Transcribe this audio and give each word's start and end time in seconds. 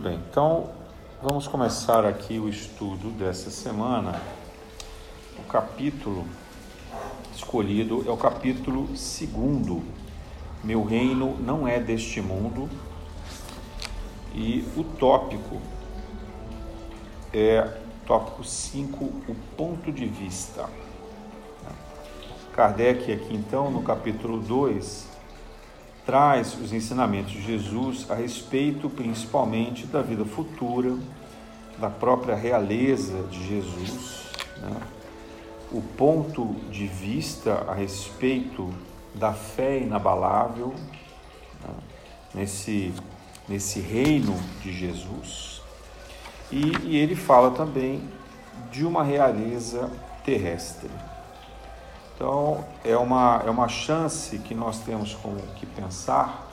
bem, 0.00 0.18
então 0.30 0.70
vamos 1.22 1.46
começar 1.46 2.06
aqui 2.06 2.38
o 2.38 2.48
estudo 2.48 3.10
dessa 3.10 3.50
semana. 3.50 4.18
O 5.38 5.42
capítulo 5.42 6.24
escolhido 7.36 8.02
é 8.08 8.10
o 8.10 8.16
capítulo 8.16 8.96
segundo. 8.96 9.82
Meu 10.64 10.82
reino 10.82 11.36
não 11.40 11.68
é 11.68 11.78
deste 11.78 12.22
mundo. 12.22 12.66
E 14.34 14.66
o 14.74 14.84
tópico 14.84 15.60
é 17.30 17.78
tópico 18.06 18.42
5, 18.42 19.04
o 19.04 19.36
ponto 19.54 19.92
de 19.92 20.06
vista. 20.06 20.66
Kardec 22.54 23.12
aqui 23.12 23.34
então 23.34 23.70
no 23.70 23.82
capítulo 23.82 24.40
2 24.40 25.09
traz 26.04 26.58
os 26.60 26.72
ensinamentos 26.72 27.32
de 27.32 27.42
Jesus 27.42 28.06
a 28.10 28.14
respeito 28.14 28.88
principalmente 28.88 29.86
da 29.86 30.02
vida 30.02 30.24
futura, 30.24 30.96
da 31.78 31.88
própria 31.88 32.34
realeza 32.34 33.22
de 33.24 33.46
Jesus, 33.46 34.26
né? 34.58 34.76
o 35.72 35.80
ponto 35.80 36.54
de 36.70 36.86
vista 36.86 37.64
a 37.68 37.74
respeito 37.74 38.72
da 39.14 39.32
fé 39.32 39.78
inabalável 39.78 40.74
né? 41.62 41.74
nesse, 42.34 42.92
nesse 43.48 43.80
reino 43.80 44.36
de 44.62 44.72
Jesus. 44.72 45.62
E, 46.50 46.72
e 46.84 46.96
ele 46.96 47.14
fala 47.14 47.52
também 47.52 48.02
de 48.72 48.84
uma 48.84 49.04
realeza 49.04 49.90
terrestre. 50.24 50.90
Então, 52.20 52.62
é 52.84 52.94
uma, 52.98 53.42
é 53.46 53.48
uma 53.48 53.66
chance 53.66 54.38
que 54.40 54.54
nós 54.54 54.80
temos 54.80 55.14
como 55.14 55.40
que 55.56 55.64
pensar 55.64 56.50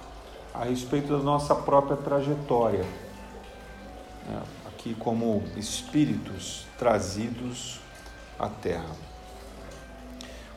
a 0.54 0.64
respeito 0.64 1.10
da 1.10 1.22
nossa 1.22 1.54
própria 1.54 1.98
trajetória, 1.98 2.86
né? 4.26 4.44
aqui 4.66 4.94
como 4.94 5.44
espíritos 5.58 6.66
trazidos 6.80 7.82
à 8.40 8.48
Terra. 8.48 8.96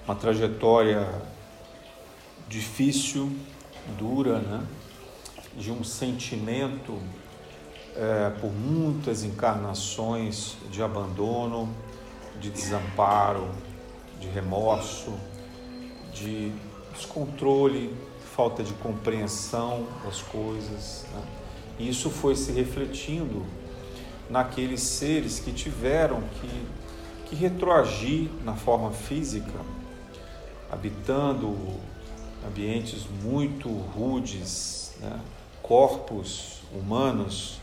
Uma 0.04 0.14
trajetória 0.14 1.04
difícil, 2.46 3.36
dura, 3.98 4.38
né? 4.38 4.64
de 5.56 5.72
um 5.72 5.82
sentimento 5.82 6.96
é, 7.96 8.30
por 8.40 8.52
muitas 8.52 9.24
encarnações 9.24 10.56
de 10.70 10.80
abandono, 10.80 11.68
de 12.40 12.48
desamparo, 12.48 13.50
de 14.20 14.28
remorso, 14.28 15.12
de 16.12 16.52
descontrole, 16.92 17.96
falta 18.36 18.62
de 18.62 18.72
compreensão 18.74 19.86
das 20.04 20.22
coisas. 20.22 21.06
Né? 21.12 21.22
E 21.78 21.88
isso 21.88 22.10
foi 22.10 22.36
se 22.36 22.52
refletindo 22.52 23.44
naqueles 24.28 24.82
seres 24.82 25.40
que 25.40 25.52
tiveram 25.52 26.22
que, 26.40 26.66
que 27.26 27.34
retroagir 27.34 28.30
na 28.44 28.54
forma 28.54 28.92
física, 28.92 29.58
habitando 30.70 31.56
ambientes 32.46 33.06
muito 33.22 33.68
rudes, 33.68 34.92
né? 35.00 35.20
corpos 35.62 36.60
humanos 36.72 37.60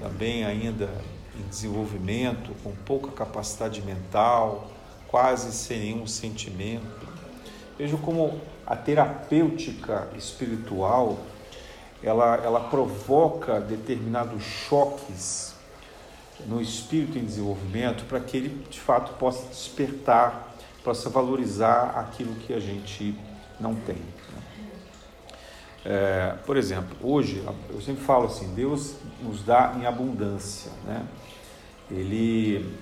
também 0.00 0.44
ainda 0.44 0.88
em 1.38 1.48
desenvolvimento, 1.48 2.54
com 2.62 2.72
pouca 2.84 3.10
capacidade 3.10 3.82
mental, 3.82 4.70
quase 5.08 5.52
sem 5.52 5.80
nenhum 5.80 6.06
sentimento. 6.06 7.08
Vejo 7.76 7.98
como 7.98 8.40
a 8.66 8.76
terapêutica 8.76 10.08
espiritual 10.16 11.18
ela, 12.02 12.36
ela 12.36 12.60
provoca 12.60 13.60
determinados 13.60 14.42
choques 14.44 15.54
no 16.46 16.60
espírito 16.60 17.18
em 17.18 17.24
desenvolvimento 17.24 18.04
para 18.04 18.20
que 18.20 18.36
ele 18.36 18.64
de 18.70 18.78
fato 18.78 19.14
possa 19.14 19.48
despertar, 19.48 20.54
possa 20.84 21.10
valorizar 21.10 21.98
aquilo 21.98 22.34
que 22.36 22.52
a 22.52 22.60
gente 22.60 23.14
não 23.58 23.74
tem. 23.74 23.96
Né? 23.96 24.42
É, 25.84 26.34
por 26.44 26.56
exemplo, 26.56 26.96
hoje 27.02 27.44
eu 27.70 27.80
sempre 27.80 28.04
falo 28.04 28.26
assim, 28.26 28.54
Deus 28.54 28.94
nos 29.22 29.42
dá 29.42 29.74
em 29.76 29.86
abundância, 29.86 30.70
né? 30.84 31.04
Ele 31.90 32.78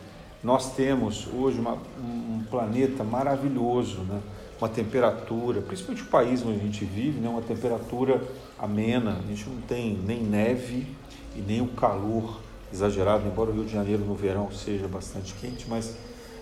nós 0.46 0.76
temos 0.76 1.26
hoje 1.34 1.58
uma, 1.58 1.76
um 1.98 2.40
planeta 2.48 3.02
maravilhoso, 3.02 4.02
né? 4.02 4.22
uma 4.60 4.68
temperatura, 4.68 5.60
principalmente 5.60 6.04
o 6.04 6.06
país 6.06 6.40
onde 6.46 6.60
a 6.60 6.62
gente 6.62 6.84
vive, 6.84 7.18
né? 7.18 7.28
uma 7.28 7.42
temperatura 7.42 8.22
amena, 8.56 9.18
a 9.18 9.26
gente 9.26 9.48
não 9.48 9.60
tem 9.62 9.98
nem 10.06 10.22
neve 10.22 10.86
e 11.34 11.40
nem 11.40 11.60
o 11.60 11.66
calor 11.66 12.38
exagerado, 12.72 13.26
embora 13.26 13.50
o 13.50 13.54
Rio 13.54 13.64
de 13.64 13.72
Janeiro 13.72 14.04
no 14.04 14.14
verão 14.14 14.48
seja 14.52 14.86
bastante 14.86 15.34
quente, 15.34 15.66
mas 15.68 15.96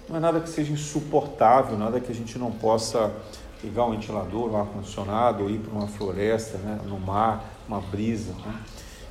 não 0.06 0.18
é 0.18 0.20
nada 0.20 0.38
que 0.38 0.50
seja 0.50 0.70
insuportável, 0.70 1.78
nada 1.78 1.98
que 1.98 2.12
a 2.12 2.14
gente 2.14 2.38
não 2.38 2.52
possa 2.52 3.10
ligar 3.62 3.86
um 3.86 3.92
ventilador, 3.92 4.50
um 4.50 4.60
ar-condicionado, 4.60 5.44
ou 5.44 5.48
ir 5.48 5.60
para 5.60 5.72
uma 5.72 5.88
floresta, 5.88 6.58
né? 6.58 6.78
no 6.84 7.00
mar, 7.00 7.42
uma 7.66 7.80
brisa. 7.80 8.34
Né? 8.34 8.60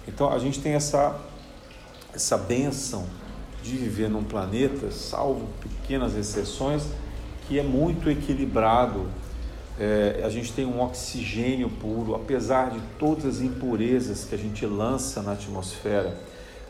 Então 0.08 0.32
a 0.32 0.38
gente 0.38 0.62
tem 0.62 0.74
essa, 0.74 1.20
essa 2.14 2.38
benção 2.38 3.23
de 3.64 3.78
viver 3.78 4.10
num 4.10 4.24
planeta, 4.24 4.92
salvo 4.92 5.48
pequenas 5.62 6.16
exceções, 6.16 6.84
que 7.48 7.58
é 7.58 7.64
muito 7.64 8.10
equilibrado. 8.10 9.08
É, 9.80 10.22
a 10.24 10.30
gente 10.30 10.52
tem 10.52 10.66
um 10.66 10.82
oxigênio 10.82 11.70
puro, 11.70 12.14
apesar 12.14 12.70
de 12.70 12.80
todas 13.00 13.26
as 13.26 13.42
impurezas 13.42 14.26
que 14.26 14.36
a 14.36 14.38
gente 14.38 14.66
lança 14.66 15.22
na 15.24 15.32
atmosfera, 15.32 16.16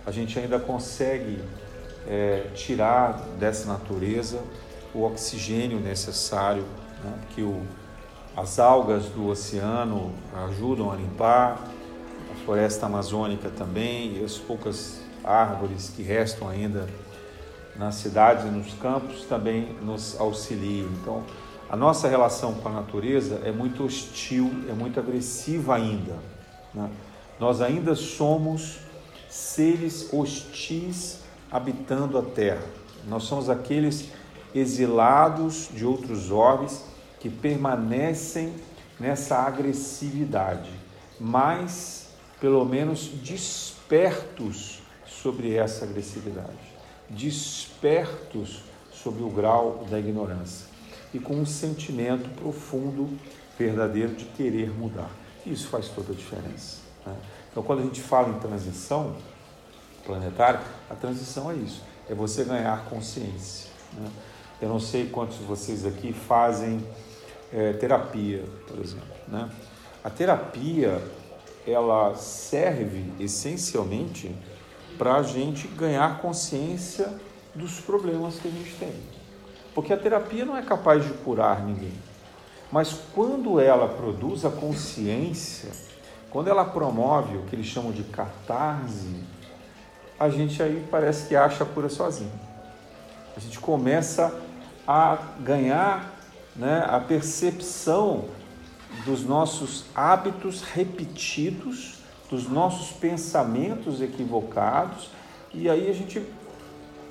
a 0.05 0.11
gente 0.11 0.37
ainda 0.37 0.59
consegue 0.59 1.39
é, 2.07 2.47
tirar 2.53 3.25
dessa 3.39 3.67
natureza 3.67 4.39
o 4.93 5.03
oxigênio 5.03 5.79
necessário, 5.79 6.63
né, 7.03 7.13
que 7.33 7.41
o, 7.41 7.61
as 8.37 8.59
algas 8.59 9.05
do 9.05 9.27
oceano 9.27 10.13
ajudam 10.45 10.91
a 10.91 10.95
limpar, 10.95 11.67
a 12.31 12.45
floresta 12.45 12.85
amazônica 12.85 13.49
também, 13.49 14.19
e 14.19 14.23
as 14.23 14.37
poucas 14.37 15.02
árvores 15.23 15.89
que 15.89 16.01
restam 16.01 16.50
ainda 16.50 16.88
nas 17.75 17.95
cidades 17.95 18.45
e 18.45 18.47
nos 18.47 18.73
campos 18.73 19.23
também 19.23 19.75
nos 19.81 20.19
auxiliam. 20.19 20.88
Então, 21.01 21.23
a 21.69 21.75
nossa 21.75 22.07
relação 22.07 22.53
com 22.53 22.69
a 22.69 22.72
natureza 22.72 23.41
é 23.44 23.51
muito 23.51 23.83
hostil, 23.83 24.51
é 24.69 24.73
muito 24.73 25.00
agressiva 25.00 25.75
ainda. 25.75 26.16
Né? 26.73 26.89
Nós 27.39 27.62
ainda 27.62 27.95
somos 27.95 28.78
seres 29.28 30.13
hostis 30.13 31.19
habitando 31.51 32.17
a 32.17 32.22
terra. 32.22 32.63
Nós 33.07 33.23
somos 33.23 33.50
aqueles 33.50 34.09
exilados 34.53 35.67
de 35.73 35.83
outros 35.83 36.29
orbes 36.29 36.83
que 37.19 37.29
permanecem 37.29 38.53
nessa 39.00 39.38
agressividade, 39.38 40.69
mas 41.19 42.09
pelo 42.39 42.63
menos 42.63 43.07
despertos 43.07 44.82
sobre 45.23 45.56
essa 45.56 45.85
agressividade, 45.85 46.59
despertos 47.09 48.61
sobre 48.91 49.23
o 49.23 49.29
grau 49.29 49.85
da 49.89 49.97
ignorância 49.97 50.67
e 51.13 51.19
com 51.19 51.35
um 51.35 51.45
sentimento 51.45 52.29
profundo, 52.31 53.09
verdadeiro 53.57 54.16
de 54.16 54.25
querer 54.25 54.69
mudar. 54.72 55.09
Isso 55.45 55.69
faz 55.69 55.88
toda 55.88 56.12
a 56.12 56.16
diferença. 56.16 56.81
Né? 57.06 57.16
Então, 57.50 57.63
quando 57.63 57.79
a 57.79 57.83
gente 57.83 58.01
fala 58.01 58.29
em 58.29 58.39
transição 58.39 59.16
planetária, 60.06 60.59
a 60.89 60.95
transição 60.95 61.51
é 61.51 61.56
isso: 61.56 61.81
é 62.09 62.13
você 62.13 62.44
ganhar 62.44 62.85
consciência. 62.85 63.69
Né? 63.94 64.12
Eu 64.62 64.67
não 64.67 64.79
sei 64.79 65.07
quantos 65.07 65.38
de 65.38 65.44
vocês 65.45 65.86
aqui 65.86 66.12
fazem 66.12 66.86
é, 67.51 67.74
terapia, 67.74 68.44
por 68.68 68.80
exemplo. 68.80 69.07
Né? 69.27 69.50
A 70.03 70.09
terapia 70.09 71.01
ela 71.65 72.13
serve 72.15 73.06
essencialmente 73.19 74.36
para 74.98 75.16
a 75.16 75.24
gente 75.24 75.68
ganhar 75.68 76.19
consciência 76.19 77.13
dos 77.54 77.80
problemas 77.80 78.36
que 78.36 78.48
a 78.48 78.51
gente 78.51 78.75
tem. 78.75 78.94
Porque 79.74 79.94
a 79.94 79.98
terapia 79.98 80.45
não 80.45 80.56
é 80.56 80.62
capaz 80.62 81.04
de 81.04 81.12
curar 81.13 81.63
ninguém. 81.63 81.94
Mas 82.72 82.95
quando 83.13 83.60
ela 83.60 83.88
produz 83.88 84.45
a 84.45 84.50
consciência, 84.50 85.69
quando 86.30 86.48
ela 86.48 86.66
promove 86.66 87.38
o 87.38 87.44
que 87.44 87.56
eles 87.56 87.68
chamam 87.68 87.92
de 87.92 88.04
catarse, 88.04 89.24
a 90.19 90.30
gente 90.30 90.62
aí 90.62 90.86
parece 90.90 91.28
que 91.28 91.36
acha 91.36 91.63
a 91.63 91.68
cura 91.68 91.90
sozinho. 91.90 92.31
A 93.36 93.40
gente 93.40 93.60
começa 93.60 94.34
a 94.88 95.18
ganhar 95.40 96.13
né, 96.56 96.86
a 96.88 97.00
percepção 97.00 98.25
dos 99.06 99.24
nossos 99.24 99.86
hábitos 99.95 100.62
repetidos 100.62 102.02
dos 102.29 102.49
nossos 102.49 102.91
pensamentos 102.91 104.01
equivocados, 104.01 105.09
e 105.53 105.69
aí 105.69 105.89
a 105.89 105.93
gente, 105.93 106.21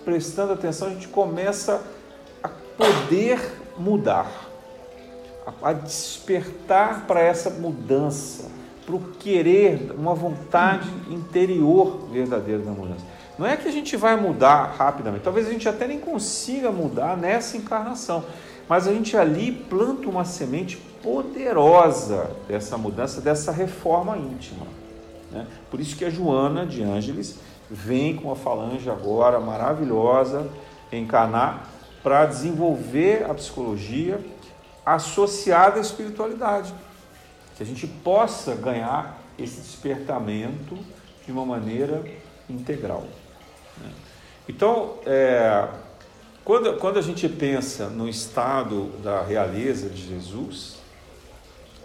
prestando 0.05 0.53
atenção, 0.53 0.89
a 0.89 0.91
gente 0.91 1.09
começa 1.09 1.83
a 2.43 2.49
poder 2.49 3.41
mudar, 3.79 4.31
a 5.63 5.73
despertar 5.73 7.07
para 7.07 7.21
essa 7.21 7.51
mudança, 7.51 8.51
para 8.85 8.97
o 8.97 9.01
querer, 9.19 9.93
uma 9.97 10.15
vontade 10.15 10.89
interior 11.09 12.09
verdadeira 12.11 12.63
da 12.63 12.73
mudança. 12.73 13.05
Não 13.39 13.47
é 13.47 13.57
que 13.57 13.69
a 13.69 13.73
gente 13.73 13.97
vai 13.97 14.17
mudar 14.21 14.75
rapidamente, 14.77 15.25
talvez 15.25 15.47
a 15.47 15.51
gente 15.51 15.69
até 15.69 15.87
nem 15.87 15.99
consiga 15.99 16.71
mudar 16.71 17.17
nessa 17.17 17.57
encarnação, 17.57 18.25
mas 18.69 18.87
a 18.87 18.93
gente 18.93 19.17
ali 19.17 19.53
planta 19.53 20.09
uma 20.09 20.25
semente 20.25 20.77
poderosa 21.03 22.31
dessa 22.47 22.77
mudança, 22.77 23.21
dessa 23.21 23.51
reforma 23.51 24.17
íntima. 24.17 24.67
Né? 25.33 25.47
Por 25.71 25.81
isso 25.81 25.97
que 25.97 26.05
a 26.05 26.11
Joana 26.11 26.67
de 26.67 26.83
Ângeles 26.83 27.39
vem 27.71 28.15
com 28.15 28.29
uma 28.29 28.37
falange 28.37 28.89
agora 28.91 29.41
maravilhosa 29.41 30.49
encarnar 30.93 31.67
para 32.03 32.27
desenvolver 32.27 33.25
a 33.29 33.35
psicologia 33.35 34.21
associada 34.85 35.79
à 35.79 35.81
espiritualidade, 35.81 36.75
que 37.57 37.63
a 37.63 37.67
gente 37.67 37.87
possa 37.87 38.55
ganhar 38.55 39.19
esse 39.39 39.61
despertamento 39.61 40.77
de 41.25 41.33
uma 41.33 41.47
maneira 41.47 42.05
integral. 42.51 43.05
Né? 43.79 43.91
Então, 44.49 44.97
é, 45.07 45.69
quando, 46.45 46.77
quando 46.79 46.99
a 46.99 47.03
gente 47.03 47.29
pensa 47.29 47.89
no 47.89 48.09
estado 48.09 48.89
da 49.03 49.23
realeza 49.23 49.89
de 49.89 50.09
Jesus, 50.09 50.77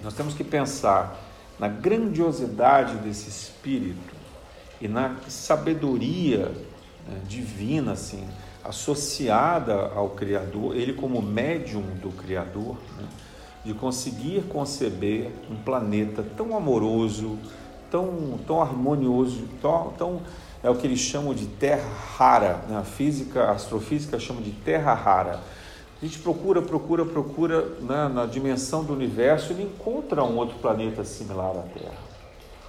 nós 0.03 0.13
temos 0.13 0.33
que 0.33 0.43
pensar 0.43 1.15
na 1.59 1.67
grandiosidade 1.67 2.97
desse 2.97 3.29
espírito 3.29 4.15
e 4.79 4.87
na 4.87 5.15
sabedoria 5.27 6.51
né, 7.07 7.21
divina, 7.27 7.93
assim, 7.93 8.27
associada 8.63 9.73
ao 9.73 10.09
Criador, 10.09 10.75
ele 10.75 10.93
como 10.93 11.21
médium 11.21 11.81
do 12.01 12.09
Criador, 12.11 12.77
né, 12.97 13.07
de 13.65 13.73
conseguir 13.73 14.43
conceber 14.43 15.31
um 15.49 15.55
planeta 15.55 16.23
tão 16.35 16.55
amoroso, 16.55 17.37
tão, 17.89 18.39
tão 18.45 18.61
harmonioso, 18.61 19.47
tão, 19.61 19.93
tão 19.97 20.21
é 20.63 20.69
o 20.69 20.75
que 20.75 20.87
eles 20.87 20.99
chamam 20.99 21.33
de 21.33 21.45
terra 21.45 21.89
rara, 22.17 22.61
né? 22.67 22.77
a 22.77 22.83
física, 22.83 23.43
a 23.43 23.51
astrofísica 23.51 24.19
chama 24.19 24.41
de 24.41 24.51
terra 24.51 24.93
rara. 24.93 25.39
A 26.01 26.05
gente 26.05 26.19
procura, 26.19 26.61
procura, 26.61 27.05
procura 27.05 27.61
né, 27.81 28.07
na 28.07 28.25
dimensão 28.27 28.83
do 28.83 28.93
universo 28.93 29.51
e 29.51 29.55
não 29.55 29.63
encontra 29.63 30.23
um 30.23 30.37
outro 30.37 30.57
planeta 30.59 31.03
similar 31.03 31.57
à 31.57 31.63
Terra. 31.77 32.07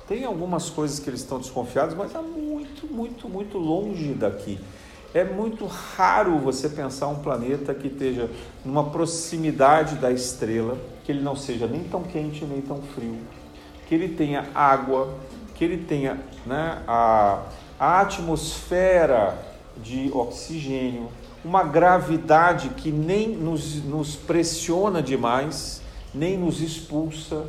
Tem 0.08 0.24
algumas 0.24 0.70
coisas 0.70 0.98
que 0.98 1.10
eles 1.10 1.20
estão 1.20 1.38
desconfiados, 1.38 1.94
mas 1.94 2.14
é 2.14 2.22
muito, 2.22 2.86
muito, 2.86 3.28
muito 3.28 3.58
longe 3.58 4.14
daqui. 4.14 4.58
É 5.12 5.24
muito 5.24 5.66
raro 5.66 6.38
você 6.38 6.70
pensar 6.70 7.08
um 7.08 7.16
planeta 7.16 7.74
que 7.74 7.88
esteja 7.88 8.30
numa 8.64 8.84
proximidade 8.88 9.96
da 9.96 10.10
estrela, 10.10 10.78
que 11.04 11.12
ele 11.12 11.20
não 11.20 11.36
seja 11.36 11.66
nem 11.66 11.84
tão 11.84 12.02
quente 12.02 12.46
nem 12.46 12.62
tão 12.62 12.80
frio, 12.94 13.18
que 13.86 13.94
ele 13.94 14.08
tenha 14.08 14.46
água, 14.54 15.14
que 15.54 15.64
ele 15.64 15.84
tenha 15.84 16.18
né, 16.46 16.82
a, 16.86 17.42
a 17.78 18.00
atmosfera 18.00 19.38
de 19.82 20.10
oxigênio, 20.14 21.08
uma 21.44 21.62
gravidade 21.62 22.70
que 22.70 22.90
nem 22.90 23.28
nos, 23.28 23.82
nos 23.84 24.16
pressiona 24.16 25.02
demais, 25.02 25.80
nem 26.14 26.36
nos 26.36 26.60
expulsa, 26.60 27.46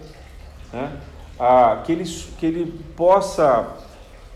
né? 0.71 0.99
ah, 1.39 1.81
que, 1.85 1.91
ele, 1.91 2.03
que 2.37 2.45
ele 2.45 2.83
possa 2.95 3.77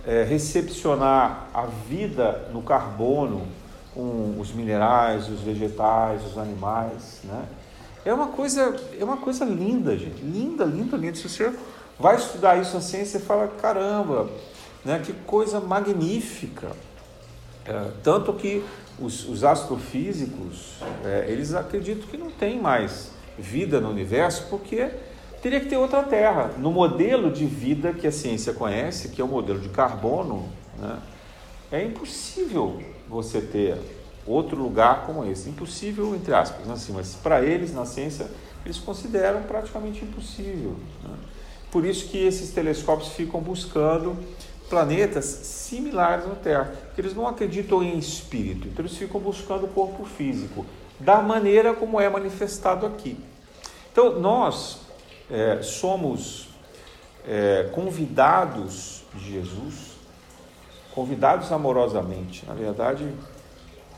é, 0.05 0.23
recepcionar 0.23 1.47
a 1.53 1.65
vida 1.65 2.49
no 2.51 2.61
carbono, 2.61 3.47
com 3.93 4.37
os 4.39 4.51
minerais, 4.51 5.29
os 5.29 5.41
vegetais, 5.41 6.25
os 6.25 6.37
animais. 6.37 7.21
Né? 7.23 7.45
É 8.03 8.13
uma 8.13 8.27
coisa, 8.27 8.75
é 8.99 9.03
uma 9.03 9.17
coisa 9.17 9.45
linda, 9.45 9.95
gente. 9.97 10.21
Linda, 10.21 10.65
linda, 10.65 10.97
linda. 10.97 11.15
Se 11.15 11.29
você 11.29 11.53
vai 11.99 12.15
estudar 12.15 12.59
isso 12.59 12.73
na 12.73 12.81
ciência, 12.81 13.19
você 13.19 13.25
fala, 13.25 13.47
caramba, 13.47 14.29
né? 14.83 14.99
Que 15.03 15.13
coisa 15.13 15.59
magnífica. 15.59 16.71
É, 17.65 17.91
tanto 18.03 18.33
que 18.33 18.63
os, 18.99 19.27
os 19.27 19.43
astrofísicos, 19.43 20.75
é, 21.03 21.25
eles 21.29 21.53
acreditam 21.53 22.07
que 22.07 22.17
não 22.17 22.31
tem 22.31 22.59
mais 22.59 23.11
vida 23.37 23.79
no 23.81 23.89
universo 23.89 24.47
porque 24.49 24.89
teria 25.41 25.59
que 25.59 25.67
ter 25.67 25.77
outra 25.77 26.03
Terra. 26.03 26.51
No 26.57 26.71
modelo 26.71 27.31
de 27.31 27.45
vida 27.45 27.93
que 27.93 28.07
a 28.07 28.11
ciência 28.11 28.53
conhece, 28.53 29.09
que 29.09 29.21
é 29.21 29.23
o 29.25 29.27
modelo 29.27 29.59
de 29.59 29.69
carbono, 29.69 30.47
né? 30.79 30.99
é 31.71 31.83
impossível 31.83 32.81
você 33.09 33.41
ter 33.41 33.77
outro 34.25 34.61
lugar 34.61 35.05
como 35.05 35.25
esse. 35.25 35.49
Impossível, 35.49 36.15
entre 36.15 36.33
aspas, 36.33 36.65
né? 36.65 36.73
assim, 36.73 36.93
mas 36.93 37.15
para 37.15 37.41
eles, 37.41 37.73
na 37.73 37.85
ciência, 37.85 38.27
eles 38.63 38.77
consideram 38.77 39.43
praticamente 39.43 40.05
impossível. 40.05 40.75
Né? 41.03 41.15
Por 41.71 41.85
isso 41.85 42.07
que 42.07 42.17
esses 42.17 42.51
telescópios 42.51 43.09
ficam 43.09 43.41
buscando 43.41 44.15
planetas 44.73 45.25
similares 45.25 46.25
à 46.25 46.33
Terra, 46.33 46.73
porque 46.87 46.99
eles 46.99 47.13
não 47.13 47.27
acreditam 47.27 47.83
em 47.83 47.95
espírito, 47.95 48.67
então 48.67 48.83
eles 48.83 48.97
ficam 48.97 49.21
buscando 49.21 49.65
o 49.65 49.67
corpo 49.67 50.03
físico, 50.03 50.65
da 50.99 51.21
maneira 51.21 51.75
como 51.75 52.01
é 52.01 52.09
manifestado 52.09 52.87
aqui. 52.87 53.15
Então, 53.91 54.19
nós 54.19 54.79
é, 55.29 55.61
somos 55.61 56.49
é, 57.27 57.69
convidados 57.71 59.03
de 59.13 59.33
Jesus, 59.33 59.91
convidados 60.95 61.51
amorosamente, 61.51 62.43
na 62.47 62.55
verdade, 62.55 63.07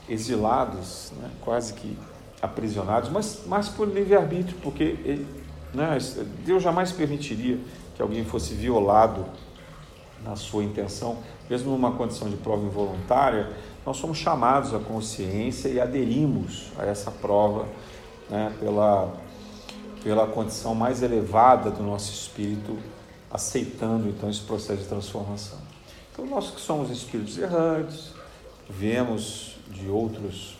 exilados, 0.06 1.10
né, 1.16 1.30
quase 1.40 1.72
que 1.72 1.96
aprisionados, 2.42 3.08
mas, 3.08 3.44
mas 3.46 3.70
por 3.70 3.88
livre-arbítrio, 3.88 4.58
porque 4.62 4.84
ele, 4.84 5.26
né, 5.72 5.96
Deus 6.44 6.62
jamais 6.62 6.92
permitiria 6.92 7.58
que 7.94 8.02
alguém 8.02 8.26
fosse 8.26 8.52
violado 8.52 9.24
na 10.24 10.36
sua 10.36 10.64
intenção, 10.64 11.18
mesmo 11.48 11.70
numa 11.70 11.92
condição 11.92 12.28
de 12.28 12.36
prova 12.36 12.64
involuntária, 12.64 13.52
nós 13.84 13.96
somos 13.96 14.18
chamados 14.18 14.74
à 14.74 14.78
consciência 14.78 15.68
e 15.68 15.80
aderimos 15.80 16.72
a 16.78 16.84
essa 16.84 17.10
prova 17.10 17.66
né, 18.28 18.52
pela, 18.58 19.14
pela 20.02 20.26
condição 20.26 20.74
mais 20.74 21.02
elevada 21.02 21.70
do 21.70 21.82
nosso 21.82 22.12
espírito, 22.12 22.76
aceitando 23.30 24.08
então 24.08 24.28
esse 24.28 24.40
processo 24.40 24.82
de 24.82 24.88
transformação. 24.88 25.58
Então, 26.12 26.26
nós 26.26 26.50
que 26.50 26.60
somos 26.60 26.90
espíritos 26.90 27.38
errantes, 27.38 28.12
vemos 28.68 29.56
de 29.70 29.88
outros 29.88 30.56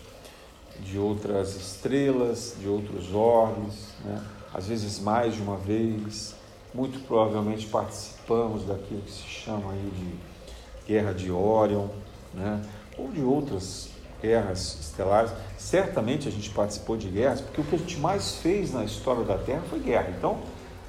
de 0.79 0.97
outras 0.97 1.55
estrelas, 1.55 2.55
de 2.59 2.67
outros 2.67 3.13
orbes, 3.13 3.93
né? 4.03 4.23
às 4.53 4.67
vezes 4.67 4.99
mais 4.99 5.35
de 5.35 5.41
uma 5.41 5.57
vez, 5.57 6.35
muito 6.73 6.99
provavelmente 7.07 7.65
participamos 7.67 8.63
daquilo 8.63 9.01
que 9.01 9.11
se 9.11 9.23
chama 9.23 9.71
aí 9.71 9.91
de 9.95 10.91
Guerra 10.93 11.13
de 11.13 11.31
Orion, 11.31 11.87
né? 12.33 12.61
ou 12.97 13.11
de 13.11 13.21
outras 13.21 13.89
guerras 14.21 14.77
estelares. 14.81 15.31
Certamente 15.57 16.27
a 16.27 16.31
gente 16.31 16.49
participou 16.49 16.97
de 16.97 17.07
guerras, 17.07 17.41
porque 17.41 17.61
o 17.61 17.63
que 17.63 17.75
a 17.75 17.79
gente 17.79 17.97
mais 17.99 18.35
fez 18.35 18.73
na 18.73 18.83
história 18.83 19.23
da 19.23 19.37
Terra 19.37 19.61
foi 19.69 19.79
guerra. 19.79 20.13
Então, 20.17 20.39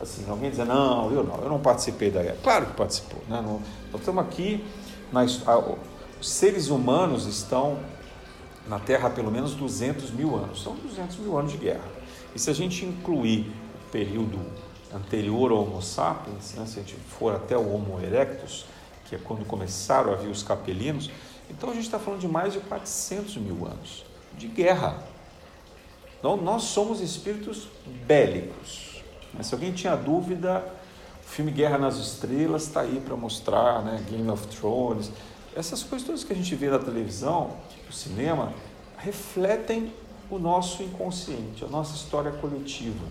assim, 0.00 0.24
alguém 0.28 0.50
dizer, 0.50 0.64
não, 0.64 1.10
eu 1.12 1.22
não, 1.22 1.36
eu 1.36 1.48
não 1.48 1.60
participei 1.60 2.10
da 2.10 2.22
guerra. 2.22 2.38
Claro 2.42 2.66
que 2.66 2.72
participou. 2.74 3.20
Né? 3.28 3.40
Nós 3.42 4.00
estamos 4.00 4.24
aqui, 4.24 4.64
na, 5.12 5.24
os 5.24 6.28
seres 6.28 6.68
humanos 6.68 7.26
estão 7.26 7.78
na 8.66 8.78
Terra 8.78 9.08
há 9.08 9.10
pelo 9.10 9.30
menos 9.30 9.54
200 9.54 10.10
mil 10.10 10.36
anos. 10.36 10.62
São 10.62 10.74
200 10.74 11.16
mil 11.18 11.38
anos 11.38 11.52
de 11.52 11.58
guerra. 11.58 11.84
E 12.34 12.38
se 12.38 12.50
a 12.50 12.54
gente 12.54 12.84
incluir 12.84 13.50
o 13.86 13.90
período 13.90 14.38
anterior 14.94 15.50
ao 15.50 15.62
Homo 15.62 15.82
sapiens, 15.82 16.54
né, 16.54 16.66
se 16.66 16.78
a 16.78 16.82
gente 16.82 16.94
for 16.94 17.34
até 17.34 17.56
o 17.56 17.74
Homo 17.74 18.00
erectus, 18.00 18.66
que 19.06 19.14
é 19.14 19.18
quando 19.18 19.44
começaram 19.44 20.12
a 20.12 20.16
vir 20.16 20.28
os 20.28 20.42
capelinos, 20.42 21.10
então 21.50 21.70
a 21.70 21.74
gente 21.74 21.84
está 21.84 21.98
falando 21.98 22.20
de 22.20 22.28
mais 22.28 22.52
de 22.52 22.60
400 22.60 23.36
mil 23.38 23.66
anos 23.66 24.04
de 24.36 24.46
guerra. 24.46 25.02
Então, 26.18 26.36
nós 26.36 26.64
somos 26.64 27.00
espíritos 27.00 27.68
bélicos. 28.06 29.02
Né? 29.32 29.42
Se 29.42 29.54
alguém 29.54 29.72
tinha 29.72 29.96
dúvida, 29.96 30.64
o 31.24 31.28
filme 31.28 31.50
Guerra 31.50 31.78
nas 31.78 31.96
Estrelas 31.96 32.64
está 32.64 32.80
aí 32.80 33.00
para 33.04 33.16
mostrar, 33.16 33.82
né? 33.82 34.02
Game 34.10 34.28
of 34.30 34.46
Thrones, 34.48 35.10
essas 35.54 35.82
coisas 35.82 36.06
todas 36.06 36.24
que 36.24 36.32
a 36.32 36.36
gente 36.36 36.54
vê 36.54 36.70
na 36.70 36.78
televisão, 36.78 37.52
no 37.86 37.92
cinema, 37.92 38.52
refletem 38.96 39.92
o 40.30 40.38
nosso 40.38 40.82
inconsciente, 40.82 41.64
a 41.64 41.68
nossa 41.68 41.94
história 41.94 42.32
coletiva. 42.32 43.04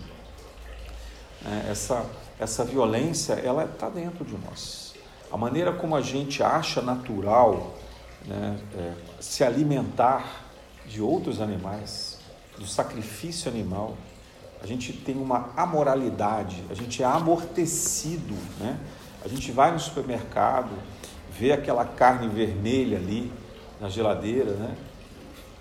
É, 1.44 1.70
essa, 1.70 2.04
essa 2.38 2.64
violência, 2.64 3.34
ela 3.34 3.64
está 3.64 3.88
dentro 3.88 4.24
de 4.24 4.36
nós. 4.38 4.94
A 5.30 5.36
maneira 5.36 5.72
como 5.72 5.94
a 5.94 6.00
gente 6.00 6.42
acha 6.42 6.80
natural 6.80 7.74
né, 8.26 8.58
é, 8.76 8.92
se 9.20 9.44
alimentar 9.44 10.44
de 10.86 11.02
outros 11.02 11.40
animais, 11.40 12.18
do 12.58 12.66
sacrifício 12.66 13.50
animal, 13.50 13.96
a 14.62 14.66
gente 14.66 14.92
tem 14.92 15.16
uma 15.16 15.50
amoralidade, 15.56 16.64
a 16.68 16.74
gente 16.74 17.02
é 17.02 17.06
amortecido, 17.06 18.34
né? 18.58 18.78
A 19.24 19.28
gente 19.28 19.52
vai 19.52 19.70
no 19.70 19.78
supermercado, 19.78 20.70
vê 21.30 21.52
aquela 21.52 21.84
carne 21.84 22.28
vermelha 22.28 22.98
ali 22.98 23.32
na 23.80 23.88
geladeira, 23.88 24.52
né? 24.52 24.76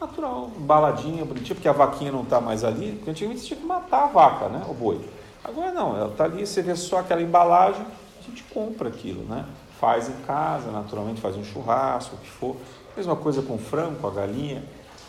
Natural, 0.02 0.52
embaladinha, 0.58 1.26
bonitinha, 1.26 1.56
porque 1.56 1.68
a 1.68 1.74
vaquinha 1.74 2.12
não 2.12 2.24
está 2.24 2.40
mais 2.40 2.64
ali, 2.64 2.94
porque 2.94 3.12
antigamente 3.12 3.46
tinha 3.46 3.60
que 3.60 3.66
matar 3.66 4.06
a 4.06 4.08
vaca, 4.08 4.48
né? 4.50 4.64
O 4.68 4.74
boi. 4.74 5.00
Agora 5.48 5.72
não, 5.72 5.96
ela 5.96 6.12
está 6.12 6.26
ali, 6.26 6.46
você 6.46 6.62
vê 6.62 6.76
só 6.76 7.00
aquela 7.00 7.22
embalagem, 7.22 7.86
a 8.20 8.24
gente 8.30 8.44
compra 8.44 8.90
aquilo, 8.90 9.24
né? 9.24 9.46
Faz 9.80 10.10
em 10.10 10.22
casa, 10.24 10.70
naturalmente 10.72 11.22
faz 11.22 11.38
um 11.38 11.44
churrasco, 11.44 12.16
o 12.16 12.20
que 12.20 12.30
for. 12.30 12.58
Mesma 12.98 13.16
coisa 13.16 13.42
com 13.42 13.56
o 13.56 13.58
frango, 13.58 13.96
com 14.02 14.08
a 14.08 14.12
galinha, 14.12 14.64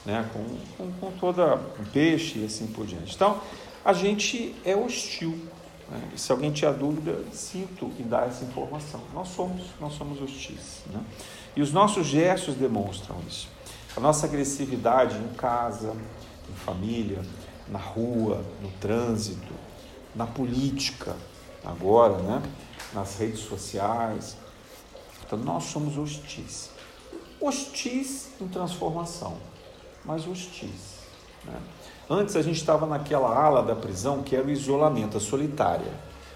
né? 0.06 0.28
com, 0.32 0.44
com, 0.76 0.92
com 0.92 1.12
toda 1.18 1.58
peixe 1.92 2.38
e 2.38 2.44
assim 2.44 2.66
por 2.68 2.86
diante. 2.86 3.14
Então, 3.14 3.40
a 3.84 3.92
gente 3.92 4.54
é 4.64 4.76
hostil. 4.76 5.38
Né? 5.90 6.10
E 6.14 6.20
se 6.20 6.30
alguém 6.30 6.52
tinha 6.52 6.70
dúvida, 6.70 7.18
sinto 7.32 7.90
e 7.98 8.02
dá 8.02 8.26
essa 8.26 8.44
informação. 8.44 9.00
Nós 9.14 9.28
somos, 9.28 9.62
nós 9.80 9.94
somos 9.94 10.20
hostis. 10.20 10.82
Né? 10.92 11.00
E 11.56 11.62
os 11.62 11.72
nossos 11.72 12.06
gestos 12.06 12.54
demonstram 12.54 13.16
isso. 13.26 13.48
A 13.96 14.00
nossa 14.00 14.26
agressividade 14.26 15.16
em 15.16 15.34
casa, 15.34 15.96
em 16.48 16.54
família, 16.54 17.22
na 17.66 17.78
rua, 17.78 18.44
no 18.62 18.70
trânsito, 18.80 19.52
na 20.18 20.26
política, 20.26 21.16
agora, 21.64 22.18
né? 22.18 22.42
nas 22.92 23.16
redes 23.16 23.38
sociais. 23.40 24.36
Então, 25.24 25.38
nós 25.38 25.64
somos 25.64 25.96
hostis. 25.96 26.70
Hostis 27.40 28.30
em 28.40 28.48
transformação, 28.48 29.36
mas 30.04 30.26
hostis. 30.26 30.98
Né? 31.44 31.54
Antes 32.10 32.34
a 32.34 32.42
gente 32.42 32.56
estava 32.56 32.84
naquela 32.84 33.32
ala 33.32 33.62
da 33.62 33.76
prisão 33.76 34.22
que 34.22 34.34
era 34.34 34.44
o 34.44 34.50
isolamento, 34.50 35.16
a 35.16 35.20
solitária, 35.20 35.92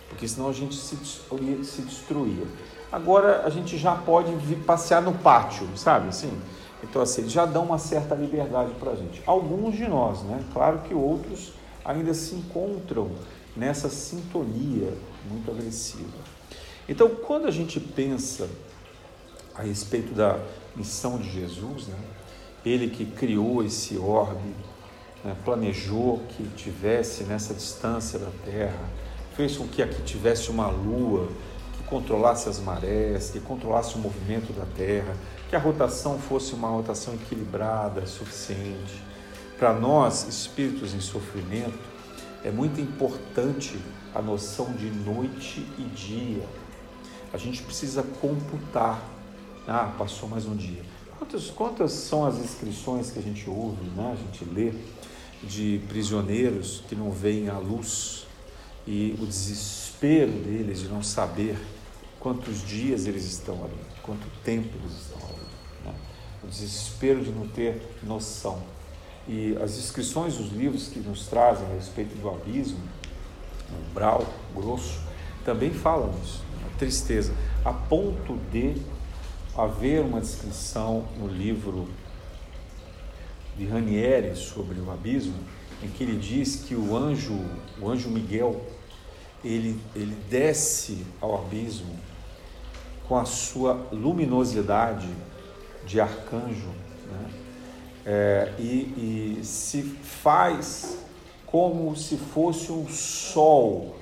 porque 0.08 0.28
senão 0.28 0.48
a 0.48 0.52
gente 0.52 0.76
se, 0.76 0.96
se 0.96 1.82
destruía. 1.82 2.46
Agora 2.92 3.42
a 3.44 3.50
gente 3.50 3.76
já 3.76 3.96
pode 3.96 4.32
vir 4.36 4.58
passear 4.58 5.02
no 5.02 5.14
pátio, 5.14 5.66
sabe 5.76 6.08
assim? 6.08 6.30
Então, 6.84 7.02
assim, 7.02 7.22
eles 7.22 7.32
já 7.32 7.46
dão 7.46 7.64
uma 7.64 7.78
certa 7.78 8.14
liberdade 8.14 8.72
para 8.78 8.92
a 8.92 8.94
gente. 8.94 9.22
Alguns 9.26 9.74
de 9.74 9.88
nós, 9.88 10.22
né? 10.22 10.44
Claro 10.52 10.80
que 10.80 10.94
outros 10.94 11.52
ainda 11.84 12.12
se 12.14 12.34
encontram 12.34 13.10
nessa 13.56 13.88
sintonia 13.88 14.92
muito 15.30 15.50
agressiva. 15.50 16.18
Então, 16.88 17.08
quando 17.08 17.46
a 17.46 17.50
gente 17.50 17.78
pensa 17.78 18.48
a 19.54 19.62
respeito 19.62 20.14
da 20.14 20.38
missão 20.74 21.18
de 21.18 21.30
Jesus, 21.30 21.86
né? 21.86 21.98
ele 22.64 22.88
que 22.88 23.04
criou 23.04 23.62
esse 23.62 23.96
orbe, 23.98 24.54
né? 25.24 25.36
planejou 25.44 26.22
que 26.30 26.44
tivesse 26.56 27.24
nessa 27.24 27.54
distância 27.54 28.18
da 28.18 28.30
Terra, 28.44 28.88
fez 29.36 29.56
com 29.56 29.66
que 29.66 29.82
aqui 29.82 30.02
tivesse 30.02 30.50
uma 30.50 30.68
lua 30.68 31.28
que 31.76 31.84
controlasse 31.84 32.48
as 32.48 32.58
marés, 32.58 33.30
que 33.30 33.40
controlasse 33.40 33.94
o 33.94 33.98
movimento 33.98 34.52
da 34.52 34.64
Terra, 34.76 35.14
que 35.48 35.56
a 35.56 35.58
rotação 35.58 36.18
fosse 36.18 36.54
uma 36.54 36.68
rotação 36.68 37.14
equilibrada, 37.14 38.06
suficiente. 38.06 39.02
Para 39.58 39.72
nós, 39.72 40.26
espíritos 40.26 40.94
em 40.94 41.00
sofrimento, 41.00 41.91
é 42.44 42.50
muito 42.50 42.80
importante 42.80 43.78
a 44.14 44.20
noção 44.20 44.72
de 44.72 44.90
noite 44.90 45.66
e 45.78 45.82
dia. 45.94 46.46
A 47.32 47.36
gente 47.36 47.62
precisa 47.62 48.02
computar. 48.02 49.02
Ah, 49.66 49.94
passou 49.96 50.28
mais 50.28 50.44
um 50.46 50.56
dia. 50.56 50.82
Quantas, 51.18 51.50
quantas 51.50 51.92
são 51.92 52.26
as 52.26 52.38
inscrições 52.38 53.10
que 53.10 53.18
a 53.18 53.22
gente 53.22 53.48
ouve, 53.48 53.84
né? 53.96 54.12
a 54.12 54.16
gente 54.16 54.44
lê, 54.52 54.72
de 55.42 55.80
prisioneiros 55.88 56.82
que 56.88 56.94
não 56.94 57.10
veem 57.10 57.48
a 57.48 57.58
luz 57.58 58.26
e 58.86 59.16
o 59.20 59.26
desespero 59.26 60.30
deles 60.30 60.80
de 60.80 60.88
não 60.88 61.02
saber 61.02 61.56
quantos 62.20 62.64
dias 62.66 63.06
eles 63.06 63.24
estão 63.24 63.64
ali, 63.64 63.78
quanto 64.02 64.26
tempo 64.44 64.68
eles 64.80 64.92
estão 65.00 65.18
ali 65.28 65.42
o 66.42 66.46
desespero 66.46 67.22
de 67.22 67.30
não 67.30 67.46
ter 67.46 67.80
noção. 68.02 68.60
E 69.28 69.56
as 69.62 69.78
inscrições 69.78 70.36
dos 70.36 70.50
livros 70.50 70.88
que 70.88 70.98
nos 70.98 71.26
trazem 71.26 71.66
a 71.66 71.74
respeito 71.74 72.14
do 72.16 72.28
abismo, 72.28 72.80
umbral 73.88 74.26
grosso, 74.54 75.00
também 75.44 75.72
falam 75.72 76.10
disso, 76.10 76.42
a 76.66 76.78
tristeza, 76.78 77.32
a 77.64 77.72
ponto 77.72 78.36
de 78.50 78.74
haver 79.56 80.00
uma 80.00 80.20
descrição 80.20 81.06
no 81.18 81.28
livro 81.28 81.88
de 83.56 83.66
Ranieri 83.66 84.34
sobre 84.34 84.80
o 84.80 84.90
abismo, 84.90 85.36
em 85.82 85.88
que 85.88 86.04
ele 86.04 86.18
diz 86.18 86.56
que 86.56 86.74
o 86.74 86.96
anjo, 86.96 87.38
o 87.80 87.88
anjo 87.88 88.08
Miguel, 88.08 88.60
ele, 89.44 89.80
ele 89.94 90.16
desce 90.30 91.04
ao 91.20 91.44
abismo 91.44 91.98
com 93.08 93.18
a 93.18 93.24
sua 93.24 93.88
luminosidade 93.92 95.08
de 95.84 96.00
arcanjo? 96.00 96.70
É, 98.04 98.52
e, 98.58 99.38
e 99.40 99.44
se 99.44 99.82
faz 99.82 100.98
como 101.46 101.94
se 101.94 102.16
fosse 102.16 102.72
um 102.72 102.88
sol, 102.88 103.96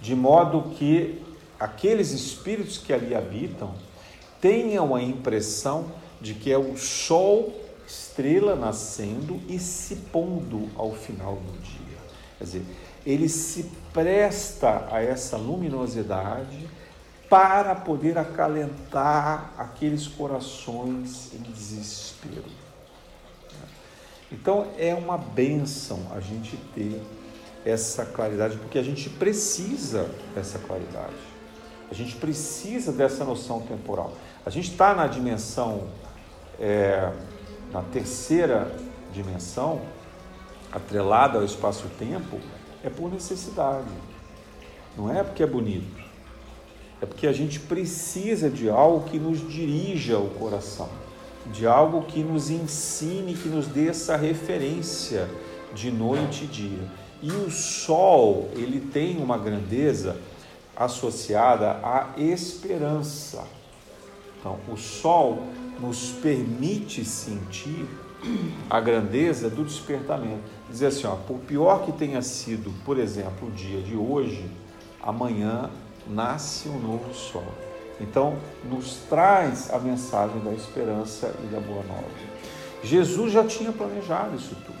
de 0.00 0.14
modo 0.14 0.70
que 0.76 1.20
aqueles 1.58 2.12
espíritos 2.12 2.78
que 2.78 2.92
ali 2.92 3.14
habitam 3.14 3.74
tenham 4.40 4.94
a 4.94 5.02
impressão 5.02 5.92
de 6.20 6.34
que 6.34 6.52
é 6.52 6.58
o 6.58 6.76
sol, 6.76 7.52
estrela 7.86 8.54
nascendo 8.54 9.40
e 9.48 9.58
se 9.58 9.96
pondo 9.96 10.68
ao 10.76 10.92
final 10.92 11.36
do 11.36 11.58
dia. 11.60 11.98
Quer 12.38 12.44
dizer, 12.44 12.62
ele 13.04 13.28
se 13.28 13.70
presta 13.92 14.88
a 14.90 15.02
essa 15.02 15.36
luminosidade 15.36 16.68
para 17.28 17.74
poder 17.74 18.18
acalentar 18.18 19.52
aqueles 19.56 20.06
corações 20.06 21.32
em 21.34 21.42
desespero. 21.50 22.61
Então 24.32 24.66
é 24.78 24.94
uma 24.94 25.18
benção 25.18 26.00
a 26.10 26.20
gente 26.20 26.56
ter 26.74 27.00
essa 27.64 28.04
claridade, 28.06 28.56
porque 28.56 28.78
a 28.78 28.82
gente 28.82 29.08
precisa 29.10 30.08
dessa 30.34 30.58
claridade, 30.58 31.14
a 31.90 31.94
gente 31.94 32.16
precisa 32.16 32.90
dessa 32.90 33.24
noção 33.24 33.60
temporal. 33.60 34.12
A 34.44 34.50
gente 34.50 34.70
está 34.70 34.94
na 34.94 35.06
dimensão, 35.06 35.86
é, 36.58 37.12
na 37.70 37.82
terceira 37.82 38.74
dimensão, 39.12 39.82
atrelada 40.72 41.38
ao 41.38 41.44
espaço-tempo, 41.44 42.40
é 42.82 42.88
por 42.88 43.12
necessidade, 43.12 43.86
não 44.96 45.14
é 45.14 45.22
porque 45.22 45.42
é 45.42 45.46
bonito. 45.46 46.02
É 47.00 47.06
porque 47.06 47.26
a 47.26 47.32
gente 47.32 47.58
precisa 47.58 48.48
de 48.48 48.70
algo 48.70 49.08
que 49.08 49.18
nos 49.18 49.40
dirija 49.46 50.18
o 50.18 50.30
coração, 50.30 50.88
de 51.46 51.66
algo 51.66 52.02
que 52.02 52.22
nos 52.22 52.50
ensine, 52.50 53.34
que 53.34 53.48
nos 53.48 53.66
dê 53.66 53.88
essa 53.88 54.16
referência 54.16 55.28
de 55.74 55.90
noite 55.90 56.44
e 56.44 56.46
dia. 56.46 56.88
E 57.22 57.30
o 57.30 57.50
sol, 57.50 58.50
ele 58.54 58.80
tem 58.80 59.18
uma 59.18 59.38
grandeza 59.38 60.16
associada 60.76 61.78
à 61.82 62.12
esperança. 62.16 63.44
Então, 64.38 64.58
o 64.68 64.76
sol 64.76 65.44
nos 65.80 66.10
permite 66.10 67.04
sentir 67.04 67.86
a 68.68 68.80
grandeza 68.80 69.50
do 69.50 69.64
despertamento. 69.64 70.42
Dizer 70.70 70.86
assim, 70.86 71.06
ó, 71.06 71.16
por 71.16 71.38
pior 71.38 71.84
que 71.84 71.92
tenha 71.92 72.22
sido, 72.22 72.72
por 72.84 72.98
exemplo, 72.98 73.48
o 73.48 73.50
dia 73.50 73.80
de 73.80 73.96
hoje, 73.96 74.48
amanhã 75.02 75.70
nasce 76.08 76.68
um 76.68 76.78
novo 76.78 77.12
sol. 77.14 77.44
Então, 78.00 78.36
nos 78.64 78.96
traz 79.08 79.72
a 79.72 79.78
mensagem 79.78 80.40
da 80.40 80.52
esperança 80.52 81.32
e 81.44 81.46
da 81.46 81.60
boa 81.60 81.82
nova. 81.84 82.08
Jesus 82.82 83.32
já 83.32 83.44
tinha 83.44 83.72
planejado 83.72 84.36
isso 84.36 84.56
tudo. 84.66 84.78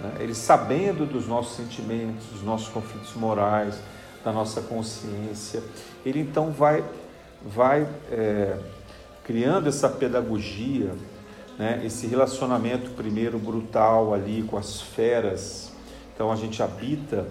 Né? 0.00 0.16
Ele, 0.20 0.34
sabendo 0.34 1.06
dos 1.06 1.26
nossos 1.26 1.56
sentimentos, 1.56 2.24
dos 2.32 2.42
nossos 2.42 2.68
conflitos 2.68 3.14
morais, 3.14 3.78
da 4.24 4.32
nossa 4.32 4.60
consciência, 4.62 5.62
ele 6.06 6.20
então 6.20 6.50
vai, 6.50 6.84
vai 7.44 7.86
é, 8.10 8.58
criando 9.24 9.68
essa 9.68 9.88
pedagogia, 9.88 10.94
né? 11.58 11.82
esse 11.84 12.06
relacionamento 12.06 12.90
primeiro 12.90 13.38
brutal 13.38 14.14
ali 14.14 14.42
com 14.44 14.56
as 14.56 14.80
feras. 14.80 15.72
Então, 16.14 16.32
a 16.32 16.36
gente 16.36 16.62
habita 16.62 17.26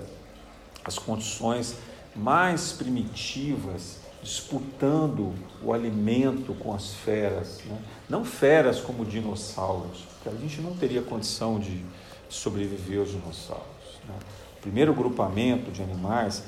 as 0.84 1.00
condições 1.00 1.78
mais 2.16 2.74
primitivas 2.74 4.01
disputando 4.22 5.34
o 5.64 5.74
alimento 5.74 6.54
com 6.56 6.74
as 6.74 6.94
feras. 6.94 7.62
Né? 7.66 7.78
Não 8.10 8.24
feras 8.24 8.80
como 8.80 9.04
dinossauros, 9.06 10.06
porque 10.14 10.30
a 10.30 10.40
gente 10.40 10.62
não 10.62 10.76
teria 10.76 11.02
condição 11.02 11.60
de 11.60 11.84
sobreviver 12.30 13.00
aos 13.00 13.10
dinossauros. 13.10 14.00
Né? 14.08 14.16
O 14.58 14.62
primeiro 14.62 14.94
grupamento 14.94 15.72
de 15.72 15.82
animais 15.82 16.44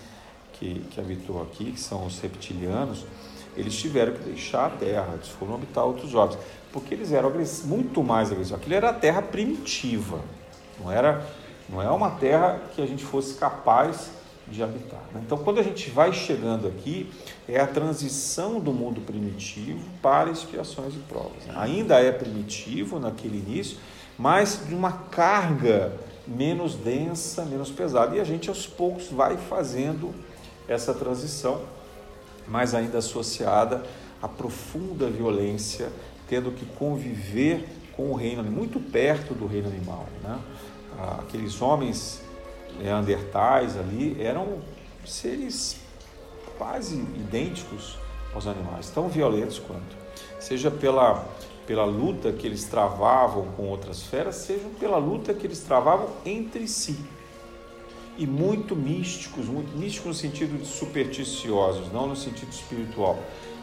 que, 0.54 0.86
que 0.92 1.00
habitou 1.00 1.42
aqui, 1.42 1.72
que 1.72 1.80
são 1.80 2.06
os 2.06 2.20
reptilianos, 2.20 3.06
eles 3.56 3.76
tiveram 3.76 4.14
que 4.14 4.24
deixar 4.24 4.68
a 4.68 4.70
Terra, 4.70 5.10
eles 5.14 5.30
foram 5.30 5.56
habitar 5.56 5.84
outros 5.84 6.14
orbes, 6.14 6.38
porque 6.72 6.94
eles 6.94 7.12
eram 7.12 7.32
muito 7.66 8.04
mais 8.04 8.32
agressivos. 8.32 8.60
Aquilo 8.60 8.76
era 8.76 8.90
a 8.90 8.94
Terra 8.94 9.22
primitiva, 9.22 10.20
não 10.80 10.92
era, 10.92 11.26
não 11.70 11.82
é 11.82 11.90
uma 11.90 12.12
Terra 12.12 12.62
que 12.76 12.82
a 12.82 12.86
gente 12.86 13.04
fosse 13.04 13.36
capaz 13.36 14.12
de 14.48 14.62
habitar. 14.62 15.04
Né? 15.14 15.22
Então, 15.26 15.38
quando 15.38 15.60
a 15.60 15.64
gente 15.64 15.90
vai 15.90 16.12
chegando 16.14 16.68
aqui, 16.68 17.10
é 17.48 17.60
a 17.60 17.68
transição 17.68 18.60
do 18.60 18.74
mundo 18.74 19.02
primitivo 19.02 19.84
para 20.02 20.30
expiações 20.30 20.94
e 20.94 21.00
provas. 21.00 21.46
Né? 21.46 21.54
Ainda 21.58 22.00
é 22.00 22.12
primitivo 22.12 23.00
naquele 23.00 23.38
início, 23.38 23.78
mas 24.18 24.62
de 24.68 24.76
uma 24.76 24.92
carga 24.92 25.94
menos 26.28 26.76
densa, 26.76 27.46
menos 27.46 27.70
pesada. 27.70 28.16
E 28.16 28.20
a 28.20 28.24
gente 28.24 28.50
aos 28.50 28.68
poucos 28.68 29.10
vai 29.10 29.38
fazendo 29.38 30.14
essa 30.68 30.94
transição 30.94 31.62
mas 32.48 32.74
ainda 32.74 32.98
associada 32.98 33.84
à 34.22 34.28
profunda 34.28 35.10
violência, 35.10 35.90
tendo 36.28 36.52
que 36.52 36.66
conviver 36.66 37.68
com 37.96 38.12
o 38.12 38.16
reino, 38.16 38.44
muito 38.44 38.80
perto 38.80 39.34
do 39.34 39.46
reino 39.46 39.68
animal. 39.68 40.08
Né? 40.24 40.40
Aqueles 41.20 41.62
homens 41.62 42.22
neandertais 42.80 43.78
ali 43.78 44.22
eram 44.22 44.60
seres 45.06 45.78
quase 46.58 46.96
idênticos 46.96 47.98
aos 48.34 48.48
animais, 48.48 48.90
tão 48.90 49.08
violentos 49.08 49.60
quanto. 49.60 49.96
Seja 50.40 50.72
pela, 50.72 51.26
pela 51.66 51.86
luta 51.86 52.32
que 52.32 52.46
eles 52.46 52.66
travavam 52.66 53.48
com 53.56 53.68
outras 53.68 54.04
feras, 54.04 54.36
seja 54.36 54.68
pela 54.80 54.98
luta 54.98 55.34
que 55.34 55.46
eles 55.46 55.60
travavam 55.60 56.10
entre 56.26 56.68
si. 56.68 56.98
E 58.18 58.28
muito 58.28 58.76
místicos, 58.76 59.48
muito 59.48 59.76
místicos 59.76 60.08
no 60.08 60.14
sentido 60.14 60.58
de 60.60 60.68
supersticiosos, 60.68 61.92
não 61.92 62.08
no 62.08 62.16
sentido 62.16 62.52
espiritual. 62.52 63.18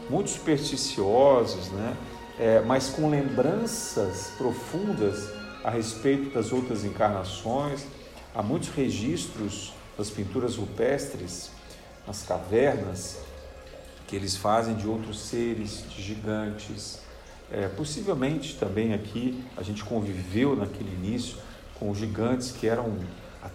Muito 0.09 0.29
supersticiosos, 0.29 1.69
né? 1.69 1.95
É, 2.37 2.59
mas 2.61 2.89
com 2.89 3.09
lembranças 3.09 4.33
profundas 4.37 5.29
a 5.63 5.69
respeito 5.69 6.33
das 6.33 6.51
outras 6.51 6.83
encarnações. 6.83 7.85
Há 8.33 8.41
muitos 8.41 8.69
registros 8.69 9.73
das 9.97 10.09
pinturas 10.09 10.55
rupestres 10.55 11.51
nas 12.07 12.23
cavernas 12.23 13.19
que 14.07 14.15
eles 14.15 14.35
fazem 14.35 14.75
de 14.75 14.87
outros 14.87 15.19
seres, 15.19 15.83
de 15.89 16.01
gigantes. 16.01 16.99
É, 17.51 17.67
possivelmente 17.67 18.57
também 18.57 18.93
aqui 18.93 19.43
a 19.57 19.63
gente 19.63 19.83
conviveu 19.83 20.55
naquele 20.55 20.93
início 20.93 21.37
com 21.77 21.93
gigantes 21.93 22.51
que 22.51 22.67
eram 22.67 22.97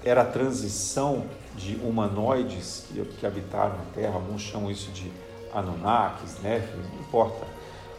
era 0.04 0.22
a 0.22 0.24
transição 0.24 1.26
de 1.54 1.76
humanoides 1.76 2.86
que, 2.88 3.04
que 3.04 3.26
habitaram 3.26 3.74
a 3.74 3.94
Terra, 3.94 4.14
alguns 4.14 4.42
chamam 4.42 4.68
isso 4.68 4.90
de 4.90 5.10
Anunnakis, 5.54 6.40
Néfilim, 6.42 6.82
não 6.92 7.00
importa. 7.00 7.46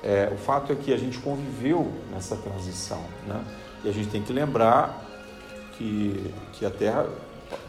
É, 0.03 0.29
o 0.31 0.38
fato 0.38 0.72
é 0.72 0.75
que 0.75 0.93
a 0.93 0.98
gente 0.98 1.17
conviveu 1.19 1.91
nessa 2.12 2.36
transição, 2.36 3.01
né? 3.25 3.43
E 3.84 3.89
a 3.89 3.91
gente 3.91 4.10
tem 4.10 4.22
que 4.22 4.34
lembrar 4.34 5.06
que, 5.77 6.34
que 6.53 6.65
a 6.65 6.69
Terra, 6.69 7.07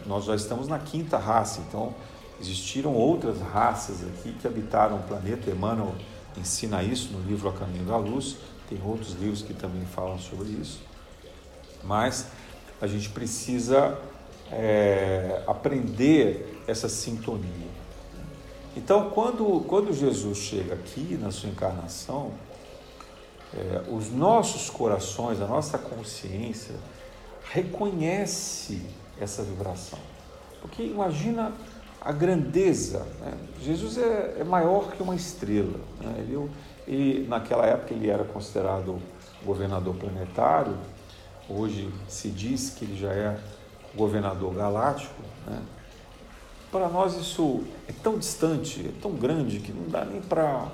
nós 0.05 0.25
já 0.25 0.35
estamos 0.35 0.67
na 0.67 0.79
quinta 0.79 1.17
raça, 1.17 1.61
então 1.67 1.93
existiram 2.39 2.93
outras 2.93 3.39
raças 3.41 4.01
aqui 4.01 4.33
que 4.33 4.47
habitaram 4.47 4.97
o 4.97 5.03
planeta. 5.03 5.49
Emmanuel 5.49 5.93
ensina 6.37 6.81
isso 6.83 7.11
no 7.11 7.21
livro 7.27 7.49
A 7.49 7.53
Caminho 7.53 7.85
da 7.85 7.97
Luz, 7.97 8.37
tem 8.67 8.79
outros 8.83 9.13
livros 9.13 9.41
que 9.41 9.53
também 9.53 9.85
falam 9.85 10.19
sobre 10.19 10.49
isso. 10.49 10.81
Mas 11.83 12.27
a 12.81 12.87
gente 12.87 13.09
precisa 13.09 13.97
é, 14.51 15.43
aprender 15.47 16.63
essa 16.67 16.87
sintonia. 16.87 17.69
Então, 18.77 19.09
quando, 19.09 19.65
quando 19.67 19.93
Jesus 19.93 20.37
chega 20.37 20.75
aqui 20.75 21.17
na 21.19 21.31
sua 21.31 21.49
encarnação, 21.49 22.31
é, 23.53 23.83
os 23.89 24.11
nossos 24.11 24.69
corações, 24.69 25.41
a 25.41 25.47
nossa 25.47 25.77
consciência 25.77 26.75
reconhece 27.49 28.81
essa 29.19 29.43
vibração. 29.43 29.99
Porque 30.61 30.83
imagina 30.83 31.51
a 31.99 32.11
grandeza. 32.11 33.05
Né? 33.19 33.33
Jesus 33.61 33.97
é, 33.97 34.37
é, 34.39 34.43
maior 34.43 34.91
que 34.91 35.01
uma 35.01 35.15
estrela. 35.15 35.79
Né? 35.99 36.15
Ele, 36.19 36.49
ele, 36.87 37.27
naquela 37.27 37.65
época 37.65 37.93
ele 37.93 38.09
era 38.09 38.23
considerado 38.23 38.99
governador 39.43 39.95
planetário. 39.95 40.77
Hoje 41.49 41.91
se 42.07 42.29
diz 42.29 42.69
que 42.69 42.85
ele 42.85 42.97
já 42.97 43.11
é 43.11 43.39
governador 43.95 44.53
galáctico. 44.53 45.21
Né? 45.47 45.59
Para 46.71 46.87
nós 46.87 47.15
isso 47.15 47.63
é 47.87 47.91
tão 48.03 48.19
distante, 48.19 48.85
é 48.87 49.01
tão 49.01 49.11
grande 49.13 49.59
que 49.59 49.71
não 49.71 49.89
dá 49.89 50.05
nem 50.05 50.21
para, 50.21 50.67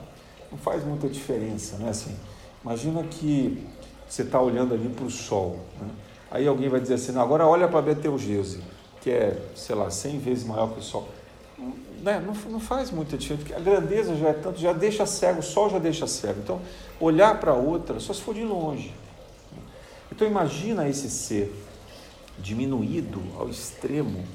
não 0.51 0.57
faz 0.57 0.83
muita 0.83 1.07
diferença, 1.07 1.77
né? 1.77 1.87
Assim, 1.87 2.13
imagina 2.61 3.01
que 3.03 3.65
você 4.05 4.23
está 4.23 4.41
olhando 4.41 4.73
ali 4.73 4.89
para 4.89 5.05
o 5.05 5.09
Sol, 5.09 5.57
né? 5.79 5.87
Aí 6.29 6.47
alguém 6.47 6.69
vai 6.69 6.79
dizer 6.79 6.95
assim, 6.95 7.17
agora 7.17 7.45
olha 7.45 7.67
para 7.67 7.81
Betelgeuse 7.81 8.61
que 9.05 9.11
é, 9.11 9.39
sei 9.53 9.75
lá, 9.75 9.91
100 9.91 10.17
vezes 10.17 10.43
maior 10.43 10.73
que 10.73 10.79
o 10.79 10.81
Sol. 10.81 11.07
Né? 12.01 12.19
Não, 12.19 12.33
não 12.49 12.59
faz 12.59 12.89
muita 12.89 13.15
diferença, 13.15 13.47
porque 13.47 13.53
a 13.53 13.63
grandeza 13.63 14.15
já 14.15 14.29
é 14.29 14.33
tanto, 14.33 14.59
já 14.59 14.73
deixa 14.73 15.05
cego, 15.05 15.41
o 15.41 15.43
Sol 15.43 15.69
já 15.69 15.77
deixa 15.77 16.07
cego. 16.07 16.39
Então, 16.39 16.59
olhar 16.99 17.39
para 17.39 17.53
outra 17.53 17.99
só 17.99 18.11
se 18.11 18.21
for 18.23 18.33
de 18.33 18.43
longe. 18.43 18.91
Então, 20.11 20.27
imagina 20.27 20.89
esse 20.89 21.07
ser 21.07 21.53
diminuído 22.39 23.21
ao 23.37 23.47
extremo, 23.47 24.25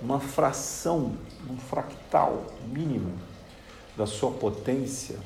uma 0.00 0.20
fração, 0.20 1.16
um 1.50 1.56
fractal 1.56 2.44
mínimo 2.68 3.14
da 3.96 4.06
sua 4.06 4.30
potência 4.30 5.16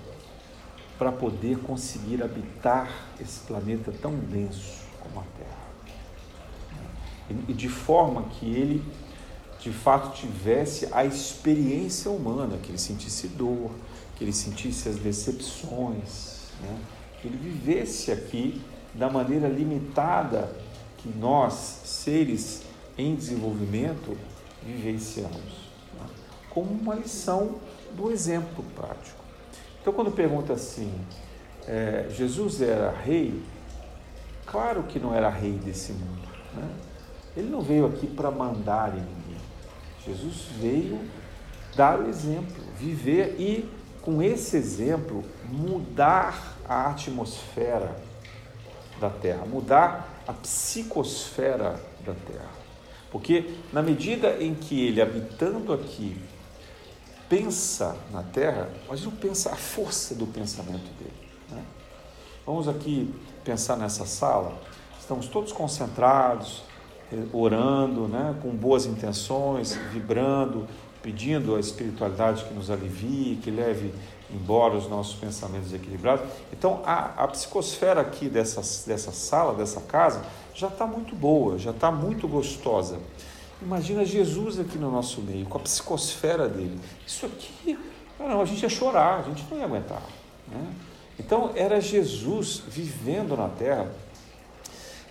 para 0.98 1.12
poder 1.12 1.58
conseguir 1.58 2.22
habitar 2.22 2.90
esse 3.20 3.40
planeta 3.40 3.92
tão 4.00 4.14
denso 4.14 4.79
e 7.48 7.52
de 7.52 7.68
forma 7.68 8.22
que 8.24 8.46
ele 8.46 8.82
de 9.60 9.70
fato 9.70 10.16
tivesse 10.16 10.88
a 10.90 11.04
experiência 11.04 12.10
humana, 12.10 12.56
que 12.56 12.70
ele 12.70 12.78
sentisse 12.78 13.28
dor, 13.28 13.70
que 14.16 14.24
ele 14.24 14.32
sentisse 14.32 14.88
as 14.88 14.96
decepções, 14.96 16.48
né? 16.60 16.78
que 17.20 17.28
ele 17.28 17.36
vivesse 17.36 18.10
aqui 18.10 18.60
da 18.94 19.10
maneira 19.10 19.48
limitada 19.48 20.50
que 20.96 21.08
nós, 21.08 21.52
seres 21.84 22.62
em 22.96 23.14
desenvolvimento, 23.14 24.16
vivenciamos, 24.64 25.70
né? 25.98 26.06
como 26.48 26.70
uma 26.70 26.94
lição 26.94 27.56
do 27.94 28.10
exemplo 28.10 28.64
prático. 28.74 29.20
Então, 29.80 29.92
quando 29.92 30.10
pergunta 30.10 30.54
assim, 30.54 30.92
é, 31.66 32.06
Jesus 32.10 32.60
era 32.60 32.90
rei? 32.90 33.42
Claro 34.46 34.82
que 34.84 34.98
não 34.98 35.14
era 35.14 35.28
rei 35.28 35.52
desse 35.52 35.92
mundo. 35.92 36.28
Né? 36.54 36.68
Ele 37.36 37.48
não 37.48 37.60
veio 37.60 37.86
aqui 37.86 38.06
para 38.06 38.30
mandar 38.30 38.90
em 38.96 39.00
ninguém. 39.00 39.40
Jesus 40.04 40.46
veio 40.58 41.00
dar 41.76 42.00
o 42.00 42.08
exemplo, 42.08 42.64
viver 42.76 43.36
e, 43.38 43.68
com 44.02 44.22
esse 44.22 44.56
exemplo, 44.56 45.24
mudar 45.48 46.56
a 46.68 46.90
atmosfera 46.90 47.96
da 49.00 49.10
Terra, 49.10 49.44
mudar 49.46 50.22
a 50.26 50.32
psicosfera 50.32 51.80
da 52.04 52.14
Terra. 52.14 52.50
Porque, 53.10 53.56
na 53.72 53.82
medida 53.82 54.42
em 54.42 54.54
que 54.54 54.86
ele, 54.86 55.00
habitando 55.00 55.72
aqui, 55.72 56.16
pensa 57.28 57.96
na 58.12 58.22
Terra, 58.22 58.70
mas 58.88 59.02
não 59.02 59.12
pensa 59.12 59.52
a 59.52 59.56
força 59.56 60.14
do 60.14 60.26
pensamento 60.26 60.90
dele. 60.98 61.30
Né? 61.50 61.64
Vamos 62.44 62.68
aqui 62.68 63.12
pensar 63.44 63.76
nessa 63.76 64.04
sala, 64.04 64.60
estamos 64.98 65.28
todos 65.28 65.52
concentrados, 65.52 66.62
orando, 67.32 68.06
né, 68.08 68.34
com 68.42 68.50
boas 68.50 68.86
intenções, 68.86 69.78
vibrando, 69.92 70.66
pedindo 71.02 71.56
a 71.56 71.60
espiritualidade 71.60 72.44
que 72.44 72.54
nos 72.54 72.70
alivie, 72.70 73.38
que 73.42 73.50
leve 73.50 73.92
embora 74.32 74.76
os 74.76 74.88
nossos 74.88 75.14
pensamentos 75.14 75.72
equilibrados. 75.72 76.24
Então, 76.52 76.82
a, 76.84 77.24
a 77.24 77.28
psicosfera 77.28 78.00
aqui 78.00 78.28
dessa, 78.28 78.60
dessa 78.86 79.10
sala, 79.10 79.54
dessa 79.54 79.80
casa, 79.80 80.22
já 80.54 80.68
está 80.68 80.86
muito 80.86 81.14
boa, 81.16 81.58
já 81.58 81.70
está 81.70 81.90
muito 81.90 82.28
gostosa. 82.28 82.98
Imagina 83.60 84.04
Jesus 84.04 84.58
aqui 84.58 84.78
no 84.78 84.90
nosso 84.90 85.20
meio, 85.20 85.46
com 85.46 85.58
a 85.58 85.60
psicosfera 85.60 86.48
dele. 86.48 86.78
Isso 87.06 87.26
aqui, 87.26 87.78
não, 88.18 88.40
a 88.40 88.44
gente 88.44 88.62
ia 88.62 88.68
chorar, 88.68 89.20
a 89.20 89.22
gente 89.22 89.44
não 89.50 89.58
ia 89.58 89.64
aguentar. 89.64 90.02
Né? 90.48 90.72
Então, 91.18 91.50
era 91.54 91.80
Jesus 91.80 92.62
vivendo 92.66 93.36
na 93.36 93.48
terra 93.48 93.90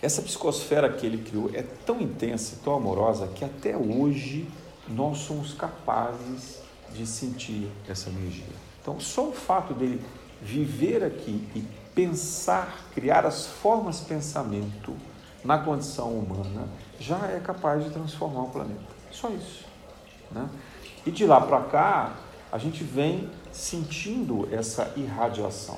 essa 0.02 0.22
psicosfera 0.22 0.90
que 0.92 1.06
ele 1.06 1.18
criou 1.18 1.50
é 1.54 1.62
tão 1.86 2.00
intensa, 2.00 2.58
tão 2.64 2.74
amorosa, 2.74 3.28
que 3.28 3.44
até 3.44 3.76
hoje 3.76 4.48
nós 4.88 5.20
somos 5.20 5.54
capazes 5.54 6.60
de 6.94 7.06
sentir 7.06 7.70
essa 7.88 8.10
energia. 8.10 8.46
Então, 8.82 9.00
só 9.00 9.28
o 9.28 9.34
fato 9.34 9.74
dele 9.74 10.02
viver 10.42 11.04
aqui 11.04 11.48
e 11.54 11.64
pensar, 11.94 12.86
criar 12.94 13.26
as 13.26 13.46
formas 13.46 14.00
de 14.00 14.06
pensamento 14.06 14.96
na 15.44 15.58
condição 15.58 16.14
humana, 16.14 16.68
já 17.00 17.28
é 17.28 17.40
capaz 17.40 17.84
de 17.84 17.90
transformar 17.90 18.44
o 18.44 18.50
planeta. 18.50 18.80
Só 19.12 19.30
isso. 19.30 19.66
Né? 20.32 20.48
E 21.06 21.12
de 21.12 21.26
lá 21.26 21.42
para 21.42 21.62
cá, 21.62 22.14
a 22.52 22.58
gente 22.58 22.84
vem 22.84 23.30
sentindo 23.52 24.48
essa 24.52 24.94
irradiação. 24.96 25.78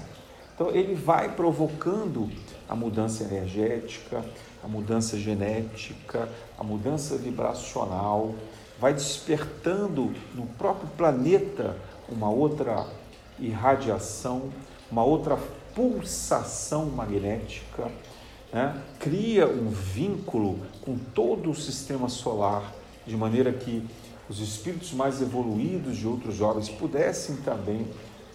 Então, 0.54 0.70
ele 0.70 0.94
vai 0.94 1.36
provocando 1.36 2.30
a 2.72 2.76
mudança 2.76 3.26
energética, 3.26 4.24
a 4.64 4.68
mudança 4.68 5.18
genética, 5.18 6.30
a 6.58 6.64
mudança 6.64 7.18
vibracional, 7.18 8.34
vai 8.80 8.94
despertando 8.94 10.14
no 10.34 10.46
próprio 10.58 10.88
planeta 10.96 11.76
uma 12.08 12.30
outra 12.30 12.88
irradiação, 13.38 14.50
uma 14.90 15.04
outra 15.04 15.38
pulsação 15.76 16.86
magnética, 16.86 17.92
né? 18.54 18.82
cria 18.98 19.50
um 19.50 19.70
vínculo 19.70 20.58
com 20.82 20.98
todo 20.98 21.52
o 21.52 21.56
sistema 21.56 22.08
solar, 22.08 22.74
de 23.06 23.18
maneira 23.18 23.52
que 23.52 23.86
os 24.30 24.40
espíritos 24.40 24.94
mais 24.94 25.22
evoluídos 25.22 25.98
de 25.98 26.08
outros 26.08 26.36
jovens 26.36 26.70
pudessem 26.70 27.36
também 27.38 27.86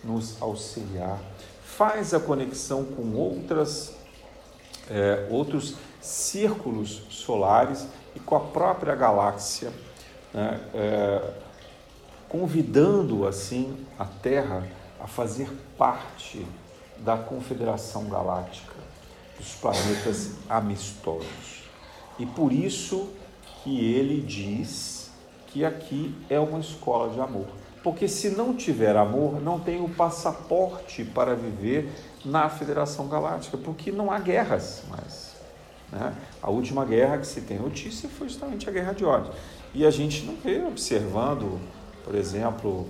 nos 0.05 0.37
auxiliar. 0.43 1.19
Faz 1.65 2.13
a 2.13 2.21
conexão 2.21 2.85
com 2.85 3.15
outras, 3.15 3.96
é, 4.91 5.27
outros 5.31 5.77
círculos 6.01 7.03
solares 7.11 7.87
e 8.15 8.21
com 8.21 8.37
a 8.37 8.41
própria 8.41 8.95
galáxia, 8.95 9.73
né, 10.33 10.61
é, 10.75 11.31
convidando 12.29 13.27
assim 13.27 13.87
a 13.99 14.05
Terra 14.05 14.67
a 15.01 15.07
fazer 15.07 15.51
parte 15.77 16.47
da 16.99 17.17
Confederação 17.17 18.09
Galáctica 18.09 18.75
dos 19.39 19.55
planetas 19.55 20.33
amistosos. 20.49 21.65
E 22.19 22.25
por 22.25 22.53
isso 22.53 23.11
que 23.63 23.95
ele 23.95 24.21
diz 24.21 25.11
que 25.49 25.65
aqui 25.65 26.15
é 26.31 26.39
uma 26.39 26.59
escola 26.59 27.13
de 27.13 27.21
amor. 27.21 27.47
Porque 27.83 28.09
se 28.09 28.31
não 28.31 28.55
tiver 28.55 28.97
amor, 28.97 29.41
não 29.41 29.61
tem 29.61 29.81
o 29.81 29.89
passaporte 29.89 31.05
para 31.05 31.35
viver 31.35 31.93
na 32.27 32.49
Federação 32.49 33.07
Galáctica, 33.09 33.57
porque 33.57 33.93
não 33.93 34.11
há 34.11 34.19
guerras 34.19 34.83
mais. 34.91 35.37
Né? 35.93 36.13
A 36.43 36.51
última 36.51 36.85
guerra 36.85 37.19
que 37.19 37.27
se 37.27 37.41
tem 37.41 37.59
notícia 37.59 38.09
foi 38.09 38.29
justamente 38.29 38.69
a 38.69 38.73
Guerra 38.73 38.93
de 38.93 39.05
ódio. 39.05 39.33
E 39.73 39.87
a 39.87 39.91
gente 39.91 40.25
não 40.25 40.35
vê 40.35 40.63
observando, 40.65 41.61
por 42.05 42.15
exemplo, 42.17 42.89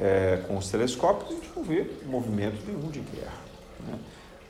é, 0.00 0.44
com 0.46 0.56
os 0.56 0.70
telescópios, 0.70 1.30
a 1.30 1.34
gente 1.34 1.50
não 1.56 1.64
vê 1.64 1.90
movimento 2.06 2.64
nenhum 2.66 2.88
de 2.88 3.00
guerra. 3.00 3.40
Né? 3.86 3.98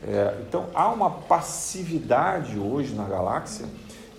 É, 0.06 0.38
então 0.46 0.66
há 0.74 0.88
uma 0.88 1.10
passividade 1.10 2.58
hoje 2.58 2.94
na 2.94 3.04
galáxia, 3.04 3.66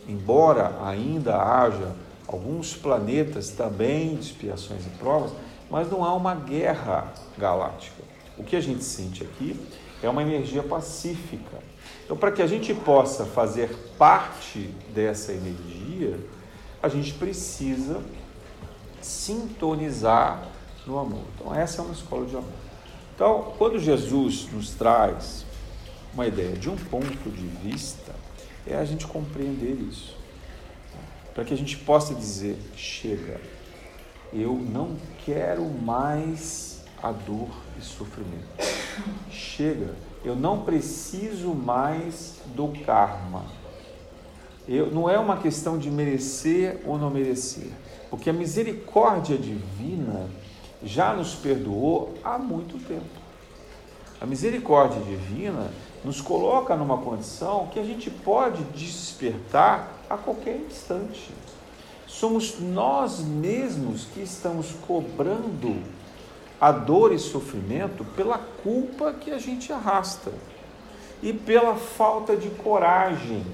embora 0.07 0.75
ainda 0.83 1.37
haja 1.37 1.95
alguns 2.27 2.75
planetas 2.75 3.49
também 3.51 4.15
de 4.15 4.21
expiações 4.21 4.85
e 4.85 4.89
provas, 4.97 5.31
mas 5.69 5.89
não 5.89 6.03
há 6.03 6.15
uma 6.15 6.33
guerra 6.33 7.13
galáctica. 7.37 8.01
O 8.37 8.43
que 8.43 8.55
a 8.55 8.61
gente 8.61 8.83
sente 8.83 9.23
aqui 9.23 9.59
é 10.01 10.09
uma 10.09 10.21
energia 10.21 10.63
pacífica. 10.63 11.59
Então, 12.03 12.17
para 12.17 12.31
que 12.31 12.41
a 12.41 12.47
gente 12.47 12.73
possa 12.73 13.25
fazer 13.25 13.69
parte 13.97 14.69
dessa 14.93 15.31
energia, 15.31 16.19
a 16.81 16.89
gente 16.89 17.13
precisa 17.13 18.01
sintonizar 19.01 20.47
no 20.87 20.97
amor. 20.97 21.23
Então, 21.35 21.53
essa 21.53 21.81
é 21.81 21.85
uma 21.85 21.93
escola 21.93 22.25
de 22.25 22.35
amor. 22.35 22.49
Então, 23.15 23.53
quando 23.57 23.77
Jesus 23.77 24.47
nos 24.51 24.71
traz 24.71 25.45
uma 26.13 26.25
ideia 26.25 26.55
de 26.55 26.69
um 26.69 26.75
ponto 26.75 27.29
de 27.29 27.47
vista, 27.69 28.15
é 28.65 28.75
a 28.75 28.85
gente 28.85 29.05
compreender 29.05 29.77
isso. 29.89 30.17
Para 31.33 31.43
que 31.43 31.53
a 31.53 31.57
gente 31.57 31.77
possa 31.77 32.15
dizer: 32.15 32.57
chega, 32.75 33.39
eu 34.33 34.53
não 34.53 34.95
quero 35.25 35.65
mais 35.65 36.83
a 37.01 37.11
dor 37.11 37.49
e 37.79 37.85
sofrimento. 37.85 38.47
Chega, 39.31 39.95
eu 40.23 40.35
não 40.35 40.63
preciso 40.63 41.49
mais 41.53 42.35
do 42.47 42.67
karma. 42.85 43.45
Eu, 44.67 44.91
não 44.91 45.09
é 45.09 45.17
uma 45.17 45.37
questão 45.37 45.77
de 45.77 45.89
merecer 45.89 46.81
ou 46.85 46.97
não 46.97 47.09
merecer, 47.09 47.71
porque 48.09 48.29
a 48.29 48.33
misericórdia 48.33 49.37
divina 49.37 50.29
já 50.83 51.13
nos 51.13 51.33
perdoou 51.33 52.13
há 52.23 52.37
muito 52.37 52.77
tempo. 52.87 53.19
A 54.21 54.25
misericórdia 54.25 55.01
divina 55.01 55.71
nos 56.03 56.21
coloca 56.21 56.75
numa 56.75 56.97
condição 56.97 57.67
que 57.67 57.79
a 57.79 57.83
gente 57.83 58.09
pode 58.09 58.63
despertar 58.75 59.91
a 60.09 60.17
qualquer 60.17 60.57
instante. 60.57 61.31
Somos 62.07 62.59
nós 62.59 63.19
mesmos 63.19 64.05
que 64.05 64.21
estamos 64.21 64.71
cobrando 64.85 65.81
a 66.59 66.71
dor 66.71 67.13
e 67.13 67.19
sofrimento 67.19 68.03
pela 68.15 68.37
culpa 68.37 69.13
que 69.13 69.31
a 69.31 69.37
gente 69.37 69.71
arrasta 69.71 70.31
e 71.21 71.33
pela 71.33 71.75
falta 71.75 72.35
de 72.35 72.49
coragem. 72.49 73.45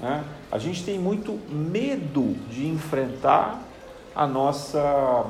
Né? 0.00 0.24
A 0.50 0.58
gente 0.58 0.84
tem 0.84 0.98
muito 0.98 1.32
medo 1.50 2.34
de 2.48 2.66
enfrentar 2.66 3.62
a 4.14 4.26
nossa 4.26 5.24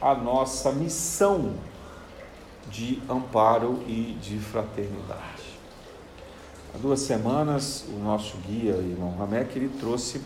a 0.00 0.16
nossa 0.16 0.72
missão 0.72 1.54
de 2.68 3.00
amparo 3.08 3.84
e 3.86 4.18
de 4.20 4.36
fraternidade. 4.38 5.42
Há 6.74 6.78
duas 6.78 7.00
semanas, 7.00 7.84
o 7.88 7.98
nosso 8.02 8.36
guia, 8.38 8.72
irmão 8.72 9.14
Ramek, 9.16 9.56
ele 9.56 9.68
trouxe 9.68 10.20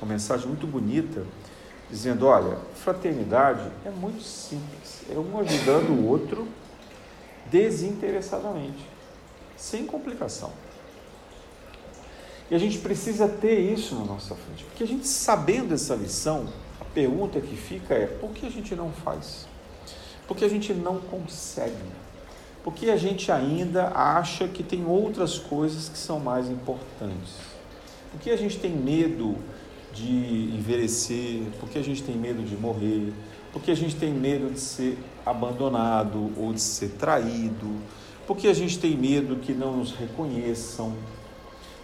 uma 0.00 0.12
mensagem 0.12 0.46
muito 0.48 0.66
bonita, 0.66 1.24
dizendo: 1.92 2.26
olha, 2.26 2.56
fraternidade 2.74 3.70
é 3.84 3.90
muito 3.90 4.22
simples, 4.22 5.02
é 5.10 5.18
um 5.18 5.38
ajudando 5.38 5.90
o 5.90 6.08
outro 6.08 6.48
desinteressadamente, 7.50 8.84
sem 9.56 9.86
complicação. 9.86 10.50
E 12.50 12.54
a 12.54 12.58
gente 12.58 12.78
precisa 12.78 13.28
ter 13.28 13.60
isso 13.60 13.94
na 13.94 14.04
nossa 14.04 14.34
frente, 14.34 14.64
porque 14.64 14.82
a 14.82 14.86
gente 14.86 15.06
sabendo 15.06 15.74
essa 15.74 15.94
lição, 15.94 16.48
pergunta 16.94 17.40
que 17.40 17.54
fica 17.54 17.94
é: 17.94 18.06
por 18.06 18.30
que 18.30 18.46
a 18.46 18.50
gente 18.50 18.74
não 18.74 18.90
faz? 18.90 19.46
Por 20.26 20.36
que 20.36 20.44
a 20.44 20.48
gente 20.48 20.72
não 20.72 20.98
consegue? 20.98 21.76
Por 22.64 22.72
que 22.72 22.90
a 22.90 22.96
gente 22.96 23.30
ainda 23.30 23.88
acha 23.88 24.46
que 24.46 24.62
tem 24.62 24.86
outras 24.86 25.38
coisas 25.38 25.88
que 25.88 25.98
são 25.98 26.20
mais 26.20 26.48
importantes? 26.48 27.34
Por 28.12 28.20
que 28.20 28.30
a 28.30 28.36
gente 28.36 28.58
tem 28.58 28.70
medo 28.70 29.36
de 29.92 30.54
envelhecer? 30.56 31.42
Por 31.60 31.68
que 31.68 31.78
a 31.78 31.82
gente 31.82 32.02
tem 32.02 32.16
medo 32.16 32.42
de 32.42 32.56
morrer? 32.56 33.12
Por 33.52 33.62
que 33.62 33.70
a 33.70 33.74
gente 33.74 33.94
tem 33.96 34.12
medo 34.12 34.50
de 34.50 34.60
ser 34.60 34.98
abandonado 35.24 36.32
ou 36.36 36.52
de 36.52 36.60
ser 36.60 36.90
traído? 36.92 37.76
Por 38.26 38.36
que 38.36 38.48
a 38.48 38.54
gente 38.54 38.78
tem 38.78 38.96
medo 38.96 39.36
que 39.36 39.52
não 39.52 39.76
nos 39.76 39.92
reconheçam, 39.92 40.94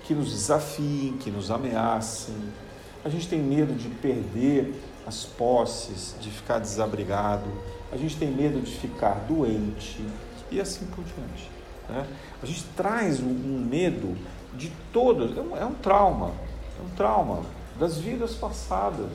que 0.05 0.15
nos 0.15 0.31
desafiem, 0.31 1.17
que 1.19 1.31
nos 1.31 1.51
ameacem? 1.51 2.35
A 3.05 3.09
gente 3.09 3.29
tem 3.29 3.39
medo 3.39 3.75
de 3.75 3.89
perder 3.89 4.75
as 5.07 5.25
posses, 5.25 6.15
de 6.21 6.31
ficar 6.31 6.59
desabrigado, 6.59 7.49
a 7.91 7.97
gente 7.97 8.17
tem 8.17 8.31
medo 8.31 8.61
de 8.61 8.71
ficar 8.77 9.25
doente 9.27 10.05
e 10.51 10.61
assim 10.61 10.87
por 10.87 11.05
diante. 11.05 11.51
Né? 11.89 12.07
A 12.43 12.47
gente 12.47 12.65
traz 12.77 13.21
um, 13.21 13.33
medo 13.69 14.17
de 14.55 14.71
todos, 14.93 15.37
é 15.37 15.41
um, 15.41 15.57
é 15.57 15.65
um, 15.65 15.75
trauma, 15.75 16.33
é 16.79 16.83
um 16.83 16.95
trauma 16.95 17.43
das 17.79 17.99
vidas 17.99 18.35
passadas. 18.35 19.11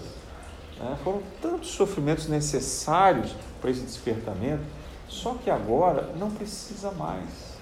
Né? 0.80 0.97
Foram 1.04 1.21
tantos 1.41 1.69
sofrimentos 1.69 2.28
necessários 2.28 3.36
para 3.62 3.69
esse 3.69 3.82
despertamento, 3.82 4.63
só 5.08 5.36
que 5.36 5.49
agora 5.49 6.13
não 6.17 6.32
precisa 6.32 6.91
mais. 6.91 7.54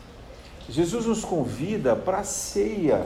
Jesus 0.69 1.05
nos 1.05 1.25
convida 1.25 1.95
para 1.95 2.19
a 2.19 2.23
ceia, 2.23 3.05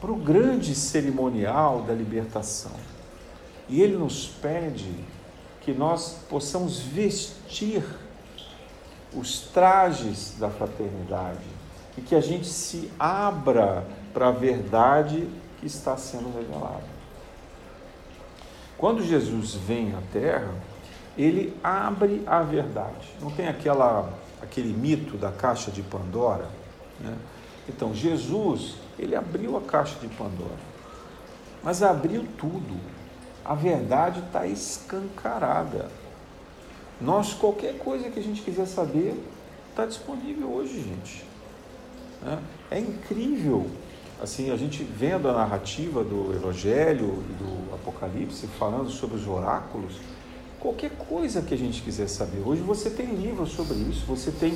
para 0.00 0.10
o 0.10 0.16
grande 0.16 0.74
cerimonial 0.74 1.82
da 1.82 1.94
libertação. 1.94 2.72
E 3.68 3.80
ele 3.80 3.96
nos 3.96 4.26
pede 4.26 4.92
que 5.60 5.72
nós 5.72 6.18
possamos 6.28 6.80
vestir 6.80 7.84
os 9.14 9.40
trajes 9.40 10.34
da 10.38 10.48
fraternidade 10.50 11.44
e 11.96 12.00
que 12.00 12.14
a 12.14 12.20
gente 12.20 12.46
se 12.46 12.90
abra 12.98 13.84
para 14.12 14.28
a 14.28 14.32
verdade 14.32 15.28
que 15.60 15.66
está 15.66 15.96
sendo 15.96 16.34
revelada. 16.34 17.00
Quando 18.76 19.04
Jesus 19.04 19.54
vem 19.54 19.94
à 19.94 20.00
Terra, 20.12 20.54
ele 21.16 21.54
abre 21.62 22.22
a 22.26 22.42
verdade. 22.42 23.14
Não 23.20 23.30
tem 23.30 23.46
aquela 23.46 24.12
aquele 24.42 24.72
mito 24.72 25.18
da 25.18 25.30
caixa 25.30 25.70
de 25.70 25.82
Pandora, 25.82 26.48
né? 26.98 27.14
Então 27.68 27.94
Jesus 27.94 28.76
ele 28.98 29.14
abriu 29.14 29.56
a 29.56 29.60
caixa 29.60 29.98
de 30.00 30.08
Pandora, 30.08 30.58
mas 31.62 31.82
abriu 31.82 32.26
tudo 32.38 32.80
a 33.44 33.54
verdade 33.54 34.20
está 34.20 34.46
escancarada. 34.46 35.90
Nós, 37.00 37.32
qualquer 37.32 37.78
coisa 37.78 38.10
que 38.10 38.20
a 38.20 38.22
gente 38.22 38.42
quiser 38.42 38.66
saber, 38.66 39.20
está 39.70 39.86
disponível 39.86 40.52
hoje, 40.52 40.82
gente. 40.82 41.24
Né? 42.22 42.38
É 42.70 42.78
incrível, 42.78 43.68
assim, 44.22 44.50
a 44.50 44.56
gente 44.56 44.82
vendo 44.84 45.28
a 45.28 45.32
narrativa 45.32 46.04
do 46.04 46.32
Evangelho 46.34 47.24
e 47.30 47.32
do 47.32 47.74
Apocalipse, 47.74 48.46
falando 48.58 48.90
sobre 48.90 49.16
os 49.16 49.26
oráculos, 49.26 49.94
qualquer 50.58 50.90
coisa 50.90 51.40
que 51.42 51.54
a 51.54 51.58
gente 51.58 51.82
quiser 51.82 52.08
saber. 52.08 52.42
Hoje 52.44 52.60
você 52.62 52.90
tem 52.90 53.06
livros 53.14 53.52
sobre 53.52 53.76
isso, 53.76 54.04
você 54.06 54.30
tem 54.30 54.54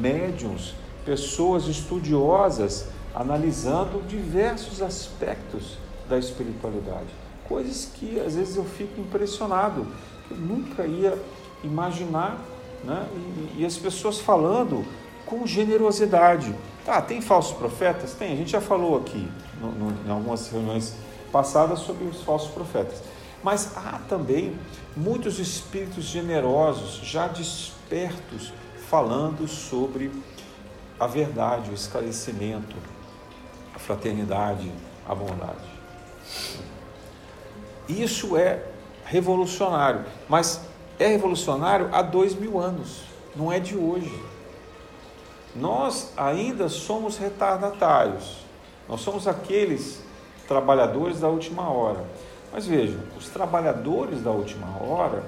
médiums, 0.00 0.74
pessoas 1.04 1.66
estudiosas 1.66 2.88
analisando 3.14 4.02
diversos 4.06 4.82
aspectos 4.82 5.78
da 6.08 6.18
espiritualidade 6.18 7.08
coisas 7.50 7.90
que 7.92 8.20
às 8.20 8.36
vezes 8.36 8.56
eu 8.56 8.64
fico 8.64 9.00
impressionado, 9.00 9.84
que 10.28 10.34
eu 10.34 10.38
nunca 10.38 10.86
ia 10.86 11.20
imaginar, 11.64 12.40
né? 12.84 13.08
E, 13.56 13.62
e 13.62 13.66
as 13.66 13.76
pessoas 13.76 14.20
falando 14.20 14.86
com 15.26 15.44
generosidade. 15.44 16.54
Ah, 16.92 17.00
tem 17.00 17.20
falsos 17.20 17.56
profetas? 17.56 18.14
Tem, 18.14 18.32
a 18.32 18.36
gente 18.36 18.50
já 18.50 18.60
falou 18.60 18.96
aqui 18.96 19.30
no, 19.60 19.70
no, 19.70 20.06
em 20.06 20.10
algumas 20.10 20.50
reuniões 20.50 20.96
passada 21.30 21.76
sobre 21.76 22.02
os 22.04 22.20
falsos 22.22 22.50
profetas. 22.50 23.00
Mas 23.44 23.76
há 23.76 24.00
também 24.08 24.58
muitos 24.96 25.38
espíritos 25.38 26.02
generosos 26.02 26.96
já 26.96 27.28
despertos 27.28 28.52
falando 28.88 29.46
sobre 29.46 30.10
a 30.98 31.06
verdade, 31.06 31.70
o 31.70 31.74
esclarecimento, 31.74 32.74
a 33.72 33.78
fraternidade, 33.78 34.68
a 35.08 35.14
bondade. 35.14 35.70
Isso 37.88 38.36
é 38.36 38.64
revolucionário, 39.04 40.04
mas 40.28 40.60
é 40.98 41.06
revolucionário 41.06 41.88
há 41.92 42.02
dois 42.02 42.34
mil 42.34 42.58
anos, 42.58 43.02
não 43.36 43.52
é 43.52 43.60
de 43.60 43.76
hoje. 43.76 44.12
Nós 45.54 46.12
ainda 46.16 46.68
somos 46.68 47.16
retardatários, 47.18 48.44
nós 48.88 49.00
somos 49.00 49.26
aqueles 49.26 50.00
trabalhadores 50.46 51.20
da 51.20 51.28
última 51.28 51.68
hora. 51.70 52.04
Mas 52.52 52.66
vejam, 52.66 53.00
os 53.16 53.28
trabalhadores 53.28 54.22
da 54.22 54.30
última 54.30 54.82
hora 54.82 55.22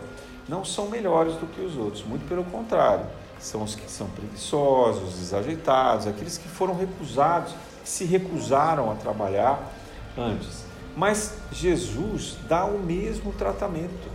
não 0.49 0.65
são 0.65 0.89
melhores 0.89 1.35
do 1.35 1.47
que 1.47 1.61
os 1.61 1.77
outros, 1.77 2.05
muito 2.05 2.27
pelo 2.29 2.45
contrário, 2.45 3.07
são 3.39 3.63
os 3.63 3.75
que 3.75 3.91
são 3.91 4.09
preguiçosos, 4.09 5.19
desajeitados, 5.19 6.07
aqueles 6.07 6.39
que 6.39 6.49
foram 6.49 6.75
recusados, 6.77 7.55
que 7.83 7.89
se 7.89 8.05
recusaram 8.05 8.91
a 8.91 8.95
trabalhar 8.95 9.73
antes. 10.17 10.65
Mas 10.97 11.35
Jesus 11.51 12.37
dá 12.49 12.65
o 12.65 12.79
mesmo 12.79 13.33
tratamento. 13.33 14.11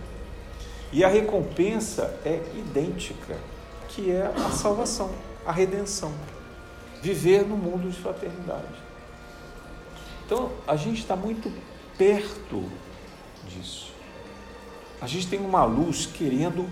E 0.90 1.04
a 1.04 1.08
recompensa 1.08 2.18
é 2.24 2.40
idêntica, 2.54 3.36
que 3.88 4.10
é 4.10 4.32
a 4.34 4.50
salvação, 4.50 5.10
a 5.48 5.52
redenção. 5.52 6.12
Viver 7.00 7.46
no 7.46 7.56
mundo 7.56 7.90
de 7.90 7.96
fraternidade. 7.96 8.66
Então, 10.26 10.52
a 10.66 10.76
gente 10.76 10.98
está 10.98 11.16
muito 11.16 11.50
perto 11.96 12.70
disso. 13.48 13.90
A 15.00 15.06
gente 15.06 15.26
tem 15.26 15.40
uma 15.40 15.64
luz 15.64 16.04
querendo 16.04 16.68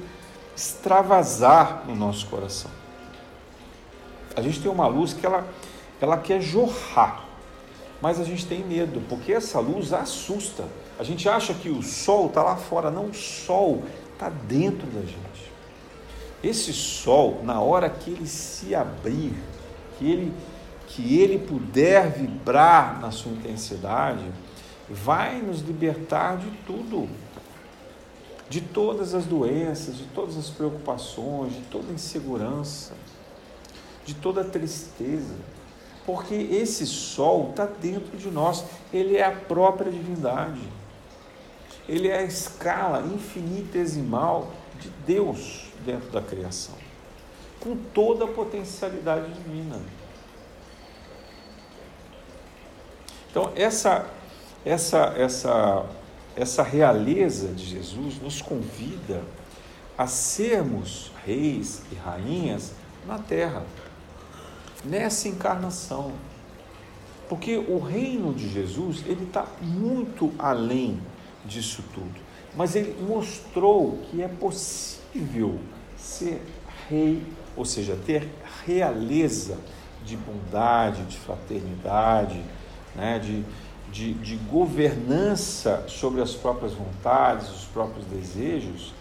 extravasar 0.55 1.85
no 1.87 1.97
nosso 1.97 2.27
coração. 2.27 2.71
A 4.37 4.43
gente 4.43 4.61
tem 4.61 4.71
uma 4.71 4.87
luz 4.87 5.15
que 5.15 5.25
ela, 5.25 5.49
ela 5.99 6.19
quer 6.19 6.43
jorrar, 6.43 7.25
mas 8.03 8.21
a 8.21 8.25
gente 8.25 8.45
tem 8.45 8.63
medo, 8.63 9.01
porque 9.09 9.33
essa 9.33 9.59
luz 9.59 9.95
assusta. 9.95 10.69
A 10.99 11.03
gente 11.03 11.27
acha 11.27 11.55
que 11.55 11.71
o 11.71 11.83
sol 11.83 12.27
está 12.27 12.43
lá 12.43 12.57
fora, 12.57 12.91
não, 12.91 13.07
o 13.07 13.15
sol 13.15 13.85
está 14.13 14.29
dentro 14.29 14.87
da 14.89 15.01
gente. 15.01 15.26
Esse 16.47 16.73
sol, 16.73 17.41
na 17.43 17.61
hora 17.61 17.91
que 17.91 18.09
ele 18.09 18.27
se 18.27 18.73
abrir, 18.73 19.35
que 19.99 20.09
ele, 20.09 20.33
que 20.87 21.19
ele 21.19 21.41
puder 21.41 22.09
vibrar 22.13 23.01
na 23.01 23.11
sua 23.11 23.33
intensidade, 23.33 24.25
vai 24.89 25.43
nos 25.43 25.61
libertar 25.61 26.37
de 26.37 26.49
tudo, 26.65 27.09
de 28.49 28.61
todas 28.61 29.13
as 29.13 29.25
doenças, 29.25 29.97
de 29.97 30.05
todas 30.05 30.37
as 30.37 30.49
preocupações, 30.49 31.53
de 31.53 31.63
toda 31.63 31.93
insegurança, 31.93 32.95
de 34.05 34.15
toda 34.15 34.45
tristeza, 34.45 35.35
porque 36.05 36.33
esse 36.33 36.87
sol 36.87 37.51
está 37.51 37.67
dentro 37.67 38.17
de 38.17 38.31
nós, 38.31 38.65
ele 38.93 39.17
é 39.17 39.25
a 39.25 39.33
própria 39.33 39.91
divindade, 39.91 40.63
ele 41.89 42.07
é 42.07 42.19
a 42.19 42.23
escala 42.23 43.05
infinitesimal 43.13 44.53
de 44.81 44.91
Deus 45.05 45.66
dentro 45.87 46.11
da 46.11 46.21
criação, 46.21 46.75
com 47.61 47.77
toda 47.95 48.25
a 48.25 48.29
potencialidade 48.29 49.33
divina. 49.33 49.81
Então, 53.31 53.53
essa 53.55 54.11
essa, 54.67 55.15
essa, 55.17 55.87
essa 56.35 56.63
realeza 56.65 57.53
de 57.53 57.65
Jesus 57.65 58.21
nos 58.21 58.43
convida 58.43 59.23
a 59.97 60.09
sermos 60.09 61.13
reis 61.25 61.83
e 61.93 61.95
rainhas 61.95 62.73
na 63.07 63.17
terra, 63.17 63.65
nessa 64.85 65.29
encarnação. 65.29 66.13
Porque 67.29 67.57
o 67.57 67.79
reino 67.79 68.35
de 68.35 68.49
Jesus, 68.49 69.05
ele 69.07 69.23
está 69.23 69.47
muito 69.63 70.33
além 70.37 71.01
disso 71.45 71.85
tudo. 71.95 72.21
Mas 72.57 72.75
ele 72.75 73.01
mostrou 73.01 74.01
que 74.11 74.21
é 74.21 74.29
possível 74.29 75.61
ser 75.97 76.41
rei, 76.89 77.23
ou 77.57 77.65
seja, 77.65 77.99
ter 78.07 78.29
realeza 78.65 79.59
de 80.05 80.17
bondade, 80.17 81.03
de 81.05 81.19
fraternidade, 81.19 82.41
né, 82.95 83.19
de, 83.19 83.45
de, 83.91 84.15
de 84.15 84.37
governança 84.37 85.85
sobre 85.89 86.23
as 86.23 86.33
próprias 86.33 86.73
vontades, 86.73 87.51
os 87.51 87.65
próprios 87.65 88.07
desejos, 88.07 88.95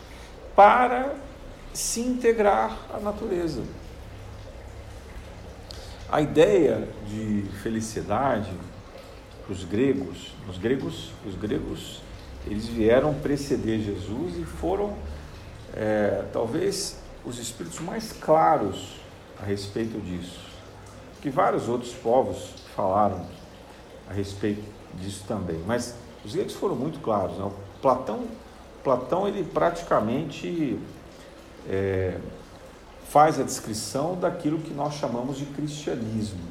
para 0.55 1.15
se 1.73 1.99
integrar 1.99 2.77
à 2.93 2.99
natureza. 2.99 3.63
A 6.11 6.21
ideia 6.21 6.87
de 7.07 7.45
felicidade 7.61 8.51
os 9.49 9.63
gregos, 9.63 10.33
os 10.49 10.57
gregos, 10.57 11.11
os 11.25 11.35
gregos, 11.35 12.01
eles 12.47 12.67
vieram 12.67 13.13
preceder 13.13 13.79
Jesus 13.79 14.37
e 14.37 14.43
foram 14.43 14.95
é, 15.73 16.25
talvez 16.31 16.97
os 17.25 17.39
espíritos 17.39 17.79
mais 17.79 18.11
claros 18.11 18.99
a 19.41 19.45
respeito 19.45 19.99
disso, 19.99 20.39
que 21.21 21.29
vários 21.29 21.67
outros 21.67 21.93
povos 21.93 22.53
falaram 22.75 23.25
a 24.09 24.13
respeito 24.13 24.63
disso 24.95 25.23
também. 25.27 25.61
Mas 25.65 25.95
os 26.23 26.33
gregos 26.33 26.53
foram 26.53 26.75
muito 26.75 26.99
claros. 26.99 27.37
Né? 27.37 27.51
Platão, 27.81 28.25
Platão 28.83 29.27
ele 29.27 29.43
praticamente 29.43 30.79
é, 31.67 32.17
faz 33.09 33.39
a 33.39 33.43
descrição 33.43 34.15
daquilo 34.15 34.59
que 34.59 34.73
nós 34.73 34.95
chamamos 34.95 35.37
de 35.37 35.45
cristianismo. 35.45 36.41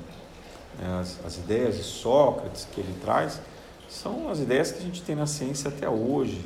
Né? 0.79 1.01
As, 1.01 1.25
as 1.25 1.37
ideias 1.37 1.77
de 1.77 1.83
Sócrates 1.83 2.67
que 2.73 2.81
ele 2.81 2.99
traz 3.03 3.41
são 3.89 4.29
as 4.29 4.41
ideias 4.41 4.73
que 4.73 4.79
a 4.79 4.83
gente 4.83 5.03
tem 5.03 5.15
na 5.15 5.27
ciência 5.27 5.69
até 5.69 5.89
hoje. 5.89 6.45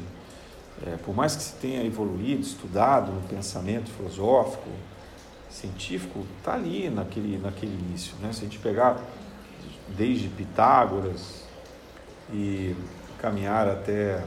É, 0.87 0.97
por 0.97 1.15
mais 1.15 1.35
que 1.35 1.43
se 1.43 1.55
tenha 1.55 1.85
evoluído, 1.85 2.43
estudado 2.43 3.13
no 3.13 3.21
pensamento 3.23 3.91
filosófico, 3.91 4.69
científico, 5.51 6.25
está 6.39 6.55
ali 6.55 6.89
naquele, 6.89 7.39
naquele 7.39 7.73
início. 7.73 8.15
Né? 8.21 8.33
Se 8.33 8.41
a 8.41 8.45
gente 8.45 8.59
pegar 8.59 9.01
desde 9.97 10.29
Pitágoras, 10.29 11.49
e 12.33 12.77
caminhar 13.19 13.69
até 13.69 14.23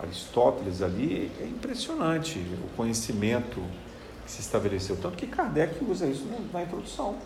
Aristóteles 0.00 0.82
ali, 0.82 1.30
é 1.40 1.44
impressionante 1.44 2.38
o 2.38 2.76
conhecimento 2.76 3.62
que 4.24 4.30
se 4.30 4.40
estabeleceu. 4.40 4.96
Tanto 4.96 5.16
que 5.16 5.26
Kardec 5.26 5.82
usa 5.84 6.06
isso 6.06 6.26
na 6.52 6.62
introdução. 6.62 7.16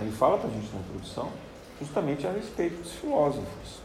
Ele 0.00 0.10
fala 0.12 0.38
para 0.38 0.48
a 0.48 0.52
gente 0.52 0.72
na 0.72 0.80
introdução 0.80 1.30
justamente 1.80 2.26
a 2.26 2.32
respeito 2.32 2.82
dos 2.82 2.92
filósofos, 2.92 3.80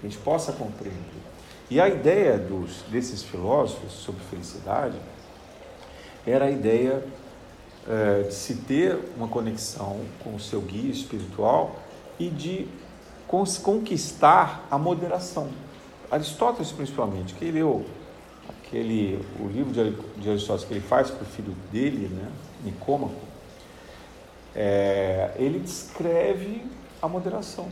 que 0.00 0.06
a 0.06 0.10
gente 0.10 0.18
possa 0.18 0.52
compreender. 0.52 1.31
E 1.72 1.80
a 1.80 1.88
ideia 1.88 2.36
dos, 2.36 2.82
desses 2.90 3.22
filósofos 3.22 3.92
sobre 3.92 4.22
felicidade 4.24 4.94
era 6.26 6.44
a 6.44 6.50
ideia 6.50 7.02
é, 7.88 8.24
de 8.24 8.34
se 8.34 8.56
ter 8.56 8.98
uma 9.16 9.26
conexão 9.26 9.98
com 10.22 10.34
o 10.34 10.38
seu 10.38 10.60
guia 10.60 10.92
espiritual 10.92 11.74
e 12.18 12.28
de 12.28 12.68
conquistar 13.62 14.66
a 14.70 14.76
moderação. 14.76 15.48
Aristóteles, 16.10 16.70
principalmente, 16.70 17.32
que 17.32 17.50
leu 17.50 17.86
aquele, 18.50 19.24
o 19.40 19.48
livro 19.48 19.72
de 19.72 20.28
Aristóteles 20.28 20.68
que 20.68 20.74
ele 20.74 20.86
faz 20.86 21.10
para 21.10 21.22
o 21.22 21.26
filho 21.26 21.56
dele, 21.72 22.06
né, 22.08 22.30
Nicômaco, 22.64 23.14
é, 24.54 25.30
ele 25.36 25.58
descreve 25.58 26.66
a 27.00 27.08
moderação. 27.08 27.66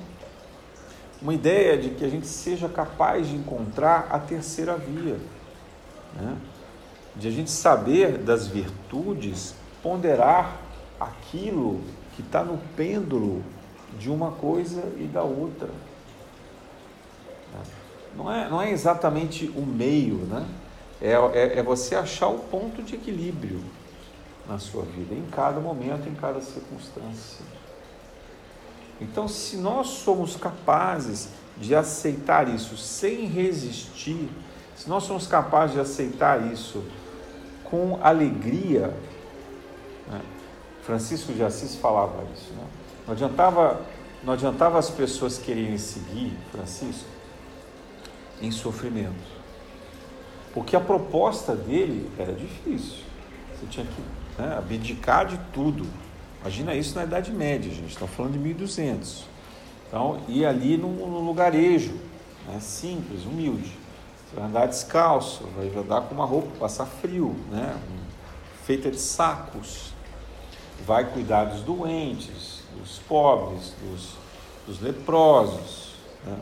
Uma 1.20 1.34
ideia 1.34 1.76
de 1.76 1.90
que 1.90 2.04
a 2.04 2.08
gente 2.08 2.26
seja 2.26 2.68
capaz 2.68 3.28
de 3.28 3.36
encontrar 3.36 4.08
a 4.10 4.18
terceira 4.18 4.76
via, 4.76 5.18
né? 6.14 6.36
de 7.14 7.28
a 7.28 7.30
gente 7.30 7.50
saber 7.50 8.18
das 8.18 8.46
virtudes, 8.46 9.54
ponderar 9.82 10.56
aquilo 10.98 11.80
que 12.14 12.22
está 12.22 12.42
no 12.42 12.58
pêndulo 12.76 13.42
de 13.98 14.10
uma 14.10 14.30
coisa 14.30 14.82
e 14.96 15.04
da 15.04 15.22
outra. 15.22 15.68
Não 18.16 18.32
é, 18.32 18.48
não 18.48 18.60
é 18.60 18.70
exatamente 18.70 19.46
o 19.56 19.62
meio, 19.62 20.16
né? 20.26 20.46
É, 21.00 21.12
é, 21.12 21.58
é 21.58 21.62
você 21.62 21.94
achar 21.94 22.28
o 22.28 22.38
ponto 22.38 22.82
de 22.82 22.94
equilíbrio 22.94 23.60
na 24.48 24.58
sua 24.58 24.82
vida, 24.82 25.14
em 25.14 25.26
cada 25.30 25.60
momento, 25.60 26.08
em 26.08 26.14
cada 26.14 26.40
circunstância. 26.40 27.44
Então, 29.00 29.26
se 29.26 29.56
nós 29.56 29.86
somos 29.88 30.36
capazes 30.36 31.28
de 31.56 31.74
aceitar 31.74 32.48
isso 32.48 32.76
sem 32.76 33.26
resistir, 33.26 34.28
se 34.76 34.88
nós 34.88 35.04
somos 35.04 35.26
capazes 35.26 35.74
de 35.74 35.80
aceitar 35.80 36.52
isso 36.52 36.84
com 37.64 37.98
alegria, 38.02 38.94
né? 40.08 40.20
Francisco 40.82 41.32
de 41.32 41.42
Assis 41.42 41.76
falava 41.76 42.24
isso, 42.34 42.52
né? 42.52 42.64
Não 43.06 43.14
adiantava, 43.14 43.80
não 44.24 44.32
adiantava 44.32 44.78
as 44.78 44.90
pessoas 44.90 45.38
quererem 45.38 45.78
seguir 45.78 46.36
Francisco 46.50 47.08
em 48.40 48.50
sofrimento. 48.50 49.40
Porque 50.52 50.74
a 50.74 50.80
proposta 50.80 51.54
dele 51.54 52.10
era 52.18 52.32
difícil. 52.32 53.04
Você 53.54 53.66
tinha 53.68 53.86
que 53.86 54.40
né, 54.40 54.56
abdicar 54.56 55.26
de 55.26 55.38
tudo. 55.52 55.86
Imagina 56.40 56.74
isso 56.74 56.94
na 56.96 57.04
Idade 57.04 57.30
Média, 57.32 57.70
gente. 57.70 57.90
Estamos 57.90 58.14
falando 58.14 58.32
de 58.32 58.38
1200. 58.38 59.24
Então, 59.86 60.22
ir 60.28 60.46
ali 60.46 60.76
no, 60.76 60.88
no 60.88 61.20
lugarejo, 61.20 61.94
né, 62.46 62.58
simples, 62.60 63.24
humilde. 63.24 63.72
Você 64.26 64.36
vai 64.36 64.44
andar 64.46 64.66
descalço, 64.66 65.44
vai 65.56 65.66
andar 65.68 66.02
com 66.02 66.14
uma 66.14 66.24
roupa, 66.24 66.48
passar 66.58 66.86
frio, 66.86 67.36
né, 67.50 67.76
feita 68.64 68.90
de 68.90 68.98
sacos. 68.98 69.92
Vai 70.86 71.04
cuidar 71.04 71.44
dos 71.44 71.60
doentes, 71.60 72.62
dos 72.78 72.98
pobres, 73.00 73.74
dos, 73.82 74.14
dos 74.66 74.80
leprosos. 74.80 75.94
Né? 76.24 76.38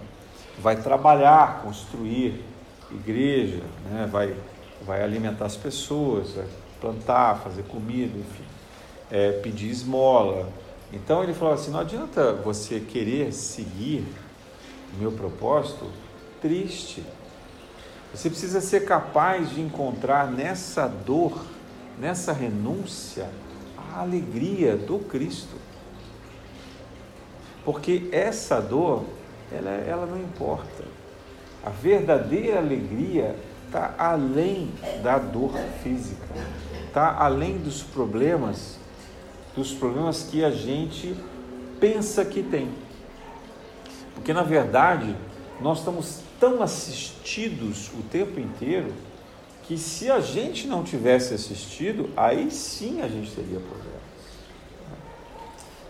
Vai 0.60 0.76
trabalhar, 0.76 1.62
construir 1.62 2.44
igreja, 2.90 3.62
né? 3.90 4.08
vai, 4.10 4.36
vai 4.82 5.02
alimentar 5.02 5.46
as 5.46 5.56
pessoas, 5.56 6.32
vai 6.32 6.46
plantar, 6.80 7.40
fazer 7.40 7.64
comida, 7.64 8.16
enfim, 8.16 8.44
é, 9.10 9.32
pedir 9.32 9.70
esmola. 9.70 10.48
Então 10.92 11.22
ele 11.22 11.34
falou 11.34 11.54
assim: 11.54 11.70
não 11.70 11.80
adianta 11.80 12.32
você 12.32 12.80
querer 12.80 13.32
seguir 13.32 14.04
meu 14.98 15.12
propósito 15.12 15.86
triste. 16.40 17.04
Você 18.14 18.30
precisa 18.30 18.60
ser 18.60 18.84
capaz 18.84 19.50
de 19.50 19.60
encontrar 19.60 20.30
nessa 20.30 20.86
dor, 20.86 21.44
nessa 21.98 22.32
renúncia, 22.32 23.28
a 23.76 24.00
alegria 24.00 24.76
do 24.76 24.98
Cristo. 24.98 25.56
Porque 27.64 28.08
essa 28.12 28.60
dor, 28.60 29.04
ela, 29.52 29.70
ela 29.70 30.06
não 30.06 30.18
importa. 30.18 30.84
A 31.64 31.68
verdadeira 31.68 32.58
alegria 32.58 33.36
está 33.66 33.94
além 33.98 34.70
da 35.02 35.18
dor 35.18 35.52
física, 35.82 36.24
está 36.86 37.14
além 37.18 37.58
dos 37.58 37.82
problemas, 37.82 38.77
dos 39.58 39.72
problemas 39.72 40.22
que 40.22 40.44
a 40.44 40.52
gente 40.52 41.16
pensa 41.80 42.24
que 42.24 42.44
tem. 42.44 42.70
Porque 44.14 44.32
na 44.32 44.44
verdade 44.44 45.16
nós 45.60 45.80
estamos 45.80 46.20
tão 46.38 46.62
assistidos 46.62 47.90
o 47.98 48.02
tempo 48.04 48.38
inteiro 48.38 48.92
que 49.64 49.76
se 49.76 50.08
a 50.10 50.20
gente 50.20 50.68
não 50.68 50.84
tivesse 50.84 51.34
assistido, 51.34 52.08
aí 52.16 52.52
sim 52.52 53.02
a 53.02 53.08
gente 53.08 53.32
teria 53.32 53.58
problemas. 53.58 53.98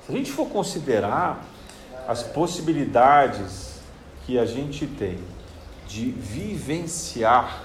Se 0.07 0.12
a 0.12 0.16
gente 0.16 0.33
for 0.33 0.48
considerar 0.48 1.44
as 2.09 2.22
possibilidades 2.22 3.81
que 4.24 4.38
a 4.38 4.46
gente 4.46 4.87
tem 4.87 5.18
de 5.87 6.11
vivenciar 6.11 7.64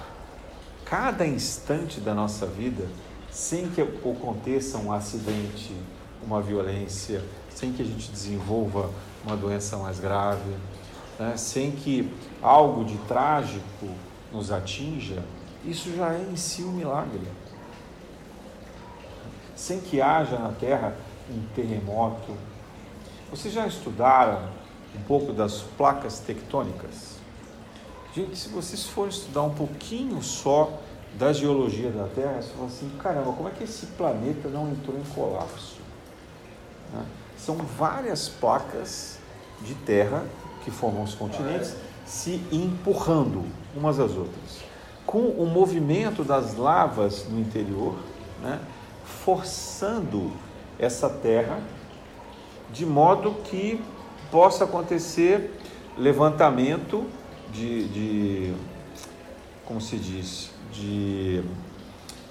cada 0.83 1.25
instante 1.25 2.01
da 2.01 2.13
nossa 2.13 2.45
vida 2.45 2.87
sem 3.33 3.67
que 3.67 3.81
aconteça 3.81 4.77
um 4.77 4.93
acidente, 4.93 5.75
uma 6.23 6.39
violência, 6.39 7.23
sem 7.49 7.73
que 7.73 7.81
a 7.81 7.85
gente 7.85 8.11
desenvolva 8.11 8.91
uma 9.25 9.35
doença 9.35 9.75
mais 9.77 9.99
grave, 9.99 10.51
né? 11.19 11.35
sem 11.35 11.71
que 11.71 12.13
algo 12.43 12.85
de 12.85 12.95
trágico 13.07 13.89
nos 14.31 14.51
atinja, 14.51 15.23
isso 15.65 15.95
já 15.95 16.13
é 16.13 16.21
em 16.31 16.35
si 16.35 16.61
um 16.61 16.71
milagre. 16.71 17.27
Sem 19.55 19.79
que 19.79 19.99
haja 19.99 20.37
na 20.37 20.51
Terra 20.51 20.95
um 21.29 21.41
terremoto. 21.55 22.37
Vocês 23.31 23.51
já 23.51 23.65
estudaram 23.65 24.47
um 24.95 25.01
pouco 25.07 25.33
das 25.33 25.61
placas 25.75 26.19
tectônicas? 26.19 27.13
Gente, 28.13 28.37
se 28.37 28.49
vocês 28.49 28.85
forem 28.85 29.09
estudar 29.09 29.41
um 29.41 29.55
pouquinho 29.55 30.21
só 30.21 30.79
da 31.17 31.31
geologia 31.31 31.91
da 31.91 32.07
Terra, 32.07 32.41
você 32.41 32.49
fala 32.53 32.67
assim, 32.67 32.89
caramba, 33.01 33.33
como 33.33 33.47
é 33.47 33.51
que 33.51 33.63
esse 33.63 33.85
planeta 33.87 34.49
não 34.49 34.69
entrou 34.69 34.97
em 34.97 35.03
colapso? 35.13 35.77
Né? 36.91 37.05
São 37.37 37.55
várias 37.57 38.29
placas 38.29 39.19
de 39.61 39.75
terra 39.75 40.25
que 40.63 40.71
formam 40.71 41.03
os 41.03 41.13
continentes 41.13 41.75
se 42.05 42.41
empurrando 42.51 43.43
umas 43.75 43.99
às 43.99 44.11
outras. 44.11 44.63
Com 45.05 45.27
o 45.27 45.45
movimento 45.45 46.23
das 46.23 46.55
lavas 46.55 47.27
no 47.29 47.39
interior, 47.39 47.95
né, 48.41 48.59
forçando 49.03 50.31
essa 50.79 51.09
terra 51.09 51.59
de 52.71 52.85
modo 52.85 53.35
que 53.43 53.81
possa 54.31 54.63
acontecer 54.63 55.59
levantamento 55.97 57.05
de, 57.51 57.87
de 57.89 58.53
como 59.65 59.79
se 59.79 59.97
diz, 59.97 60.49
de 60.73 61.43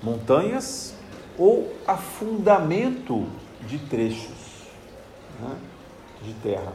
montanhas 0.03 0.95
ou 1.39 1.73
afundamento 1.87 3.27
de 3.67 3.79
trechos 3.79 4.67
né, 5.41 5.57
de 6.23 6.35
terra. 6.35 6.73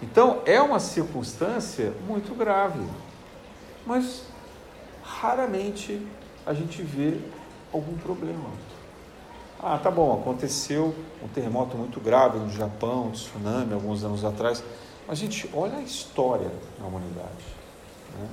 Então 0.00 0.42
é 0.46 0.60
uma 0.60 0.78
circunstância 0.78 1.92
muito 2.06 2.34
grave, 2.34 2.80
mas 3.86 4.22
raramente 5.02 6.06
a 6.46 6.54
gente 6.54 6.82
vê 6.82 7.18
algum 7.72 7.96
problema. 7.98 8.50
Ah, 9.60 9.76
tá 9.76 9.90
bom, 9.90 10.20
aconteceu 10.20 10.94
um 11.22 11.26
terremoto 11.26 11.76
muito 11.76 11.98
grave 11.98 12.38
no 12.38 12.50
Japão, 12.50 13.08
um 13.08 13.10
tsunami 13.10 13.74
alguns 13.74 14.04
anos 14.04 14.24
atrás, 14.24 14.62
mas 15.06 15.18
gente, 15.18 15.50
olha 15.52 15.78
a 15.78 15.82
história 15.82 16.50
da 16.78 16.86
humanidade. 16.86 17.44
Né? 18.16 18.28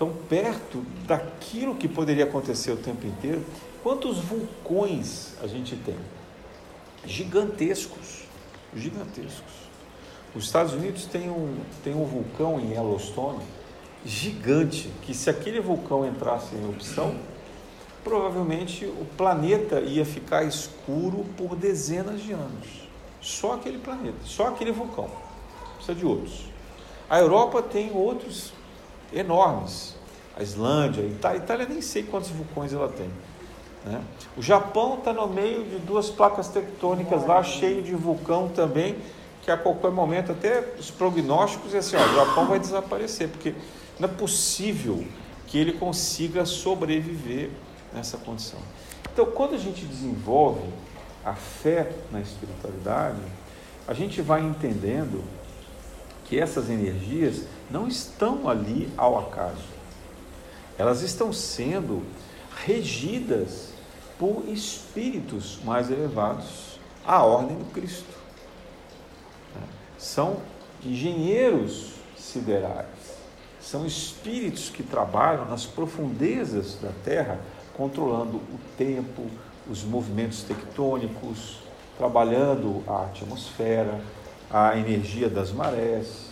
Então, 0.00 0.14
perto 0.30 0.82
daquilo 1.06 1.74
que 1.74 1.86
poderia 1.86 2.24
acontecer 2.24 2.70
o 2.70 2.76
tempo 2.78 3.06
inteiro, 3.06 3.44
quantos 3.82 4.16
vulcões 4.18 5.34
a 5.42 5.46
gente 5.46 5.76
tem? 5.76 5.94
Gigantescos, 7.04 8.22
gigantescos. 8.74 9.52
Os 10.34 10.44
Estados 10.44 10.72
Unidos 10.72 11.04
tem 11.04 11.28
um, 11.28 11.54
tem 11.84 11.94
um 11.94 12.06
vulcão 12.06 12.58
em 12.58 12.70
Yellowstone 12.70 13.44
gigante, 14.02 14.90
que 15.02 15.12
se 15.12 15.28
aquele 15.28 15.60
vulcão 15.60 16.06
entrasse 16.08 16.54
em 16.54 16.62
erupção, 16.62 17.16
provavelmente 18.02 18.86
o 18.86 19.06
planeta 19.18 19.80
ia 19.80 20.06
ficar 20.06 20.44
escuro 20.44 21.26
por 21.36 21.54
dezenas 21.54 22.22
de 22.22 22.32
anos. 22.32 22.88
Só 23.20 23.52
aquele 23.52 23.76
planeta, 23.76 24.16
só 24.24 24.48
aquele 24.48 24.72
vulcão. 24.72 25.10
Precisa 25.74 25.94
de 25.94 26.06
outros. 26.06 26.46
A 27.10 27.20
Europa 27.20 27.60
tem 27.60 27.92
outros 27.92 28.54
enormes. 29.12 29.94
A 30.36 30.42
Islândia, 30.42 31.02
a 31.02 31.06
Itália, 31.06 31.40
a 31.40 31.44
Itália 31.44 31.66
nem 31.68 31.82
sei 31.82 32.02
quantos 32.02 32.30
vulcões 32.30 32.72
ela 32.72 32.88
tem. 32.88 33.10
Né? 33.84 34.00
O 34.36 34.42
Japão 34.42 34.98
está 34.98 35.12
no 35.12 35.26
meio 35.26 35.64
de 35.64 35.78
duas 35.78 36.10
placas 36.10 36.48
tectônicas 36.48 37.26
lá, 37.26 37.42
cheio 37.42 37.82
de 37.82 37.94
vulcão 37.94 38.48
também, 38.48 38.96
que 39.42 39.50
a 39.50 39.56
qualquer 39.56 39.90
momento, 39.90 40.32
até 40.32 40.74
os 40.78 40.90
prognósticos, 40.90 41.74
é 41.74 41.78
assim, 41.78 41.96
ó, 41.96 42.04
o 42.04 42.14
Japão 42.14 42.46
vai 42.46 42.58
desaparecer, 42.58 43.28
porque 43.28 43.54
não 43.98 44.08
é 44.08 44.12
possível 44.12 45.04
que 45.46 45.58
ele 45.58 45.72
consiga 45.72 46.44
sobreviver 46.44 47.50
nessa 47.92 48.16
condição. 48.18 48.58
Então, 49.12 49.26
quando 49.26 49.54
a 49.54 49.58
gente 49.58 49.84
desenvolve 49.84 50.62
a 51.24 51.34
fé 51.34 51.90
na 52.10 52.20
espiritualidade, 52.20 53.20
a 53.88 53.94
gente 53.94 54.22
vai 54.22 54.42
entendendo 54.42 55.24
que 56.26 56.38
essas 56.38 56.70
energias 56.70 57.44
não 57.70 57.86
estão 57.86 58.48
ali 58.48 58.90
ao 58.96 59.18
acaso. 59.18 59.68
Elas 60.76 61.02
estão 61.02 61.32
sendo 61.32 62.02
regidas 62.64 63.70
por 64.18 64.44
espíritos 64.48 65.58
mais 65.64 65.90
elevados 65.90 66.78
à 67.06 67.24
ordem 67.24 67.56
do 67.56 67.64
Cristo. 67.72 68.18
São 69.98 70.38
engenheiros 70.84 71.92
siderais, 72.16 72.86
são 73.60 73.86
espíritos 73.86 74.70
que 74.70 74.82
trabalham 74.82 75.44
nas 75.44 75.66
profundezas 75.66 76.76
da 76.80 76.90
Terra, 77.04 77.38
controlando 77.76 78.38
o 78.38 78.58
tempo, 78.76 79.26
os 79.68 79.84
movimentos 79.84 80.42
tectônicos, 80.42 81.58
trabalhando 81.98 82.82
a 82.86 83.04
atmosfera, 83.04 84.00
a 84.50 84.76
energia 84.76 85.28
das 85.28 85.52
marés. 85.52 86.29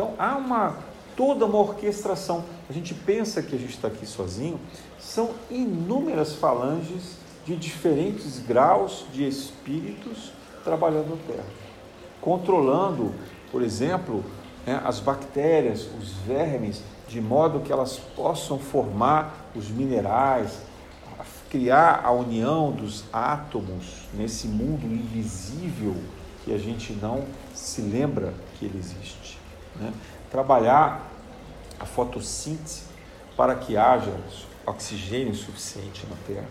Então 0.00 0.14
há 0.18 0.34
uma 0.34 0.78
toda 1.14 1.44
uma 1.44 1.58
orquestração. 1.58 2.42
A 2.70 2.72
gente 2.72 2.94
pensa 2.94 3.42
que 3.42 3.54
a 3.54 3.58
gente 3.58 3.74
está 3.74 3.88
aqui 3.88 4.06
sozinho, 4.06 4.58
são 4.98 5.32
inúmeras 5.50 6.32
falanges 6.36 7.18
de 7.44 7.54
diferentes 7.54 8.38
graus 8.38 9.04
de 9.12 9.28
espíritos 9.28 10.32
trabalhando 10.64 11.10
na 11.10 11.34
Terra, 11.34 11.48
controlando, 12.18 13.12
por 13.52 13.60
exemplo, 13.60 14.24
né, 14.66 14.80
as 14.82 15.00
bactérias, 15.00 15.86
os 16.00 16.12
vermes, 16.26 16.82
de 17.06 17.20
modo 17.20 17.60
que 17.60 17.70
elas 17.70 17.98
possam 18.16 18.58
formar 18.58 19.50
os 19.54 19.68
minerais, 19.68 20.60
criar 21.50 22.00
a 22.02 22.10
união 22.10 22.72
dos 22.72 23.04
átomos 23.12 24.08
nesse 24.14 24.46
mundo 24.48 24.86
invisível 24.86 25.94
que 26.42 26.54
a 26.54 26.58
gente 26.58 26.94
não 26.94 27.24
se 27.54 27.82
lembra 27.82 28.32
que 28.58 28.64
ele 28.64 28.78
existe. 28.78 29.19
Né? 29.80 29.92
Trabalhar 30.30 31.10
a 31.78 31.86
fotossíntese 31.86 32.82
para 33.36 33.54
que 33.54 33.76
haja 33.76 34.12
oxigênio 34.66 35.34
suficiente 35.34 36.06
na 36.08 36.16
terra. 36.26 36.48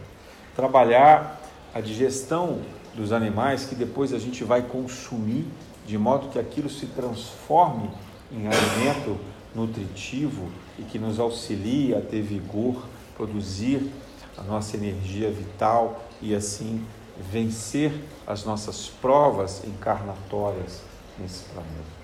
Trabalhar 0.56 1.40
a 1.74 1.80
digestão 1.80 2.62
dos 2.96 3.12
animais 3.12 3.66
que 3.66 3.76
depois 3.76 4.14
a 4.14 4.20
gente 4.20 4.44
vai 4.44 4.64
consumir, 4.64 5.46
de 5.86 5.98
modo 5.98 6.30
que 6.30 6.40
aquilo 6.40 6.70
se 6.70 6.88
transforme 6.88 7.90
em 8.32 8.48
alimento 8.48 9.18
nutritivo 9.56 10.50
e 10.78 10.84
que 10.84 11.00
nos 11.00 11.20
auxilie 11.20 11.96
a 11.96 12.02
ter 12.02 12.22
vigor, 12.22 12.86
produzir 13.16 13.92
a 14.38 14.44
nossa 14.44 14.78
energia 14.78 15.30
vital 15.32 16.04
e 16.22 16.34
assim 16.34 16.86
vencer 17.32 17.92
as 18.26 18.46
nossas 18.46 18.88
provas 18.88 19.64
encarnatórias 19.66 20.82
nesse 21.20 21.44
planeta. 21.46 21.99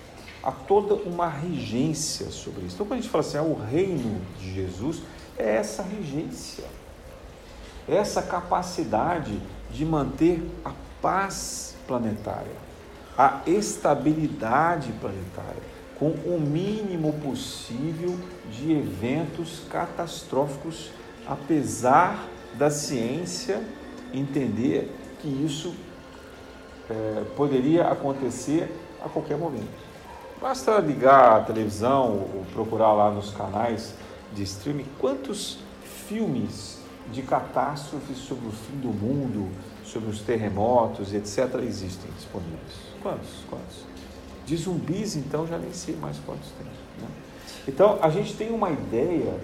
Há 0.46 0.52
toda 0.52 0.94
uma 0.94 1.28
regência 1.28 2.30
sobre 2.30 2.66
isso. 2.66 2.76
Então, 2.76 2.86
quando 2.86 3.00
a 3.00 3.02
gente 3.02 3.10
fala 3.10 3.24
assim, 3.24 3.36
ah, 3.36 3.42
o 3.42 3.60
reino 3.60 4.20
de 4.38 4.54
Jesus 4.54 5.02
é 5.36 5.56
essa 5.56 5.82
regência, 5.82 6.62
é 7.88 7.96
essa 7.96 8.22
capacidade 8.22 9.42
de 9.72 9.84
manter 9.84 10.40
a 10.64 10.70
paz 11.02 11.74
planetária, 11.88 12.52
a 13.18 13.40
estabilidade 13.44 14.92
planetária, 15.00 15.62
com 15.98 16.10
o 16.10 16.40
mínimo 16.40 17.14
possível 17.14 18.16
de 18.48 18.70
eventos 18.70 19.62
catastróficos, 19.68 20.92
apesar 21.26 22.24
da 22.54 22.70
ciência 22.70 23.64
entender 24.14 24.94
que 25.20 25.26
isso 25.26 25.74
é, 26.88 27.24
poderia 27.36 27.88
acontecer 27.88 28.70
a 29.04 29.08
qualquer 29.08 29.36
momento. 29.36 29.85
Basta 30.40 30.78
ligar 30.78 31.40
a 31.40 31.40
televisão 31.40 32.28
ou 32.34 32.44
procurar 32.52 32.92
lá 32.92 33.10
nos 33.10 33.30
canais 33.30 33.94
de 34.34 34.42
streaming 34.42 34.86
quantos 34.98 35.58
filmes 36.08 36.78
de 37.10 37.22
catástrofes 37.22 38.18
sobre 38.18 38.48
o 38.48 38.52
fim 38.52 38.76
do 38.76 38.88
mundo, 38.88 39.48
sobre 39.84 40.10
os 40.10 40.20
terremotos, 40.20 41.14
etc., 41.14 41.54
existem 41.62 42.10
disponíveis. 42.16 42.74
Quantos? 43.02 43.30
Quantos? 43.48 43.84
De 44.44 44.56
zumbis, 44.56 45.16
então, 45.16 45.46
já 45.46 45.58
nem 45.58 45.72
sei 45.72 45.96
mais 45.96 46.18
quantos 46.18 46.50
tem. 46.58 46.66
Né? 46.66 47.08
Então, 47.66 47.98
a 48.02 48.10
gente 48.10 48.34
tem 48.34 48.52
uma 48.52 48.70
ideia 48.70 49.40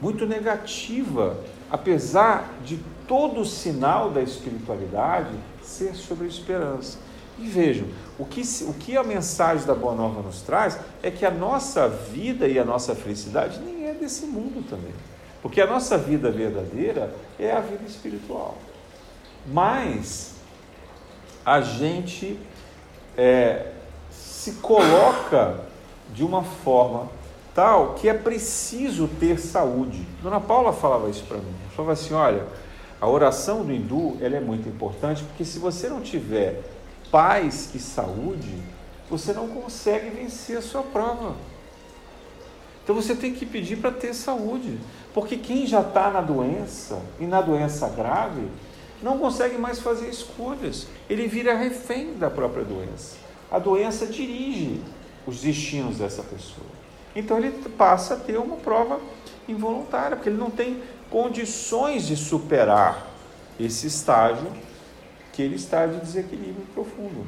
muito 0.00 0.26
negativa, 0.26 1.38
apesar 1.70 2.50
de 2.64 2.78
todo 3.06 3.40
o 3.40 3.44
sinal 3.44 4.10
da 4.10 4.22
espiritualidade 4.22 5.34
ser 5.62 5.94
sobre 5.94 6.24
a 6.24 6.28
esperança. 6.28 6.98
E 7.38 7.46
vejam, 7.46 7.86
o 8.18 8.24
que, 8.24 8.42
o 8.62 8.72
que 8.72 8.96
a 8.96 9.04
mensagem 9.04 9.66
da 9.66 9.74
Boa 9.74 9.94
Nova 9.94 10.22
nos 10.22 10.40
traz 10.40 10.78
é 11.02 11.10
que 11.10 11.24
a 11.26 11.30
nossa 11.30 11.88
vida 11.88 12.48
e 12.48 12.58
a 12.58 12.64
nossa 12.64 12.94
felicidade 12.94 13.60
nem 13.60 13.86
é 13.86 13.92
desse 13.92 14.24
mundo 14.24 14.66
também. 14.68 14.92
Porque 15.42 15.60
a 15.60 15.66
nossa 15.66 15.98
vida 15.98 16.30
verdadeira 16.30 17.14
é 17.38 17.52
a 17.52 17.60
vida 17.60 17.84
espiritual. 17.86 18.56
Mas 19.46 20.34
a 21.44 21.60
gente 21.60 22.38
é, 23.16 23.72
se 24.10 24.52
coloca 24.54 25.60
de 26.12 26.24
uma 26.24 26.42
forma 26.42 27.08
tal 27.54 27.94
que 27.94 28.08
é 28.08 28.14
preciso 28.14 29.08
ter 29.08 29.38
saúde. 29.38 30.06
Dona 30.22 30.40
Paula 30.40 30.72
falava 30.72 31.08
isso 31.08 31.24
para 31.24 31.36
mim. 31.36 31.54
Ela 31.62 31.70
falava 31.70 31.92
assim: 31.92 32.14
olha, 32.14 32.44
a 33.00 33.08
oração 33.08 33.64
do 33.64 33.72
hindu 33.72 34.16
ela 34.20 34.36
é 34.36 34.40
muito 34.40 34.68
importante 34.68 35.22
porque 35.22 35.44
se 35.44 35.58
você 35.58 35.88
não 35.88 36.00
tiver 36.00 36.62
paz 37.10 37.70
e 37.74 37.78
saúde, 37.78 38.62
você 39.10 39.32
não 39.32 39.48
consegue 39.48 40.10
vencer 40.10 40.58
a 40.58 40.62
sua 40.62 40.82
prova. 40.82 41.36
Então 42.82 42.94
você 42.94 43.14
tem 43.14 43.34
que 43.34 43.44
pedir 43.44 43.76
para 43.76 43.90
ter 43.90 44.14
saúde, 44.14 44.78
porque 45.12 45.36
quem 45.36 45.66
já 45.66 45.80
está 45.80 46.10
na 46.10 46.20
doença 46.20 47.00
e 47.18 47.26
na 47.26 47.40
doença 47.40 47.88
grave 47.88 48.48
não 49.02 49.18
consegue 49.18 49.58
mais 49.58 49.80
fazer 49.80 50.08
escolhas. 50.08 50.86
Ele 51.10 51.26
vira 51.26 51.56
refém 51.56 52.14
da 52.14 52.30
própria 52.30 52.64
doença. 52.64 53.16
A 53.50 53.58
doença 53.58 54.06
dirige 54.06 54.80
os 55.26 55.40
destinos 55.40 55.98
dessa 55.98 56.22
pessoa. 56.22 56.66
Então 57.14 57.38
ele 57.38 57.50
passa 57.76 58.14
a 58.14 58.16
ter 58.16 58.38
uma 58.38 58.56
prova 58.56 59.00
involuntária, 59.48 60.16
porque 60.16 60.28
ele 60.28 60.38
não 60.38 60.50
tem 60.50 60.82
condições 61.10 62.06
de 62.06 62.16
superar 62.16 63.06
esse 63.58 63.86
estágio 63.86 64.46
que 65.36 65.42
ele 65.42 65.56
está 65.56 65.84
de 65.84 66.00
desequilíbrio 66.00 66.66
profundo. 66.72 67.26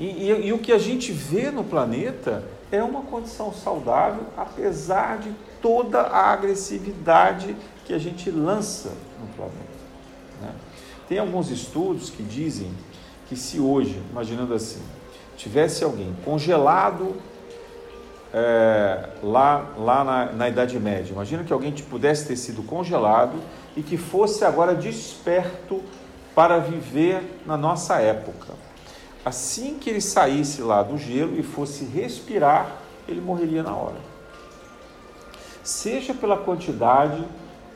E, 0.00 0.06
e, 0.06 0.46
e, 0.48 0.52
o 0.52 0.58
que 0.58 0.72
a 0.72 0.78
gente 0.78 1.12
vê 1.12 1.52
no 1.52 1.62
planeta 1.62 2.42
é 2.72 2.82
uma 2.82 3.02
condição 3.02 3.52
saudável, 3.52 4.24
apesar 4.36 5.18
de 5.18 5.32
toda 5.62 6.00
a 6.00 6.32
agressividade 6.32 7.54
que 7.84 7.94
a 7.94 7.98
gente 7.98 8.28
lança 8.28 8.88
no 9.20 9.28
planeta. 9.36 9.54
Né? 10.42 10.52
Tem 11.08 11.18
alguns 11.18 11.48
estudos 11.48 12.10
que 12.10 12.24
dizem 12.24 12.72
que 13.28 13.36
se 13.36 13.60
hoje, 13.60 14.02
imaginando 14.10 14.52
assim, 14.52 14.82
tivesse 15.36 15.84
alguém 15.84 16.12
congelado 16.24 17.14
é, 18.32 19.10
lá, 19.22 19.72
lá 19.78 20.02
na, 20.02 20.32
na 20.32 20.48
Idade 20.48 20.76
Média, 20.80 21.12
imagina 21.12 21.44
que 21.44 21.52
alguém 21.52 21.70
pudesse 21.70 22.26
ter 22.26 22.36
sido 22.36 22.64
congelado 22.64 23.38
e 23.76 23.82
que 23.82 23.96
fosse 23.96 24.44
agora 24.44 24.74
desperto 24.74 25.80
para 26.34 26.58
viver 26.58 27.42
na 27.46 27.56
nossa 27.56 28.00
época. 28.00 28.54
Assim 29.24 29.78
que 29.78 29.88
ele 29.88 30.00
saísse 30.00 30.60
lá 30.60 30.82
do 30.82 30.98
gelo 30.98 31.38
e 31.38 31.42
fosse 31.42 31.84
respirar, 31.84 32.76
ele 33.08 33.20
morreria 33.20 33.62
na 33.62 33.74
hora. 33.74 33.96
Seja 35.62 36.12
pela 36.12 36.36
quantidade 36.36 37.24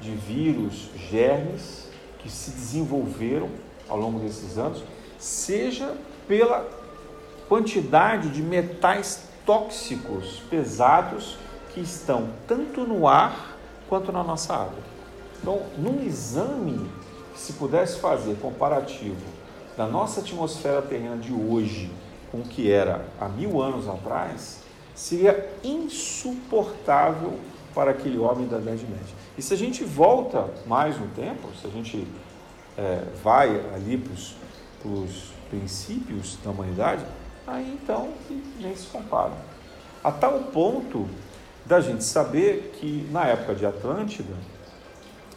de 0.01 0.11
vírus, 0.11 0.91
germes 0.95 1.89
que 2.19 2.31
se 2.31 2.51
desenvolveram 2.51 3.49
ao 3.89 3.97
longo 3.97 4.19
desses 4.19 4.59
anos, 4.59 4.83
seja 5.19 5.95
pela 6.27 6.69
quantidade 7.49 8.29
de 8.29 8.43
metais 8.43 9.29
tóxicos 9.47 10.43
pesados 10.51 11.39
que 11.71 11.81
estão 11.81 12.29
tanto 12.47 12.83
no 12.83 13.09
ar 13.09 13.57
quanto 13.89 14.13
na 14.13 14.23
nossa 14.23 14.53
água. 14.53 14.83
Então, 15.41 15.63
num 15.79 16.05
exame 16.05 16.91
se 17.39 17.53
pudesse 17.55 18.01
fazer 18.01 18.37
comparativo 18.41 19.17
da 19.77 19.87
nossa 19.87 20.21
atmosfera 20.21 20.83
terrena 20.83 21.17
de 21.17 21.33
hoje 21.33 21.91
com 22.33 22.39
o 22.39 22.43
que 22.43 22.71
era 22.71 23.07
há 23.21 23.29
mil 23.29 23.63
anos 23.63 23.89
atrás, 23.89 24.61
seria 24.95 25.49
insuportável 25.63 27.39
para 27.75 27.93
aquele 27.93 28.19
homem 28.19 28.47
da 28.49 28.59
Idade 28.59 28.85
Média. 28.85 29.15
E 29.37 29.43
se 29.43 29.55
a 29.55 29.57
gente 29.57 29.85
volta 29.85 30.49
mais 30.67 30.99
no 30.99 31.07
tempo, 31.09 31.49
se 31.61 31.67
a 31.67 31.71
gente 31.71 32.07
é, 32.77 33.05
vai 33.23 33.49
ali 33.73 33.97
para 33.97 34.91
os 34.91 35.33
princípios 35.49 36.37
da 36.45 36.51
humanidade, 36.51 37.05
aí 37.47 37.79
então 37.81 38.09
nem 38.61 38.75
se 38.75 38.89
compara. 38.89 39.33
A 40.03 40.11
tal 40.11 40.41
ponto 40.53 41.09
da 41.65 41.81
gente 41.81 42.03
saber 42.03 42.73
que 42.79 43.09
na 43.13 43.27
época 43.27 43.55
de 43.55 43.65
Atlântida 43.65 44.35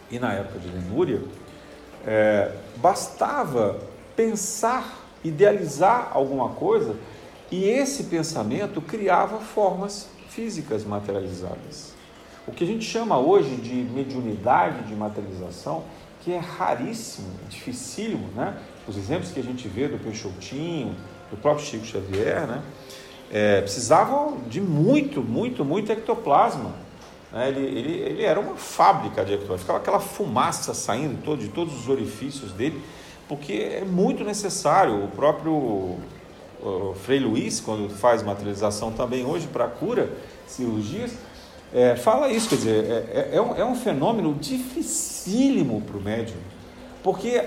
e 0.09 0.17
na 0.17 0.33
época 0.33 0.59
de 0.59 0.67
Lemúria, 0.67 1.21
é, 2.05 2.51
bastava 2.77 3.79
pensar, 4.15 5.07
idealizar 5.23 6.11
alguma 6.13 6.49
coisa 6.49 6.95
e 7.51 7.65
esse 7.65 8.05
pensamento 8.05 8.81
criava 8.81 9.39
formas 9.39 10.07
físicas 10.29 10.85
materializadas. 10.85 11.93
O 12.47 12.51
que 12.51 12.63
a 12.63 12.67
gente 12.67 12.85
chama 12.85 13.19
hoje 13.19 13.55
de 13.55 13.73
mediunidade 13.73 14.87
de 14.87 14.95
materialização, 14.95 15.83
que 16.21 16.31
é 16.31 16.37
raríssimo, 16.37 17.27
dificílimo, 17.49 18.29
né? 18.35 18.57
Os 18.87 18.97
exemplos 18.97 19.31
que 19.31 19.39
a 19.39 19.43
gente 19.43 19.67
vê 19.67 19.87
do 19.87 19.99
Peixotinho, 19.99 20.95
do 21.29 21.37
próprio 21.37 21.65
Chico 21.65 21.85
Xavier, 21.85 22.47
né? 22.47 22.63
É, 23.31 23.61
precisavam 23.61 24.39
de 24.47 24.59
muito, 24.59 25.21
muito, 25.21 25.63
muito 25.63 25.91
ectoplasma? 25.91 26.73
Ele, 27.33 27.59
ele, 27.59 27.93
ele 27.99 28.23
era 28.23 28.39
uma 28.39 28.55
fábrica 28.55 29.23
de 29.23 29.33
ectoplasma, 29.33 29.61
ficava 29.61 29.79
aquela 29.79 29.99
fumaça 29.99 30.73
saindo 30.73 31.23
todo, 31.23 31.39
de 31.39 31.47
todos 31.47 31.73
os 31.73 31.87
orifícios 31.87 32.51
dele, 32.51 32.81
porque 33.27 33.53
é 33.53 33.85
muito 33.85 34.23
necessário. 34.23 35.05
O 35.05 35.07
próprio 35.07 35.97
o 36.61 36.93
Frei 36.93 37.19
Luiz, 37.19 37.59
quando 37.59 37.89
faz 37.89 38.21
materialização 38.21 38.91
também 38.91 39.25
hoje 39.25 39.47
para 39.47 39.67
cura, 39.67 40.11
cirurgias, 40.45 41.13
é, 41.73 41.95
fala 41.95 42.29
isso, 42.29 42.49
quer 42.49 42.55
dizer, 42.55 42.83
é, 42.83 43.29
é, 43.31 43.35
é, 43.37 43.41
um, 43.41 43.55
é 43.55 43.65
um 43.65 43.75
fenômeno 43.75 44.35
dificílimo 44.35 45.81
para 45.81 45.97
o 45.97 46.01
médium, 46.01 46.37
porque 47.01 47.43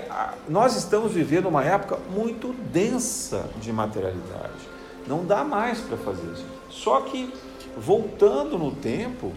nós 0.49 0.75
estamos 0.75 1.13
vivendo 1.13 1.45
uma 1.45 1.63
época 1.63 1.97
muito 2.13 2.53
densa 2.73 3.49
de 3.61 3.71
materialidade. 3.71 4.75
Não 5.07 5.23
dá 5.23 5.43
mais 5.43 5.79
para 5.79 5.95
fazer 5.97 6.25
isso. 6.33 6.45
Só 6.69 7.01
que, 7.01 7.31
voltando 7.77 8.57
no 8.57 8.71
tempo, 8.71 9.31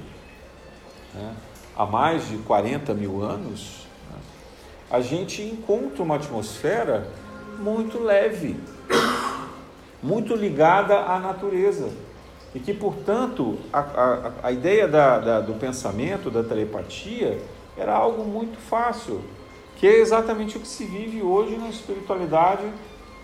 né, 1.14 1.34
há 1.76 1.86
mais 1.86 2.28
de 2.28 2.38
40 2.38 2.94
mil 2.94 3.22
anos, 3.22 3.86
né, 4.10 4.18
a 4.90 5.00
gente 5.00 5.42
encontra 5.42 6.02
uma 6.02 6.16
atmosfera 6.16 7.08
muito 7.58 7.98
leve, 8.02 8.56
muito 10.02 10.34
ligada 10.34 10.98
à 10.98 11.18
natureza. 11.18 11.90
E 12.54 12.60
que, 12.60 12.72
portanto, 12.72 13.58
a, 13.72 13.80
a, 13.80 14.32
a 14.44 14.52
ideia 14.52 14.88
da, 14.88 15.18
da, 15.18 15.40
do 15.40 15.54
pensamento, 15.54 16.30
da 16.30 16.42
telepatia, 16.42 17.38
era 17.76 17.94
algo 17.94 18.24
muito 18.24 18.58
fácil, 18.58 19.20
que 19.76 19.86
é 19.86 19.98
exatamente 20.00 20.56
o 20.56 20.60
que 20.60 20.66
se 20.66 20.84
vive 20.84 21.22
hoje 21.22 21.56
na 21.56 21.68
espiritualidade 21.68 22.64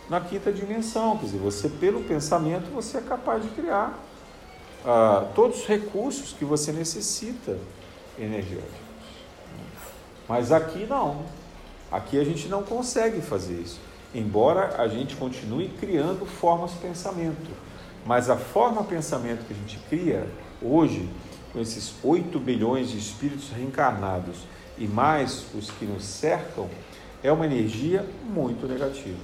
na 0.08 0.20
quinta 0.20 0.52
dimensão. 0.52 1.16
Quer 1.16 1.26
dizer, 1.26 1.38
você, 1.38 1.68
pelo 1.68 2.02
pensamento, 2.02 2.70
você 2.72 2.98
é 2.98 3.00
capaz 3.00 3.42
de 3.42 3.48
criar 3.50 3.98
ah, 4.84 5.26
todos 5.34 5.60
os 5.60 5.66
recursos 5.66 6.32
que 6.32 6.44
você 6.44 6.72
necessita 6.72 7.56
energéticos. 8.18 8.84
Mas 10.28 10.52
aqui 10.52 10.86
não. 10.86 11.22
Aqui 11.90 12.18
a 12.18 12.24
gente 12.24 12.48
não 12.48 12.62
consegue 12.62 13.20
fazer 13.20 13.54
isso. 13.54 13.80
Embora 14.14 14.80
a 14.80 14.88
gente 14.88 15.16
continue 15.16 15.68
criando 15.68 16.26
formas 16.26 16.72
de 16.72 16.78
pensamento. 16.78 17.50
Mas 18.06 18.28
a 18.28 18.36
forma 18.36 18.84
pensamento 18.84 19.46
que 19.46 19.52
a 19.52 19.56
gente 19.56 19.78
cria 19.88 20.26
hoje, 20.62 21.08
com 21.52 21.60
esses 21.60 21.94
8 22.02 22.38
bilhões 22.38 22.90
de 22.90 22.98
espíritos 22.98 23.50
reencarnados 23.50 24.38
e 24.76 24.86
mais 24.86 25.46
os 25.54 25.70
que 25.70 25.84
nos 25.84 26.04
cercam, 26.04 26.68
é 27.22 27.32
uma 27.32 27.46
energia 27.46 28.04
muito 28.24 28.66
negativa. 28.66 29.16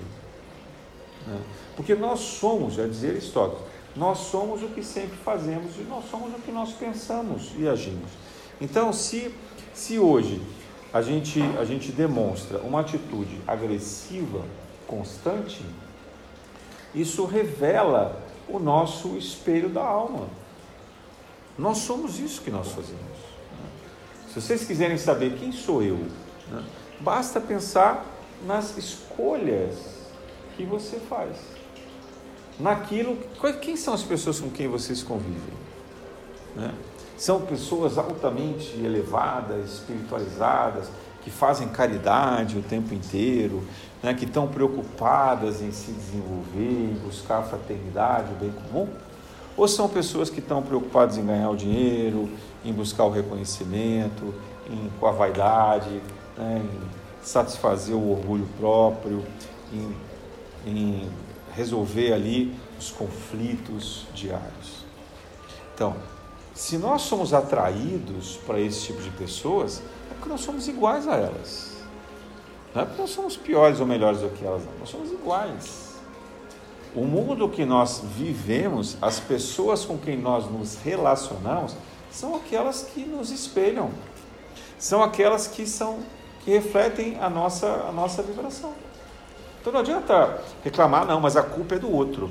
Né? 1.26 1.38
Porque 1.76 1.94
nós 1.94 2.20
somos, 2.20 2.74
já 2.74 2.86
dizia 2.86 3.10
Aristóteles, 3.10 3.69
nós 3.96 4.18
somos 4.18 4.62
o 4.62 4.68
que 4.68 4.82
sempre 4.82 5.16
fazemos 5.16 5.76
e 5.76 5.82
nós 5.82 6.04
somos 6.10 6.32
o 6.32 6.40
que 6.40 6.52
nós 6.52 6.72
pensamos 6.72 7.52
e 7.58 7.68
agimos. 7.68 8.10
Então, 8.60 8.92
se, 8.92 9.34
se 9.74 9.98
hoje 9.98 10.40
a 10.92 11.02
gente, 11.02 11.40
a 11.58 11.64
gente 11.64 11.90
demonstra 11.90 12.58
uma 12.58 12.80
atitude 12.80 13.38
agressiva 13.46 14.44
constante, 14.86 15.64
isso 16.94 17.24
revela 17.24 18.20
o 18.48 18.58
nosso 18.58 19.16
espelho 19.16 19.68
da 19.68 19.82
alma. 19.82 20.28
Nós 21.58 21.78
somos 21.78 22.18
isso 22.18 22.42
que 22.42 22.50
nós 22.50 22.68
fazemos. 22.68 23.30
Se 24.28 24.40
vocês 24.40 24.64
quiserem 24.64 24.96
saber 24.96 25.36
quem 25.38 25.52
sou 25.52 25.82
eu, 25.82 25.98
né, 26.50 26.64
basta 27.00 27.40
pensar 27.40 28.06
nas 28.46 28.76
escolhas 28.76 29.76
que 30.56 30.64
você 30.64 30.98
faz. 31.00 31.36
Naquilo. 32.60 33.16
Quem 33.60 33.76
são 33.76 33.94
as 33.94 34.02
pessoas 34.02 34.38
com 34.40 34.50
quem 34.50 34.68
vocês 34.68 35.02
convivem? 35.02 35.54
Né? 36.56 36.72
São 37.16 37.40
pessoas 37.42 37.98
altamente 37.98 38.76
elevadas, 38.78 39.74
espiritualizadas, 39.74 40.88
que 41.22 41.30
fazem 41.30 41.68
caridade 41.68 42.58
o 42.58 42.62
tempo 42.62 42.94
inteiro, 42.94 43.62
né, 44.02 44.14
que 44.14 44.24
estão 44.24 44.48
preocupadas 44.48 45.60
em 45.60 45.70
se 45.70 45.92
desenvolver, 45.92 46.92
em 46.94 46.98
buscar 47.04 47.40
a 47.40 47.42
fraternidade, 47.42 48.32
o 48.32 48.36
bem 48.36 48.50
comum? 48.50 48.88
Ou 49.56 49.68
são 49.68 49.88
pessoas 49.88 50.30
que 50.30 50.38
estão 50.40 50.62
preocupadas 50.62 51.18
em 51.18 51.26
ganhar 51.26 51.50
o 51.50 51.56
dinheiro, 51.56 52.30
em 52.64 52.72
buscar 52.72 53.04
o 53.04 53.10
reconhecimento, 53.10 54.34
em, 54.70 54.90
com 54.98 55.06
a 55.06 55.12
vaidade, 55.12 56.00
né, 56.38 56.62
em 56.64 56.80
satisfazer 57.22 57.94
o 57.94 58.12
orgulho 58.12 58.48
próprio, 58.58 59.22
em, 59.72 59.94
em 60.66 61.10
resolver 61.54 62.12
ali 62.12 62.54
os 62.78 62.90
conflitos 62.90 64.06
diários? 64.14 64.84
Então, 65.74 65.96
se 66.54 66.76
nós 66.76 67.02
somos 67.02 67.32
atraídos 67.32 68.38
para 68.46 68.60
esse 68.60 68.86
tipo 68.86 69.00
de 69.00 69.10
pessoas, 69.10 69.82
é 70.10 70.14
porque 70.14 70.28
nós 70.28 70.40
somos 70.40 70.68
iguais 70.68 71.08
a 71.08 71.16
elas. 71.16 71.76
Não 72.74 72.82
é 72.82 72.84
porque 72.84 73.00
nós 73.00 73.10
somos 73.10 73.36
piores 73.36 73.80
ou 73.80 73.86
melhores 73.86 74.20
do 74.20 74.28
que 74.28 74.44
elas, 74.44 74.64
não. 74.64 74.72
Nós 74.78 74.88
somos 74.88 75.10
iguais. 75.10 75.90
O 76.94 77.04
mundo 77.04 77.48
que 77.48 77.64
nós 77.64 78.02
vivemos, 78.16 78.96
as 79.00 79.20
pessoas 79.20 79.84
com 79.84 79.96
quem 79.96 80.18
nós 80.18 80.50
nos 80.50 80.76
relacionamos, 80.76 81.76
são 82.10 82.34
aquelas 82.34 82.82
que 82.82 83.04
nos 83.04 83.30
espelham. 83.30 83.90
São 84.78 85.02
aquelas 85.02 85.46
que 85.46 85.66
são 85.66 86.00
que 86.44 86.50
refletem 86.50 87.18
a 87.20 87.28
nossa, 87.28 87.66
a 87.88 87.92
nossa 87.92 88.22
vibração. 88.22 88.72
Então 89.60 89.72
não 89.72 89.80
adianta 89.80 90.42
reclamar, 90.64 91.04
não, 91.04 91.20
mas 91.20 91.36
a 91.36 91.42
culpa 91.42 91.74
é 91.74 91.78
do 91.78 91.92
outro. 91.94 92.30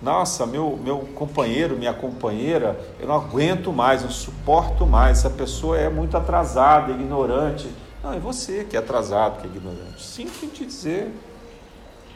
Nossa, 0.00 0.46
meu, 0.46 0.78
meu 0.82 1.00
companheiro, 1.14 1.76
minha 1.76 1.92
companheira, 1.92 2.78
eu 2.98 3.06
não 3.06 3.16
aguento 3.16 3.72
mais, 3.72 4.02
não 4.02 4.10
suporto 4.10 4.86
mais. 4.86 5.18
Essa 5.18 5.30
pessoa 5.30 5.76
é 5.76 5.90
muito 5.90 6.16
atrasada, 6.16 6.92
ignorante. 6.92 7.70
Não, 8.02 8.14
é 8.14 8.18
você 8.18 8.64
que 8.64 8.76
é 8.76 8.80
atrasado, 8.80 9.40
que 9.40 9.46
é 9.46 9.50
ignorante. 9.50 10.02
Sinto 10.02 10.44
em 10.44 10.48
te 10.48 10.64
dizer. 10.64 11.12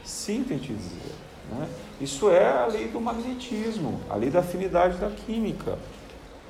Sinto 0.03 0.55
em 0.55 0.59
te 0.59 0.73
dizer. 0.73 1.15
Né? 1.51 1.69
Isso 2.01 2.31
é 2.31 2.49
a 2.49 2.67
lei 2.67 2.89
do 2.89 3.01
magnetismo, 3.01 4.01
a 4.09 4.17
lei 4.17 4.31
da 4.31 4.41
afinidade 4.41 4.97
da 4.97 5.11
química. 5.11 5.79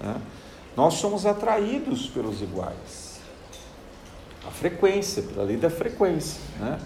Né? 0.01 0.15
Nós 0.77 0.95
somos 0.95 1.27
atraídos 1.27 2.07
pelos 2.09 2.41
iguais. 2.43 3.19
A 4.47 4.51
frequência, 4.51 5.23
pela 5.23 5.43
lei 5.43 5.57
da 5.57 5.71
frequência. 5.71 6.41
Né? 6.61 6.79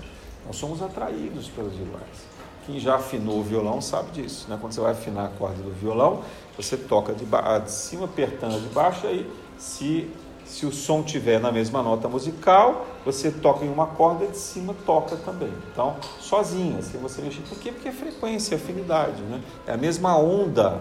Nós 0.49 0.57
somos 0.57 0.83
atraídos 0.83 1.49
pelos 1.49 1.75
iguais. 1.75 2.27
Quem 2.67 2.81
já 2.81 2.97
afinou 2.97 3.39
o 3.39 3.43
violão 3.43 3.81
sabe 3.81 4.11
disso. 4.11 4.47
Né? 4.49 4.59
Quando 4.61 4.73
você 4.73 4.81
vai 4.81 4.93
afinar 4.93 5.27
a 5.27 5.29
corda 5.29 5.63
do 5.63 5.71
violão, 5.71 6.23
você 6.57 6.77
toca 6.77 7.15
de, 7.15 7.25
de 7.25 7.71
cima 7.71 8.07
apertando 8.07 8.61
de 8.61 8.69
baixo, 8.75 9.07
aí 9.07 9.31
se 9.57 10.11
se 10.49 10.65
o 10.65 10.73
som 10.73 11.03
tiver 11.03 11.39
na 11.39 11.53
mesma 11.53 11.83
nota 11.83 12.09
musical, 12.09 12.87
você 13.05 13.31
toca 13.31 13.67
em 13.67 13.69
uma 13.69 13.87
corda 13.87 14.27
de 14.27 14.39
cima 14.39 14.75
toca 14.87 15.15
também. 15.17 15.53
Então, 15.71 15.97
sozinha, 16.19 16.81
sem 16.81 16.99
você 16.99 17.21
mexer. 17.21 17.43
Por 17.43 17.59
quê? 17.59 17.71
Porque 17.71 17.89
é 17.89 17.93
frequência, 17.93 18.55
é 18.55 18.57
afinidade, 18.57 19.21
né? 19.23 19.43
É 19.67 19.73
a 19.73 19.77
mesma 19.77 20.17
onda 20.17 20.81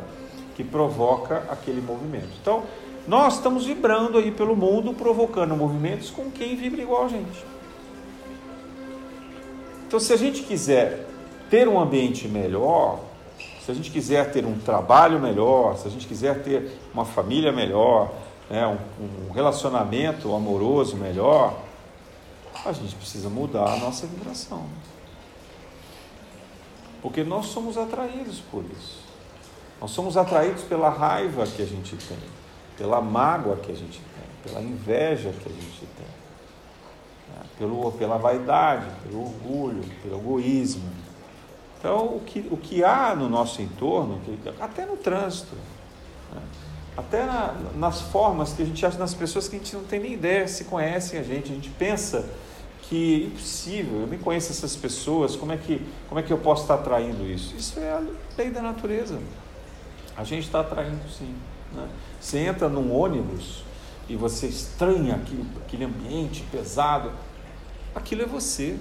que 0.56 0.64
provoca 0.64 1.44
aquele 1.50 1.82
movimento. 1.82 2.30
Então, 2.42 2.64
nós 3.06 3.36
estamos 3.36 3.66
vibrando 3.66 4.18
aí 4.18 4.32
pelo 4.32 4.56
mundo, 4.56 4.94
provocando 4.94 5.54
movimentos 5.54 6.10
com 6.10 6.32
quem 6.32 6.56
vibra 6.56 6.82
igual 6.82 7.04
a 7.04 7.10
gente. 7.10 7.57
Então, 9.88 10.02
se 10.02 10.12
a 10.12 10.18
gente 10.18 10.44
quiser 10.44 11.08
ter 11.50 11.66
um 11.66 11.80
ambiente 11.80 12.28
melhor, 12.28 13.00
se 13.64 13.72
a 13.72 13.74
gente 13.74 13.90
quiser 13.90 14.34
ter 14.34 14.46
um 14.46 14.60
trabalho 14.60 15.18
melhor, 15.18 15.78
se 15.78 15.88
a 15.88 15.90
gente 15.90 16.06
quiser 16.06 16.44
ter 16.44 16.78
uma 16.94 17.06
família 17.06 17.54
melhor, 17.54 18.12
né, 18.50 18.68
um, 18.68 19.30
um 19.30 19.32
relacionamento 19.32 20.36
amoroso 20.36 20.98
melhor, 20.98 21.58
a 22.66 22.74
gente 22.74 22.96
precisa 22.96 23.30
mudar 23.30 23.76
a 23.76 23.78
nossa 23.78 24.06
vibração. 24.06 24.66
Porque 27.02 27.24
nós 27.24 27.46
somos 27.46 27.78
atraídos 27.78 28.42
por 28.52 28.66
isso. 28.66 29.00
Nós 29.80 29.92
somos 29.92 30.18
atraídos 30.18 30.64
pela 30.64 30.90
raiva 30.90 31.48
que 31.48 31.62
a 31.62 31.66
gente 31.66 31.96
tem, 31.96 32.18
pela 32.78 33.00
mágoa 33.00 33.56
que 33.56 33.72
a 33.72 33.76
gente 33.76 34.02
tem, 34.02 34.52
pela 34.52 34.62
inveja 34.62 35.32
que 35.32 35.48
a 35.48 35.54
gente 35.54 35.80
tem? 35.96 36.17
Pelo, 37.58 37.92
pela 37.94 38.18
vaidade, 38.18 38.86
pelo 39.04 39.22
orgulho, 39.22 39.84
pelo 40.02 40.18
egoísmo. 40.18 40.90
Então, 41.80 42.06
o 42.06 42.22
que, 42.26 42.48
o 42.52 42.58
que 42.58 42.84
há 42.84 43.16
no 43.16 43.30
nosso 43.30 43.62
entorno, 43.62 44.20
até 44.60 44.86
no 44.86 44.98
trânsito, 44.98 45.56
né? 46.34 46.42
até 46.96 47.26
na, 47.26 47.54
nas 47.76 48.02
formas 48.02 48.54
que 48.54 48.64
a 48.64 48.66
gente 48.66 48.84
acha 48.86 48.98
nas 48.98 49.14
pessoas 49.14 49.48
que 49.48 49.56
a 49.56 49.60
gente 49.60 49.76
não 49.76 49.84
tem 49.84 50.00
nem 50.00 50.14
ideia 50.14 50.48
se 50.48 50.64
conhecem 50.64 51.20
a 51.20 51.24
gente, 51.24 51.52
a 51.52 51.56
gente 51.56 51.70
pensa 51.70 52.28
que 52.82 53.24
é 53.24 53.28
impossível, 53.28 54.02
eu 54.02 54.08
nem 54.08 54.18
conheço 54.18 54.52
essas 54.52 54.76
pessoas, 54.76 55.36
como 55.36 55.52
é 55.52 55.58
que, 55.58 55.86
como 56.08 56.20
é 56.20 56.24
que 56.24 56.32
eu 56.32 56.38
posso 56.38 56.64
estar 56.64 56.76
atraindo 56.76 57.26
isso? 57.26 57.56
Isso 57.56 57.80
é 57.80 57.92
a 57.92 58.02
lei 58.38 58.50
da 58.50 58.62
natureza. 58.62 59.20
A 60.16 60.24
gente 60.24 60.46
está 60.46 60.62
atraindo 60.62 61.08
sim. 61.10 61.36
Né? 61.74 61.88
Você 62.20 62.40
entra 62.40 62.68
num 62.70 62.96
ônibus 62.96 63.64
e 64.10 64.16
você 64.16 64.48
estranha 64.48 65.16
aquele, 65.16 65.46
aquele 65.66 65.84
ambiente 65.84 66.44
pesado, 66.52 67.12
aquilo 67.98 68.22
é 68.22 68.26
você, 68.26 68.78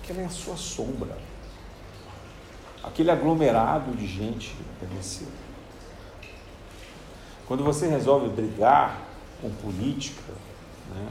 aquilo 0.00 0.20
é 0.20 0.24
a 0.24 0.30
sua 0.30 0.56
sombra, 0.56 1.18
aquele 2.82 3.10
aglomerado 3.10 3.94
de 3.96 4.06
gente 4.06 4.54
é 4.82 4.86
você. 4.96 5.24
Quando 7.46 7.64
você 7.64 7.86
resolve 7.88 8.28
brigar 8.28 9.00
com 9.40 9.50
política, 9.50 10.32
né, 10.94 11.08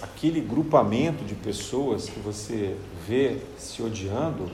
aquele 0.00 0.40
grupamento 0.40 1.24
de 1.24 1.34
pessoas 1.34 2.08
que 2.08 2.18
você 2.18 2.76
vê 3.06 3.40
se 3.58 3.82
odiando, 3.82 4.50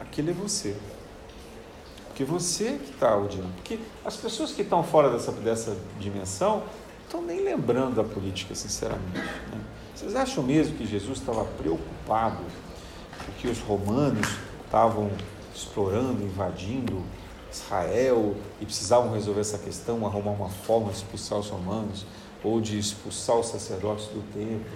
aquele 0.00 0.30
é 0.30 0.34
você. 0.34 0.76
Porque 2.08 2.24
você 2.24 2.78
que 2.82 2.92
está 2.92 3.14
odiando. 3.16 3.52
Porque 3.56 3.78
as 4.04 4.16
pessoas 4.16 4.52
que 4.52 4.62
estão 4.62 4.82
fora 4.82 5.10
dessa, 5.10 5.32
dessa 5.32 5.76
dimensão 6.00 6.62
estão 7.04 7.20
nem 7.20 7.42
lembrando 7.42 7.96
da 7.96 8.04
política, 8.04 8.54
sinceramente. 8.54 9.18
Né? 9.52 9.60
Vocês 9.96 10.14
acham 10.14 10.44
mesmo 10.44 10.76
que 10.76 10.86
Jesus 10.86 11.18
estava 11.18 11.42
preocupado 11.42 12.44
porque 13.24 13.48
os 13.48 13.58
romanos 13.60 14.28
estavam 14.62 15.10
explorando, 15.54 16.22
invadindo 16.22 17.02
Israel 17.50 18.34
e 18.60 18.66
precisavam 18.66 19.14
resolver 19.14 19.40
essa 19.40 19.56
questão, 19.56 20.06
arrumar 20.06 20.32
uma 20.32 20.50
forma 20.50 20.90
de 20.90 20.98
expulsar 20.98 21.38
os 21.38 21.48
romanos 21.48 22.04
ou 22.44 22.60
de 22.60 22.78
expulsar 22.78 23.36
os 23.36 23.46
sacerdotes 23.46 24.08
do 24.08 24.22
templo. 24.34 24.70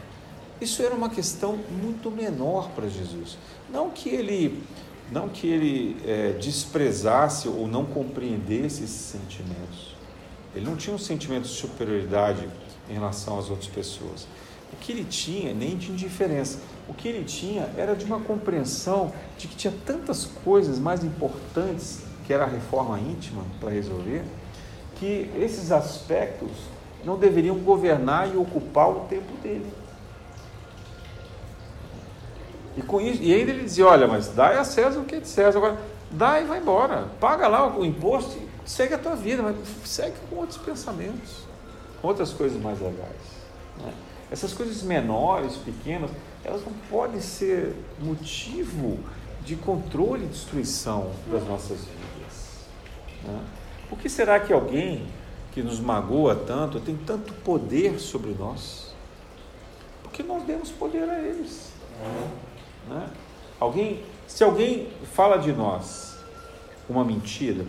Isso 0.59 0.83
era 0.83 0.95
uma 0.95 1.11
questão 1.11 1.59
muito 1.71 2.11
menor 2.11 2.71
para 2.71 2.89
Jesus. 2.89 3.37
Não 3.69 3.91
que 3.91 4.09
ele 4.09 4.65
não 5.13 5.29
que 5.29 5.47
ele 5.47 5.97
é, 6.07 6.33
desprezasse 6.33 7.47
ou 7.47 7.69
não 7.69 7.85
compreendesse 7.85 8.85
esses 8.85 9.03
sentimentos. 9.03 9.95
Ele 10.55 10.65
não 10.65 10.77
tinha 10.77 10.97
um 10.97 10.99
sentimento 10.99 11.43
de 11.43 11.55
superioridade 11.55 12.49
em 12.89 12.95
relação 12.95 13.39
às 13.39 13.51
outras 13.51 13.69
pessoas. 13.69 14.27
O 14.73 14.77
que 14.77 14.93
ele 14.93 15.05
tinha, 15.05 15.53
nem 15.53 15.77
de 15.77 15.91
indiferença, 15.91 16.59
o 16.89 16.95
que 16.95 17.09
ele 17.09 17.25
tinha 17.25 17.69
era 17.77 17.95
de 17.95 18.05
uma 18.05 18.21
compreensão 18.21 19.13
de 19.39 19.47
que 19.49 19.57
tinha 19.57 19.73
tantas 19.85 20.25
coisas 20.25 20.79
mais 20.79 21.05
importantes, 21.05 22.03
que 22.27 22.33
era 22.33 22.45
a 22.45 22.49
reforma 22.49 22.99
íntima 22.99 23.45
para 23.61 23.71
resolver, 23.71 24.23
que 24.97 25.31
esses 25.37 25.73
aspectos 25.73 26.51
não 27.05 27.19
deveriam 27.19 27.57
governar 27.59 28.33
e 28.33 28.37
ocupar 28.37 28.91
o 28.91 29.01
tempo 29.09 29.33
dele. 29.43 29.73
E, 32.77 32.83
com 32.83 33.01
isso, 33.01 33.23
e 33.23 33.35
ainda 33.35 33.51
ele 33.51 33.65
dizia: 33.65 33.87
olha, 33.87 34.07
mas 34.07 34.29
dá 34.29 34.61
a 34.61 34.65
César 34.65 35.01
o 35.01 35.05
que 35.05 35.17
é 35.17 35.21
de 35.21 35.29
César. 35.29 35.59
Agora, 35.59 35.79
dá 36.11 36.41
e 36.41 36.45
vai 36.45 36.61
embora. 36.61 37.09
Paga 37.19 37.49
lá 37.49 37.77
o 37.77 37.85
imposto 37.85 38.37
e 38.39 38.49
segue 38.69 38.95
a 38.95 38.99
tua 38.99 39.17
vida, 39.17 39.43
mas 39.43 39.57
segue 39.85 40.17
com 40.29 40.37
outros 40.37 40.59
pensamentos, 40.59 41.45
com 42.01 42.09
outras 42.09 42.33
coisas 42.33 42.61
mais 42.61 42.81
legais. 42.81 43.17
Né? 43.79 43.93
Essas 44.31 44.53
coisas 44.53 44.83
menores, 44.83 45.57
pequenas, 45.57 46.11
elas 46.45 46.65
não 46.65 46.73
podem 46.89 47.21
ser 47.21 47.75
motivo 48.01 48.99
de 49.45 49.57
controle 49.57 50.25
e 50.25 50.29
destruição 50.29 51.11
das 51.31 51.45
nossas 51.47 51.79
vidas. 51.79 52.67
Né? 53.25 53.45
Por 53.89 53.99
que 53.99 54.09
será 54.09 54.39
que 54.39 54.53
alguém 54.53 55.07
que 55.53 55.63
nos 55.63 55.81
magoa 55.81 56.37
tanto 56.37 56.79
tem 56.79 56.97
tanto 56.97 57.33
poder 57.35 57.99
sobre 57.99 58.31
nós? 58.39 58.95
Porque 60.03 60.23
nós 60.23 60.45
demos 60.45 60.71
poder 60.71 61.09
a 61.09 61.21
eles. 61.21 61.73
Né? 62.89 63.11
Alguém, 63.59 64.03
se 64.29 64.45
alguém 64.45 64.89
fala 65.13 65.39
de 65.39 65.53
nós 65.53 66.17
uma 66.89 67.05
mentira, 67.05 67.67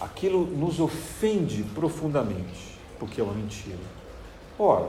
aquilo 0.00 0.44
nos 0.46 0.80
ofende 0.80 1.62
profundamente, 1.74 2.78
porque 2.98 3.20
é 3.20 3.24
uma 3.24 3.34
mentira. 3.34 3.78
Ora, 4.58 4.88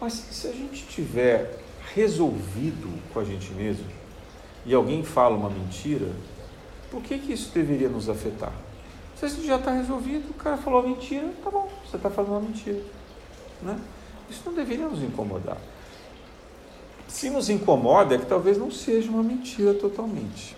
mas 0.00 0.12
se 0.12 0.46
a 0.46 0.52
gente 0.52 0.86
tiver 0.86 1.58
resolvido 1.94 2.88
com 3.12 3.20
a 3.20 3.24
gente 3.24 3.52
mesmo 3.52 3.86
e 4.66 4.74
alguém 4.74 5.02
fala 5.04 5.36
uma 5.36 5.50
mentira, 5.50 6.10
por 6.90 7.02
que, 7.02 7.18
que 7.18 7.32
isso 7.32 7.52
deveria 7.52 7.88
nos 7.88 8.08
afetar? 8.08 8.52
Se 9.16 9.24
a 9.26 9.28
gente 9.28 9.46
já 9.46 9.56
está 9.56 9.70
resolvido, 9.70 10.30
o 10.30 10.34
cara 10.34 10.56
falou 10.56 10.82
mentira, 10.82 11.30
tá 11.42 11.50
bom, 11.50 11.70
você 11.84 11.96
está 11.96 12.10
falando 12.10 12.32
uma 12.32 12.40
mentira. 12.40 12.82
Né? 13.62 13.78
Isso 14.28 14.42
não 14.46 14.54
deveria 14.54 14.88
nos 14.88 15.02
incomodar. 15.02 15.58
Se 17.08 17.30
nos 17.30 17.48
incomoda, 17.48 18.14
é 18.14 18.18
que 18.18 18.26
talvez 18.26 18.58
não 18.58 18.70
seja 18.70 19.10
uma 19.10 19.22
mentira 19.22 19.74
totalmente. 19.74 20.56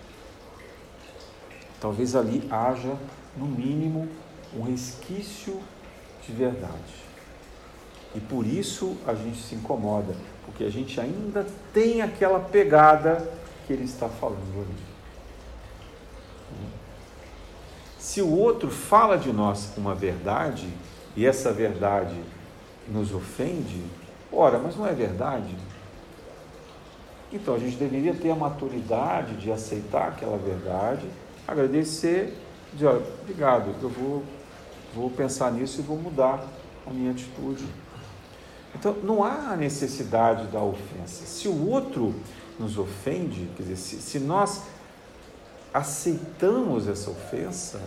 Talvez 1.79 2.15
ali 2.15 2.47
haja, 2.49 2.97
no 3.35 3.45
mínimo, 3.45 4.07
um 4.55 4.63
resquício 4.63 5.61
de 6.25 6.33
verdade. 6.33 7.06
E 8.17 8.19
por 8.19 8.47
isso 8.47 8.97
a 9.05 9.13
gente 9.13 9.37
se 9.37 9.53
incomoda, 9.53 10.15
porque 10.43 10.63
a 10.63 10.71
gente 10.71 10.99
ainda 10.99 11.45
tem 11.71 12.01
aquela 12.01 12.39
pegada 12.39 13.31
que 13.67 13.73
ele 13.73 13.83
está 13.83 14.09
falando 14.09 14.55
ali. 14.55 14.87
Se 17.99 18.19
o 18.19 18.35
outro 18.35 18.71
fala 18.71 19.19
de 19.19 19.31
nós 19.31 19.71
uma 19.77 19.93
verdade 19.93 20.67
e 21.15 21.27
essa 21.27 21.53
verdade 21.53 22.19
nos 22.87 23.13
ofende, 23.13 23.83
ora, 24.33 24.57
mas 24.57 24.75
não 24.75 24.87
é 24.87 24.93
verdade? 24.93 25.55
Então 27.31 27.53
a 27.53 27.59
gente 27.59 27.75
deveria 27.75 28.15
ter 28.15 28.31
a 28.31 28.35
maturidade 28.35 29.35
de 29.35 29.51
aceitar 29.51 30.07
aquela 30.07 30.37
verdade, 30.37 31.05
agradecer, 31.47 32.35
dizer, 32.73 32.87
olha, 32.87 33.03
obrigado, 33.21 33.75
eu 33.79 33.89
vou, 33.89 34.23
vou 34.95 35.11
pensar 35.11 35.51
nisso 35.51 35.81
e 35.81 35.83
vou 35.83 35.97
mudar 35.97 36.43
a 36.87 36.89
minha 36.89 37.11
atitude. 37.11 37.65
Então 38.75 38.95
não 39.03 39.23
há 39.23 39.55
necessidade 39.55 40.47
da 40.47 40.61
ofensa. 40.61 41.25
Se 41.25 41.47
o 41.47 41.69
outro 41.69 42.13
nos 42.59 42.77
ofende, 42.77 43.49
quer 43.55 43.63
dizer, 43.63 43.77
se, 43.77 44.01
se 44.01 44.19
nós 44.19 44.63
aceitamos 45.73 46.87
essa 46.87 47.09
ofensa, 47.09 47.81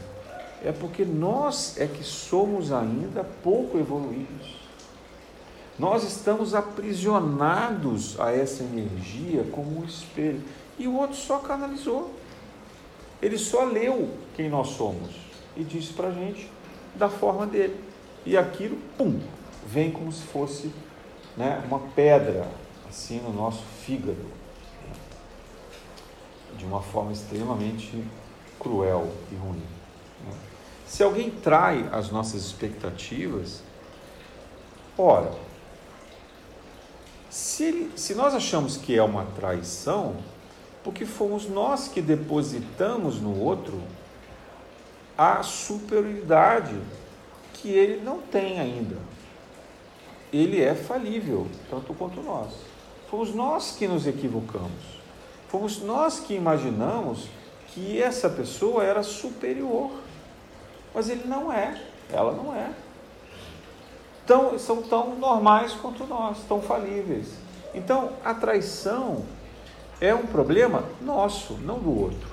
é 0.64 0.72
porque 0.72 1.04
nós 1.04 1.76
é 1.78 1.86
que 1.86 2.04
somos 2.04 2.72
ainda 2.72 3.24
pouco 3.42 3.78
evoluídos. 3.78 4.60
Nós 5.78 6.04
estamos 6.04 6.54
aprisionados 6.54 8.20
a 8.20 8.30
essa 8.30 8.62
energia 8.62 9.44
como 9.50 9.80
um 9.80 9.84
espelho. 9.84 10.42
E 10.78 10.86
o 10.86 10.94
outro 10.94 11.16
só 11.16 11.38
canalizou. 11.38 12.10
Ele 13.22 13.38
só 13.38 13.64
leu 13.64 14.10
quem 14.34 14.50
nós 14.50 14.68
somos 14.68 15.10
e 15.56 15.64
disse 15.64 15.92
para 15.92 16.08
a 16.08 16.12
gente 16.12 16.50
da 16.94 17.08
forma 17.08 17.46
dele. 17.46 17.78
E 18.26 18.36
aquilo, 18.36 18.76
pum, 18.98 19.18
vem 19.66 19.90
como 19.90 20.10
se 20.10 20.22
fosse 20.22 20.72
né, 21.36 21.62
uma 21.66 21.78
pedra 21.78 22.46
assim 22.88 23.20
no 23.20 23.32
nosso 23.32 23.62
fígado. 23.84 24.40
De 26.56 26.64
uma 26.64 26.82
forma 26.82 27.12
extremamente 27.12 28.04
cruel 28.58 29.10
e 29.32 29.34
ruim. 29.36 29.62
Né. 30.26 30.34
Se 30.86 31.02
alguém 31.02 31.30
trai 31.30 31.88
as 31.92 32.10
nossas 32.10 32.44
expectativas, 32.44 33.62
ora, 34.98 35.32
se, 37.30 37.64
ele, 37.64 37.92
se 37.96 38.14
nós 38.14 38.34
achamos 38.34 38.76
que 38.76 38.96
é 38.96 39.02
uma 39.02 39.24
traição, 39.24 40.16
porque 40.82 41.06
fomos 41.06 41.48
nós 41.48 41.86
que 41.88 42.02
depositamos 42.02 43.20
no 43.20 43.38
outro 43.38 43.80
a 45.16 45.42
superioridade 45.42 46.76
que 47.54 47.68
ele 47.68 48.02
não 48.02 48.20
tem 48.20 48.58
ainda. 48.58 48.96
Ele 50.32 50.62
é 50.62 50.74
falível, 50.74 51.46
tanto 51.68 51.92
quanto 51.94 52.20
nós. 52.22 52.52
Fomos 53.10 53.34
nós 53.34 53.74
que 53.76 53.88
nos 53.88 54.06
equivocamos. 54.06 55.00
Fomos 55.48 55.82
nós 55.82 56.20
que 56.20 56.34
imaginamos 56.34 57.28
que 57.68 58.00
essa 58.00 58.28
pessoa 58.28 58.84
era 58.84 59.02
superior. 59.02 59.90
Mas 60.94 61.08
ele 61.08 61.24
não 61.26 61.52
é, 61.52 61.80
ela 62.12 62.32
não 62.32 62.54
é 62.54 62.70
tão, 64.30 64.56
são 64.60 64.80
tão 64.80 65.16
normais 65.16 65.72
quanto 65.72 66.06
nós, 66.06 66.38
tão 66.48 66.62
falíveis. 66.62 67.32
Então, 67.74 68.10
a 68.24 68.32
traição 68.32 69.24
é 70.00 70.14
um 70.14 70.26
problema 70.26 70.84
nosso, 71.00 71.54
não 71.54 71.80
do 71.80 72.00
outro. 72.00 72.30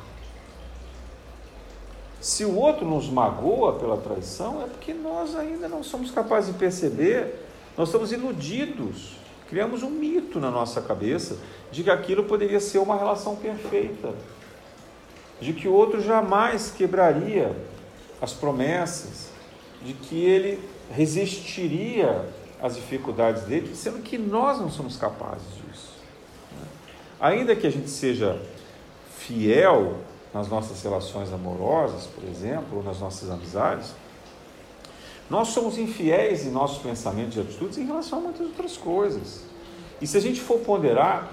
Se 2.22 2.46
o 2.46 2.56
outro 2.56 2.86
nos 2.86 3.10
magoa 3.10 3.74
pela 3.74 3.98
traição, 3.98 4.62
é 4.62 4.68
porque 4.68 4.94
nós 4.94 5.36
ainda 5.36 5.68
não 5.68 5.84
somos 5.84 6.12
capazes 6.12 6.54
de 6.54 6.60
perceber, 6.60 7.47
nós 7.78 7.90
estamos 7.90 8.12
iludidos, 8.12 9.18
criamos 9.48 9.84
um 9.84 9.90
mito 9.90 10.40
na 10.40 10.50
nossa 10.50 10.82
cabeça 10.82 11.38
de 11.72 11.84
que 11.84 11.92
aquilo 11.92 12.24
poderia 12.24 12.60
ser 12.60 12.80
uma 12.80 12.98
relação 12.98 13.36
perfeita, 13.36 14.16
de 15.40 15.54
que 15.54 15.68
o 15.68 15.74
outro 15.74 16.02
jamais 16.02 16.72
quebraria 16.76 17.56
as 18.20 18.34
promessas, 18.34 19.30
de 19.84 19.94
que 19.94 20.20
ele 20.26 20.60
resistiria 20.92 22.28
às 22.60 22.76
dificuldades 22.76 23.44
dele, 23.44 23.76
sendo 23.76 24.02
que 24.02 24.18
nós 24.18 24.60
não 24.60 24.72
somos 24.72 24.98
capazes 24.98 25.46
disso. 25.64 25.94
Né? 26.52 26.68
Ainda 27.20 27.56
que 27.56 27.68
a 27.68 27.70
gente 27.70 27.92
seja 27.92 28.42
fiel 29.16 29.98
nas 30.34 30.48
nossas 30.48 30.82
relações 30.82 31.32
amorosas, 31.32 32.08
por 32.08 32.24
exemplo, 32.28 32.78
ou 32.78 32.84
nas 32.84 33.00
nossas 33.00 33.30
amizades, 33.30 33.94
nós 35.30 35.50
somos 35.50 35.78
infiéis 35.78 36.46
em 36.46 36.52
nossos 36.52 36.78
pensamentos 36.78 37.36
e 37.36 37.42
atitudes 37.42 37.78
em 37.78 37.86
relação 37.86 38.20
a 38.20 38.22
muitas 38.22 38.48
outras 38.48 38.78
coisas. 38.78 39.42
E 40.02 40.08
se 40.08 40.16
a 40.16 40.22
gente 40.22 40.40
for 40.40 40.60
ponderar 40.60 41.28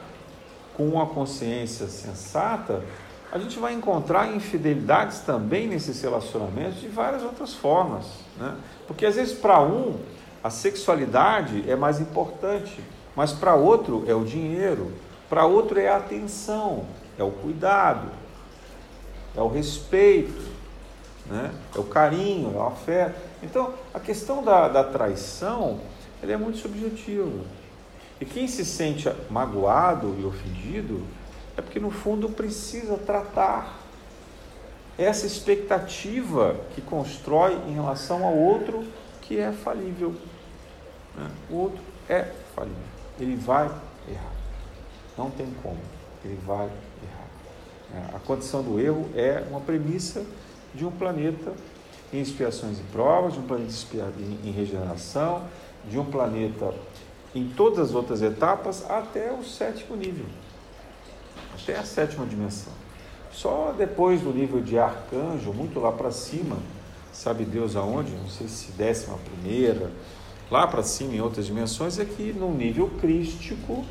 com 0.76 0.88
uma 0.88 1.06
consciência 1.06 1.86
sensata, 1.86 2.82
a 3.30 3.38
gente 3.38 3.58
vai 3.58 3.72
encontrar 3.72 4.34
infidelidades 4.34 5.20
também 5.20 5.68
nesses 5.68 6.00
relacionamentos 6.02 6.80
de 6.80 6.88
várias 6.88 7.22
outras 7.22 7.54
formas. 7.54 8.06
Né? 8.36 8.56
Porque 8.86 9.06
às 9.06 9.14
vezes 9.14 9.34
para 9.34 9.60
um 9.60 9.98
a 10.42 10.50
sexualidade 10.50 11.64
é 11.68 11.76
mais 11.76 12.00
importante, 12.00 12.78
mas 13.14 13.32
para 13.32 13.54
outro 13.54 14.04
é 14.06 14.14
o 14.14 14.24
dinheiro, 14.24 14.92
para 15.28 15.46
outro 15.46 15.78
é 15.80 15.88
a 15.88 15.96
atenção, 15.96 16.84
é 17.18 17.22
o 17.22 17.30
cuidado, 17.30 18.08
é 19.36 19.40
o 19.40 19.48
respeito, 19.48 20.42
né? 21.26 21.50
é 21.74 21.78
o 21.78 21.84
carinho, 21.84 22.52
é 22.54 22.58
o 22.58 22.66
afeto. 22.66 23.18
Então 23.42 23.72
a 23.94 24.00
questão 24.00 24.42
da, 24.42 24.68
da 24.68 24.82
traição 24.82 25.80
ela 26.20 26.32
é 26.32 26.36
muito 26.36 26.58
subjetiva. 26.58 27.44
E 28.20 28.24
quem 28.24 28.48
se 28.48 28.64
sente 28.64 29.08
magoado 29.30 30.16
e 30.18 30.24
ofendido 30.24 31.02
é 31.56 31.62
porque 31.62 31.78
no 31.78 31.90
fundo 31.90 32.28
precisa 32.28 32.96
tratar 32.96 33.78
essa 34.98 35.26
expectativa 35.26 36.56
que 36.74 36.80
constrói 36.80 37.54
em 37.68 37.74
relação 37.74 38.24
ao 38.24 38.34
outro 38.36 38.84
que 39.20 39.38
é 39.38 39.52
falível. 39.52 40.14
Né? 41.16 41.30
O 41.50 41.56
outro 41.56 41.80
é 42.08 42.32
falível. 42.54 42.82
Ele 43.18 43.36
vai 43.36 43.66
errar. 44.08 44.32
Não 45.16 45.30
tem 45.30 45.52
como. 45.62 45.78
Ele 46.24 46.38
vai 46.44 46.66
errar. 46.66 47.28
É, 47.94 48.16
a 48.16 48.18
condição 48.20 48.62
do 48.62 48.80
erro 48.80 49.08
é 49.14 49.44
uma 49.50 49.60
premissa 49.60 50.24
de 50.74 50.84
um 50.84 50.90
planeta 50.90 51.52
em 52.14 52.20
expiações 52.20 52.78
e 52.78 52.82
provas, 52.84 53.34
de 53.34 53.40
um 53.40 53.42
planeta 53.42 53.72
em 54.44 54.50
regeneração, 54.52 55.42
de 55.88 55.98
um 55.98 56.04
planeta 56.04 56.72
em 57.34 57.48
todas 57.48 57.90
as 57.90 57.94
outras 57.94 58.22
etapas 58.22 58.88
até 58.88 59.32
o 59.32 59.42
sétimo 59.42 59.96
nível, 59.96 60.26
até 61.60 61.76
a 61.76 61.84
sétima 61.84 62.24
dimensão. 62.24 62.72
Só 63.32 63.74
depois 63.76 64.20
do 64.20 64.32
nível 64.32 64.60
de 64.60 64.78
arcanjo, 64.78 65.52
muito 65.52 65.80
lá 65.80 65.90
para 65.90 66.12
cima, 66.12 66.56
sabe 67.12 67.44
Deus 67.44 67.74
aonde? 67.74 68.12
Não 68.12 68.28
sei 68.28 68.46
se 68.46 68.70
décima 68.72 69.18
primeira, 69.18 69.90
lá 70.48 70.68
para 70.68 70.84
cima 70.84 71.14
em 71.14 71.20
outras 71.20 71.46
dimensões, 71.46 71.98
é 71.98 72.04
que 72.04 72.32
no 72.32 72.54
nível 72.54 72.88
crístico 73.00 73.84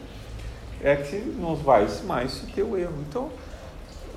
é 0.82 0.95
que 0.95 1.17
não 1.17 1.55
vai 1.55 1.86
mais 2.05 2.32
se 2.32 2.45
ter 2.47 2.63
o 2.63 2.78
erro. 2.78 2.95
Então, 3.09 3.30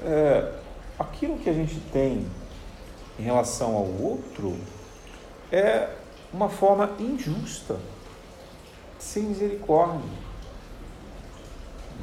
é, 0.04 0.52
aquilo 0.96 1.36
que 1.38 1.50
a 1.50 1.52
gente 1.52 1.80
tem 1.92 2.24
em 3.18 3.22
relação 3.22 3.74
ao 3.74 3.84
outro 3.84 4.56
é 5.50 5.88
uma 6.32 6.48
forma 6.48 6.90
injusta, 6.98 7.76
sem 8.98 9.24
misericórdia, 9.24 10.10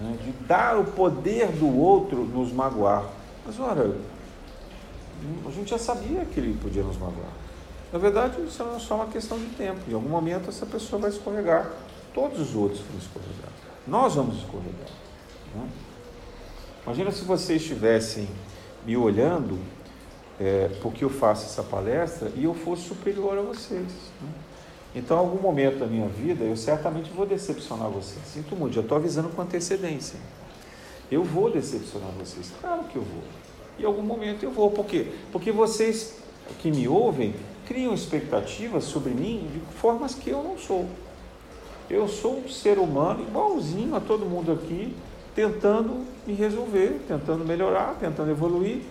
né? 0.01 0.17
de 0.23 0.31
dar 0.47 0.79
o 0.79 0.85
poder 0.85 1.47
do 1.51 1.77
outro 1.77 2.23
nos 2.25 2.51
magoar. 2.51 3.05
Mas, 3.45 3.59
ora, 3.59 3.95
a 5.45 5.51
gente 5.51 5.69
já 5.69 5.77
sabia 5.77 6.25
que 6.25 6.39
ele 6.39 6.57
podia 6.61 6.83
nos 6.83 6.97
magoar. 6.97 7.31
Na 7.91 7.99
verdade, 7.99 8.41
isso 8.41 8.63
é 8.63 8.79
só 8.79 8.95
uma 8.95 9.07
questão 9.07 9.37
de 9.37 9.45
tempo. 9.47 9.79
Em 9.87 9.93
algum 9.93 10.09
momento, 10.09 10.49
essa 10.49 10.65
pessoa 10.65 10.99
vai 10.99 11.11
escorregar. 11.11 11.69
Todos 12.13 12.39
os 12.39 12.55
outros 12.55 12.81
vão 12.81 12.97
escorregar. 12.97 13.51
Nós 13.85 14.15
vamos 14.15 14.37
escorregar. 14.37 14.89
Né? 15.55 15.69
Imagina 16.85 17.11
se 17.11 17.23
vocês 17.23 17.61
estivessem 17.61 18.27
me 18.85 18.97
olhando 18.97 19.59
é, 20.43 20.69
porque 20.81 21.05
eu 21.05 21.09
faço 21.09 21.45
essa 21.45 21.63
palestra 21.63 22.29
e 22.35 22.43
eu 22.43 22.53
fosse 22.53 22.83
superior 22.83 23.37
a 23.37 23.41
vocês. 23.41 23.87
Né? 24.21 24.29
Então, 24.93 25.15
em 25.15 25.19
algum 25.21 25.41
momento 25.41 25.79
da 25.79 25.85
minha 25.85 26.07
vida, 26.07 26.43
eu 26.43 26.57
certamente 26.57 27.09
vou 27.09 27.25
decepcionar 27.25 27.89
vocês. 27.89 28.19
Sinto 28.25 28.53
muito, 28.53 28.73
já 28.73 28.81
estou 28.81 28.97
avisando 28.97 29.29
com 29.29 29.41
antecedência. 29.41 30.19
Eu 31.09 31.23
vou 31.23 31.49
decepcionar 31.49 32.09
vocês, 32.19 32.51
claro 32.59 32.83
que 32.83 32.97
eu 32.97 33.03
vou. 33.03 33.23
Em 33.79 33.85
algum 33.85 34.01
momento 34.01 34.43
eu 34.43 34.51
vou. 34.51 34.69
Por 34.69 34.85
quê? 34.85 35.07
Porque 35.31 35.49
vocês 35.49 36.17
que 36.59 36.69
me 36.69 36.89
ouvem 36.89 37.33
criam 37.65 37.93
expectativas 37.93 38.83
sobre 38.83 39.11
mim 39.13 39.47
de 39.51 39.59
formas 39.77 40.13
que 40.13 40.29
eu 40.29 40.43
não 40.43 40.57
sou. 40.57 40.87
Eu 41.89 42.09
sou 42.09 42.39
um 42.39 42.49
ser 42.49 42.77
humano 42.77 43.21
igualzinho 43.21 43.95
a 43.95 44.01
todo 44.01 44.25
mundo 44.25 44.51
aqui, 44.51 44.93
tentando 45.33 46.05
me 46.27 46.33
resolver, 46.33 46.99
tentando 47.07 47.45
melhorar, 47.45 47.95
tentando 47.99 48.29
evoluir, 48.29 48.81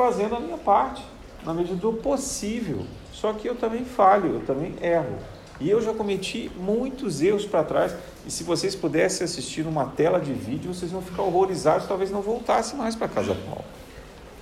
fazendo 0.00 0.34
a 0.34 0.40
minha 0.40 0.56
parte, 0.56 1.04
na 1.44 1.52
medida 1.52 1.76
do 1.76 1.92
possível. 1.92 2.86
Só 3.12 3.34
que 3.34 3.46
eu 3.46 3.54
também 3.54 3.84
falho, 3.84 4.36
eu 4.36 4.40
também 4.46 4.74
erro. 4.80 5.18
E 5.60 5.68
eu 5.68 5.82
já 5.82 5.92
cometi 5.92 6.50
muitos 6.56 7.20
erros 7.20 7.44
para 7.44 7.62
trás. 7.62 7.94
E 8.26 8.30
se 8.30 8.42
vocês 8.42 8.74
pudessem 8.74 9.26
assistir 9.26 9.62
numa 9.62 9.84
tela 9.84 10.18
de 10.18 10.32
vídeo, 10.32 10.72
vocês 10.72 10.90
vão 10.90 11.02
ficar 11.02 11.22
horrorizados, 11.22 11.86
talvez 11.86 12.10
não 12.10 12.22
voltasse 12.22 12.74
mais 12.76 12.96
para 12.96 13.08
casa 13.08 13.34
Paulo. 13.34 13.64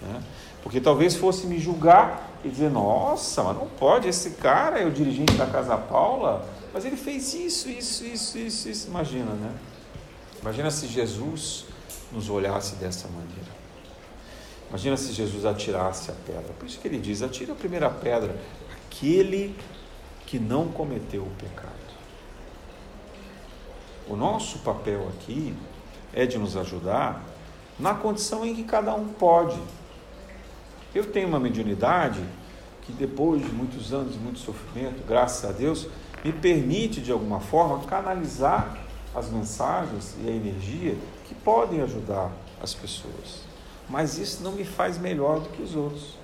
Né? 0.00 0.22
Porque 0.62 0.80
talvez 0.80 1.16
fosse 1.16 1.44
me 1.48 1.59
julgar 1.59 2.38
e 2.44 2.48
dizer, 2.48 2.70
nossa, 2.70 3.42
mas 3.42 3.56
não 3.56 3.66
pode, 3.66 4.06
esse 4.06 4.30
cara 4.30 4.78
é 4.78 4.86
o 4.86 4.92
dirigente 4.92 5.32
da 5.32 5.46
Casa 5.46 5.76
Paula, 5.76 6.46
mas 6.72 6.84
ele 6.84 6.96
fez 6.96 7.34
isso, 7.34 7.68
isso, 7.68 8.04
isso, 8.04 8.38
isso, 8.38 8.68
isso. 8.68 8.86
Imagina, 8.86 9.32
né? 9.32 9.50
Imagina 10.40 10.70
se 10.70 10.86
Jesus 10.86 11.64
nos 12.12 12.30
olhasse 12.30 12.76
dessa 12.76 13.09
maneira. 13.09 13.47
Imagina 14.68 14.96
se 14.96 15.12
Jesus 15.12 15.44
atirasse 15.44 16.10
a 16.10 16.14
pedra. 16.14 16.52
Por 16.58 16.66
isso 16.66 16.78
que 16.78 16.88
ele 16.88 16.98
diz: 16.98 17.22
atira 17.22 17.52
a 17.52 17.56
primeira 17.56 17.88
pedra, 17.88 18.36
aquele 18.86 19.56
que 20.26 20.38
não 20.38 20.68
cometeu 20.68 21.22
o 21.22 21.30
pecado. 21.38 21.72
O 24.06 24.16
nosso 24.16 24.58
papel 24.60 25.08
aqui 25.08 25.54
é 26.12 26.26
de 26.26 26.38
nos 26.38 26.56
ajudar 26.56 27.22
na 27.78 27.94
condição 27.94 28.44
em 28.44 28.54
que 28.54 28.64
cada 28.64 28.94
um 28.94 29.08
pode. 29.08 29.58
Eu 30.94 31.10
tenho 31.12 31.28
uma 31.28 31.38
mediunidade 31.38 32.22
que 32.82 32.92
depois 32.92 33.42
de 33.42 33.52
muitos 33.52 33.92
anos 33.92 34.14
de 34.14 34.18
muito 34.18 34.38
sofrimento, 34.38 35.02
graças 35.06 35.48
a 35.48 35.52
Deus, 35.52 35.86
me 36.24 36.32
permite 36.32 37.00
de 37.00 37.12
alguma 37.12 37.40
forma 37.40 37.84
canalizar 37.84 38.78
as 39.14 39.30
mensagens 39.30 40.14
e 40.22 40.28
a 40.28 40.30
energia 40.30 40.96
que 41.26 41.34
podem 41.34 41.80
ajudar 41.82 42.32
as 42.62 42.74
pessoas. 42.74 43.47
Mas 43.89 44.18
isso 44.18 44.43
não 44.43 44.53
me 44.53 44.64
faz 44.64 44.99
melhor 44.99 45.41
do 45.41 45.49
que 45.51 45.62
os 45.62 45.74
outros. 45.74 46.18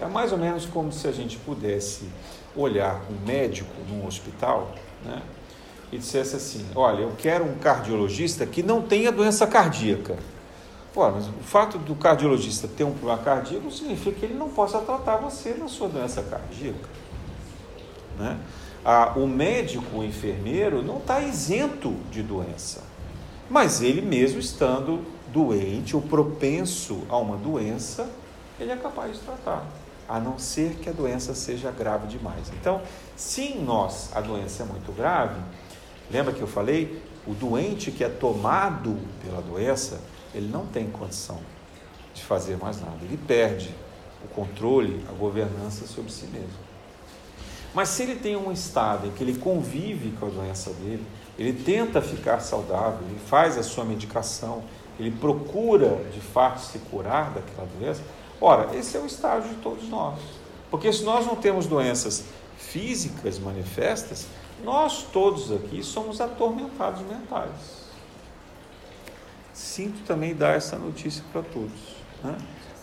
É 0.00 0.06
mais 0.06 0.32
ou 0.32 0.38
menos 0.38 0.66
como 0.66 0.92
se 0.92 1.06
a 1.06 1.12
gente 1.12 1.36
pudesse 1.38 2.08
olhar 2.56 3.00
um 3.10 3.26
médico 3.26 3.72
num 3.88 4.06
hospital 4.06 4.74
né, 5.04 5.22
e 5.92 5.98
dissesse 5.98 6.36
assim: 6.36 6.66
Olha, 6.74 7.02
eu 7.02 7.12
quero 7.18 7.44
um 7.44 7.56
cardiologista 7.58 8.46
que 8.46 8.62
não 8.62 8.82
tenha 8.82 9.12
doença 9.12 9.46
cardíaca. 9.46 10.16
Pô, 10.94 11.08
mas 11.10 11.28
o 11.28 11.42
fato 11.42 11.78
do 11.78 11.94
cardiologista 11.94 12.66
ter 12.66 12.84
um 12.84 12.92
problema 12.92 13.22
cardíaco 13.22 13.64
não 13.64 13.70
significa 13.70 14.18
que 14.18 14.24
ele 14.24 14.34
não 14.34 14.48
possa 14.48 14.78
tratar 14.80 15.16
você 15.16 15.54
na 15.54 15.68
sua 15.68 15.88
doença 15.88 16.22
cardíaca. 16.22 16.88
Né? 18.18 18.38
Ah, 18.84 19.12
o 19.16 19.26
médico, 19.26 19.98
o 19.98 20.04
enfermeiro, 20.04 20.82
não 20.82 20.96
está 20.98 21.20
isento 21.20 21.94
de 22.10 22.22
doença, 22.22 22.82
mas 23.50 23.82
ele 23.82 24.00
mesmo 24.00 24.40
estando 24.40 25.04
doente 25.32 25.94
ou 25.94 26.02
propenso 26.02 27.02
a 27.08 27.16
uma 27.16 27.36
doença, 27.36 28.08
ele 28.58 28.72
é 28.72 28.76
capaz 28.76 29.14
de 29.14 29.20
tratar, 29.20 29.66
a 30.08 30.18
não 30.18 30.38
ser 30.38 30.76
que 30.76 30.88
a 30.88 30.92
doença 30.92 31.34
seja 31.34 31.70
grave 31.70 32.06
demais. 32.08 32.50
Então, 32.60 32.82
se 33.16 33.42
em 33.42 33.62
nós 33.62 34.10
a 34.14 34.20
doença 34.20 34.62
é 34.62 34.66
muito 34.66 34.92
grave, 34.92 35.40
lembra 36.10 36.32
que 36.32 36.40
eu 36.40 36.48
falei? 36.48 37.02
O 37.26 37.34
doente 37.34 37.90
que 37.90 38.02
é 38.02 38.08
tomado 38.08 38.96
pela 39.22 39.42
doença, 39.42 40.00
ele 40.34 40.48
não 40.48 40.66
tem 40.66 40.88
condição 40.90 41.38
de 42.14 42.24
fazer 42.24 42.56
mais 42.56 42.80
nada, 42.80 42.98
ele 43.02 43.18
perde 43.18 43.74
o 44.24 44.28
controle, 44.28 45.04
a 45.08 45.12
governança 45.12 45.86
sobre 45.86 46.10
si 46.10 46.26
mesmo. 46.26 46.68
Mas 47.74 47.90
se 47.90 48.02
ele 48.02 48.16
tem 48.16 48.34
um 48.34 48.50
estado 48.50 49.06
em 49.06 49.10
que 49.10 49.22
ele 49.22 49.38
convive 49.38 50.10
com 50.18 50.26
a 50.26 50.30
doença 50.30 50.70
dele, 50.70 51.06
ele 51.38 51.52
tenta 51.52 52.00
ficar 52.02 52.40
saudável, 52.40 53.00
ele 53.08 53.20
faz 53.26 53.56
a 53.56 53.62
sua 53.62 53.84
medicação, 53.84 54.64
ele 54.98 55.10
procura 55.12 55.96
de 56.12 56.20
fato 56.20 56.60
se 56.60 56.78
curar 56.78 57.30
daquela 57.30 57.68
doença, 57.78 58.02
ora, 58.40 58.76
esse 58.76 58.96
é 58.96 59.00
o 59.00 59.06
estágio 59.06 59.50
de 59.50 59.56
todos 59.56 59.88
nós. 59.88 60.18
Porque 60.70 60.92
se 60.92 61.02
nós 61.04 61.24
não 61.26 61.36
temos 61.36 61.66
doenças 61.66 62.24
físicas 62.58 63.38
manifestas, 63.38 64.26
nós 64.64 65.04
todos 65.12 65.52
aqui 65.52 65.82
somos 65.82 66.20
atormentados 66.20 67.02
mentais. 67.02 67.88
Sinto 69.52 70.04
também 70.04 70.34
dar 70.34 70.56
essa 70.56 70.76
notícia 70.76 71.22
para 71.32 71.42
todos. 71.42 71.96
Né? 72.22 72.36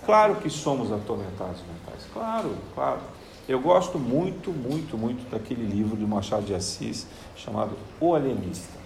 Claro 0.05 0.35
que 0.35 0.49
somos 0.49 0.91
atormentados 0.91 1.61
mentais, 1.61 2.07
claro, 2.13 2.55
claro. 2.73 3.01
Eu 3.47 3.59
gosto 3.59 3.99
muito, 3.99 4.51
muito, 4.51 4.97
muito 4.97 5.29
daquele 5.29 5.63
livro 5.63 5.95
de 5.95 6.05
Machado 6.05 6.45
de 6.45 6.53
Assis 6.53 7.05
chamado 7.35 7.77
O 7.99 8.15
Alienista. 8.15 8.79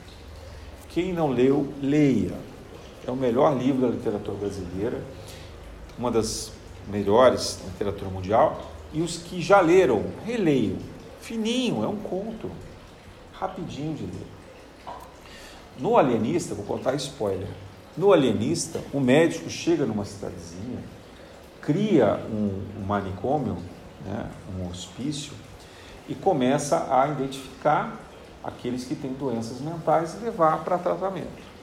Quem 0.89 1.13
não 1.13 1.29
leu, 1.29 1.73
leia. 1.81 2.33
É 3.09 3.11
o 3.11 3.15
melhor 3.15 3.57
livro 3.57 3.81
da 3.81 3.87
literatura 3.87 4.37
brasileira, 4.37 5.01
uma 5.97 6.11
das 6.11 6.51
melhores 6.87 7.57
da 7.59 7.71
literatura 7.71 8.11
mundial. 8.11 8.61
E 8.93 9.01
os 9.01 9.17
que 9.17 9.41
já 9.41 9.59
leram, 9.59 10.05
releiam. 10.23 10.77
Fininho, 11.19 11.83
é 11.83 11.87
um 11.87 11.95
conto, 11.95 12.51
rapidinho 13.33 13.95
de 13.95 14.03
ler. 14.03 14.27
No 15.79 15.97
Alienista, 15.97 16.53
vou 16.53 16.63
contar 16.63 16.93
spoiler. 16.97 17.47
No 17.97 18.13
Alienista, 18.13 18.79
o 18.93 18.99
médico 18.99 19.49
chega 19.49 19.87
numa 19.87 20.05
cidadezinha, 20.05 20.77
cria 21.63 22.23
um, 22.31 22.61
um 22.79 22.85
manicômio 22.85 23.57
né, 24.05 24.29
um 24.55 24.69
hospício, 24.69 25.33
e 26.07 26.13
começa 26.13 26.87
a 26.95 27.07
identificar 27.07 27.99
aqueles 28.43 28.85
que 28.85 28.93
têm 28.93 29.13
doenças 29.13 29.61
mentais 29.61 30.13
e 30.13 30.23
levar 30.23 30.63
para 30.63 30.77
tratamento. 30.77 31.58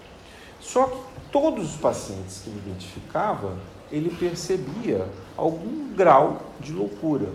Só 0.61 0.87
que 0.87 0.99
todos 1.31 1.75
os 1.75 1.77
pacientes 1.77 2.41
que 2.43 2.51
ele 2.51 2.59
identificava, 2.67 3.57
ele 3.91 4.11
percebia 4.11 5.07
algum 5.37 5.95
grau 5.95 6.43
de 6.61 6.73
loucura. 6.73 7.29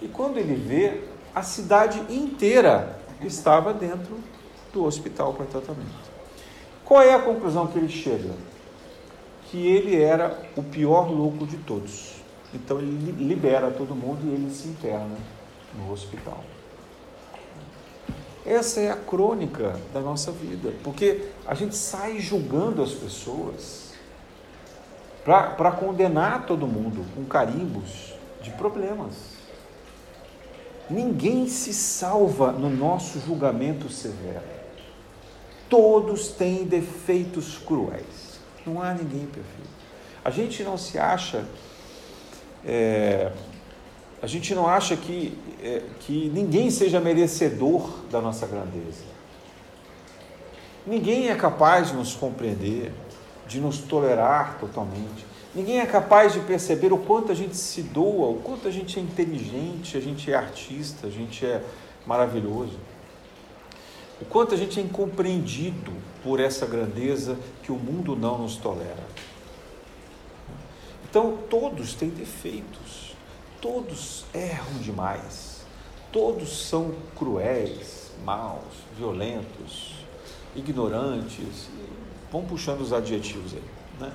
E 0.00 0.08
quando 0.08 0.38
ele 0.38 0.54
vê, 0.54 1.04
a 1.34 1.42
cidade 1.42 2.00
inteira 2.12 2.98
estava 3.20 3.72
dentro 3.72 4.18
do 4.72 4.84
hospital 4.84 5.34
para 5.34 5.46
tratamento. 5.46 6.10
Qual 6.84 7.00
é 7.00 7.14
a 7.14 7.20
conclusão 7.20 7.66
que 7.66 7.78
ele 7.78 7.88
chega? 7.88 8.30
Que 9.50 9.66
ele 9.66 10.00
era 10.00 10.38
o 10.56 10.62
pior 10.62 11.10
louco 11.10 11.46
de 11.46 11.56
todos. 11.58 12.16
Então 12.52 12.78
ele 12.78 13.12
libera 13.12 13.70
todo 13.70 13.94
mundo 13.94 14.20
e 14.24 14.34
ele 14.34 14.50
se 14.50 14.68
interna 14.68 15.16
no 15.74 15.92
hospital. 15.92 16.42
Essa 18.44 18.80
é 18.80 18.90
a 18.90 18.96
crônica 18.96 19.78
da 19.94 20.00
nossa 20.00 20.32
vida, 20.32 20.72
porque 20.82 21.28
a 21.46 21.54
gente 21.54 21.76
sai 21.76 22.18
julgando 22.18 22.82
as 22.82 22.92
pessoas 22.92 23.92
para 25.24 25.70
condenar 25.70 26.46
todo 26.46 26.66
mundo 26.66 27.06
com 27.14 27.24
carimbos 27.24 28.14
de 28.40 28.50
problemas. 28.50 29.14
Ninguém 30.90 31.46
se 31.48 31.72
salva 31.72 32.50
no 32.50 32.68
nosso 32.68 33.20
julgamento 33.20 33.88
severo. 33.88 34.42
Todos 35.68 36.28
têm 36.28 36.64
defeitos 36.64 37.56
cruéis. 37.56 38.40
Não 38.66 38.82
há 38.82 38.92
ninguém 38.92 39.26
perfeito. 39.26 39.70
A 40.24 40.30
gente 40.30 40.62
não 40.62 40.76
se 40.76 40.98
acha. 40.98 41.46
É, 42.64 43.32
a 44.22 44.26
gente 44.28 44.54
não 44.54 44.68
acha 44.68 44.96
que, 44.96 45.36
é, 45.60 45.82
que 45.98 46.30
ninguém 46.32 46.70
seja 46.70 47.00
merecedor 47.00 47.90
da 48.08 48.20
nossa 48.20 48.46
grandeza. 48.46 49.02
Ninguém 50.86 51.28
é 51.28 51.34
capaz 51.34 51.88
de 51.88 51.96
nos 51.96 52.14
compreender, 52.14 52.92
de 53.48 53.60
nos 53.60 53.78
tolerar 53.78 54.58
totalmente. 54.60 55.26
Ninguém 55.52 55.80
é 55.80 55.86
capaz 55.86 56.32
de 56.32 56.40
perceber 56.40 56.92
o 56.92 56.98
quanto 56.98 57.32
a 57.32 57.34
gente 57.34 57.56
se 57.56 57.82
doa, 57.82 58.28
o 58.28 58.36
quanto 58.36 58.68
a 58.68 58.70
gente 58.70 58.96
é 58.96 59.02
inteligente, 59.02 59.96
a 59.96 60.00
gente 60.00 60.30
é 60.30 60.34
artista, 60.36 61.08
a 61.08 61.10
gente 61.10 61.44
é 61.44 61.60
maravilhoso. 62.06 62.78
O 64.20 64.24
quanto 64.24 64.54
a 64.54 64.56
gente 64.56 64.78
é 64.78 64.82
incompreendido 64.84 65.92
por 66.22 66.38
essa 66.38 66.64
grandeza 66.64 67.36
que 67.64 67.72
o 67.72 67.76
mundo 67.76 68.14
não 68.14 68.38
nos 68.38 68.56
tolera. 68.56 69.04
Então, 71.10 71.38
todos 71.50 71.94
têm 71.94 72.08
defeitos, 72.08 72.81
todos 73.62 74.24
erram 74.34 74.74
demais, 74.80 75.64
todos 76.10 76.66
são 76.66 76.92
cruéis, 77.16 78.10
maus, 78.24 78.74
violentos, 78.98 79.94
ignorantes, 80.56 81.68
vão 82.30 82.44
puxando 82.44 82.80
os 82.80 82.92
adjetivos 82.92 83.54
aí, 83.54 83.62
né? 84.00 84.12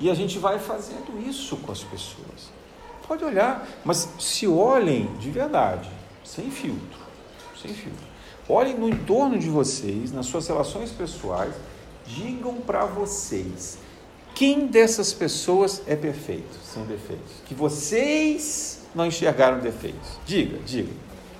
E 0.00 0.08
a 0.08 0.14
gente 0.14 0.38
vai 0.38 0.60
fazendo 0.60 1.20
isso 1.28 1.56
com 1.56 1.72
as 1.72 1.82
pessoas. 1.82 2.52
Pode 3.08 3.24
olhar, 3.24 3.66
mas 3.84 4.08
se 4.20 4.46
olhem 4.46 5.12
de 5.16 5.30
verdade, 5.30 5.90
sem 6.24 6.48
filtro, 6.50 7.00
sem 7.60 7.74
filtro. 7.74 8.06
Olhem 8.48 8.78
no 8.78 8.88
entorno 8.88 9.36
de 9.36 9.48
vocês, 9.48 10.12
nas 10.12 10.26
suas 10.26 10.46
relações 10.46 10.92
pessoais, 10.92 11.54
digam 12.06 12.60
para 12.60 12.84
vocês 12.84 13.78
quem 14.38 14.68
dessas 14.68 15.12
pessoas 15.12 15.82
é 15.84 15.96
perfeito, 15.96 16.56
sem 16.62 16.84
defeitos, 16.84 17.42
que 17.44 17.56
vocês 17.56 18.82
não 18.94 19.04
enxergaram 19.04 19.58
defeitos. 19.58 20.10
Diga, 20.24 20.58
diga. 20.64 20.92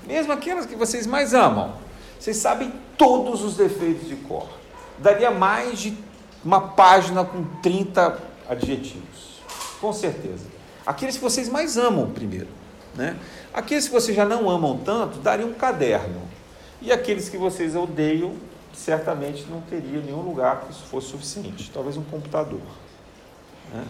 Mesmo 0.05 0.33
aquelas 0.33 0.67
que 0.67 0.75
vocês 0.75 1.07
mais 1.07 1.33
amam, 1.33 1.77
vocês 2.19 2.39
sabem 2.39 2.73
todos 2.97 3.45
os 3.45 3.57
defeitos 3.57 4.09
de 4.09 4.17
cor. 4.17 4.49
Daria 4.99 5.31
mais 5.31 5.79
de 5.79 5.97
uma 6.45 6.61
página 6.61 7.25
com 7.25 7.45
30 7.63 8.19
adjetivos. 8.49 9.39
Com 9.81 9.93
certeza. 9.93 10.47
Aqueles 10.85 11.15
que 11.15 11.23
vocês 11.23 11.49
mais 11.49 11.77
amam 11.77 12.11
primeiro. 12.11 12.49
Né? 12.97 13.17
Aqueles 13.55 13.87
que 13.87 13.93
vocês 13.93 14.17
já 14.17 14.25
não 14.25 14.51
amam 14.51 14.77
tanto, 14.77 15.21
daria 15.21 15.47
um 15.47 15.55
caderno. 15.55 16.21
E 16.83 16.91
aqueles 16.91 17.29
que 17.29 17.37
vocês 17.37 17.77
odeiam, 17.77 18.35
certamente 18.75 19.47
não 19.49 19.61
teria 19.61 20.01
nenhum 20.01 20.23
lugar 20.23 20.63
que 20.63 20.73
isso 20.73 20.83
fosse 20.87 21.11
suficiente. 21.11 21.71
Talvez 21.73 21.97
um 21.97 22.03
computador. 22.03 22.88
Né? 23.73 23.87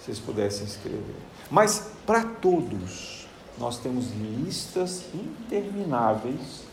Vocês 0.00 0.18
pudessem 0.18 0.66
escrever. 0.66 1.16
Mas 1.50 1.90
para 2.06 2.24
todos, 2.24 3.26
nós 3.58 3.78
temos 3.78 4.06
listas 4.12 5.04
intermináveis 5.14 6.64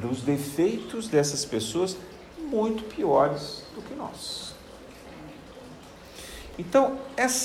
dos 0.00 0.22
defeitos 0.22 1.08
dessas 1.08 1.44
pessoas 1.44 1.96
muito 2.38 2.82
piores 2.94 3.62
do 3.74 3.82
que 3.82 3.94
nós. 3.94 4.52
Então, 6.58 6.98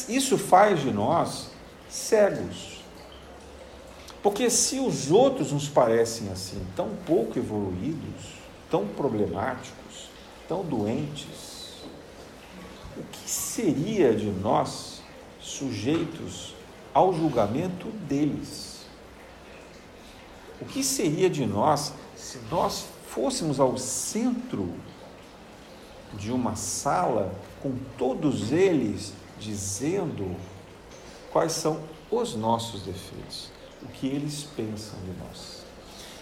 isso 0.10 0.38
faz 0.38 0.82
de 0.82 0.92
nós 0.92 1.50
cegos. 1.88 2.82
Porque 4.24 4.50
se 4.50 4.80
os 4.80 5.12
outros 5.12 5.52
nos 5.52 5.68
parecem 5.68 6.30
assim, 6.30 6.66
tão 6.76 6.90
pouco 7.06 7.38
evoluídos, 7.38 8.34
tão 8.72 8.88
problemáticos, 8.88 10.10
tão 10.48 10.64
doentes, 10.64 11.53
o 12.98 13.04
que 13.04 13.30
seria 13.30 14.14
de 14.14 14.28
nós 14.28 15.02
sujeitos 15.40 16.54
ao 16.94 17.14
julgamento 17.14 17.88
deles? 18.08 18.86
O 20.62 20.66
que 20.66 20.84
seria 20.84 21.30
de 21.30 21.46
nós 21.46 21.94
se 22.16 22.40
nós 22.50 22.86
fôssemos 23.08 23.60
ao 23.60 23.78
centro 23.78 24.74
de 26.14 26.32
uma 26.32 26.56
sala 26.56 27.34
com 27.62 27.76
todos 27.98 28.52
eles 28.52 29.14
dizendo 29.40 30.36
quais 31.32 31.52
são 31.54 31.82
os 32.10 32.36
nossos 32.36 32.84
defeitos, 32.84 33.50
o 33.82 33.88
que 33.88 34.08
eles 34.08 34.48
pensam 34.56 35.00
de 35.00 35.12
nós. 35.20 35.64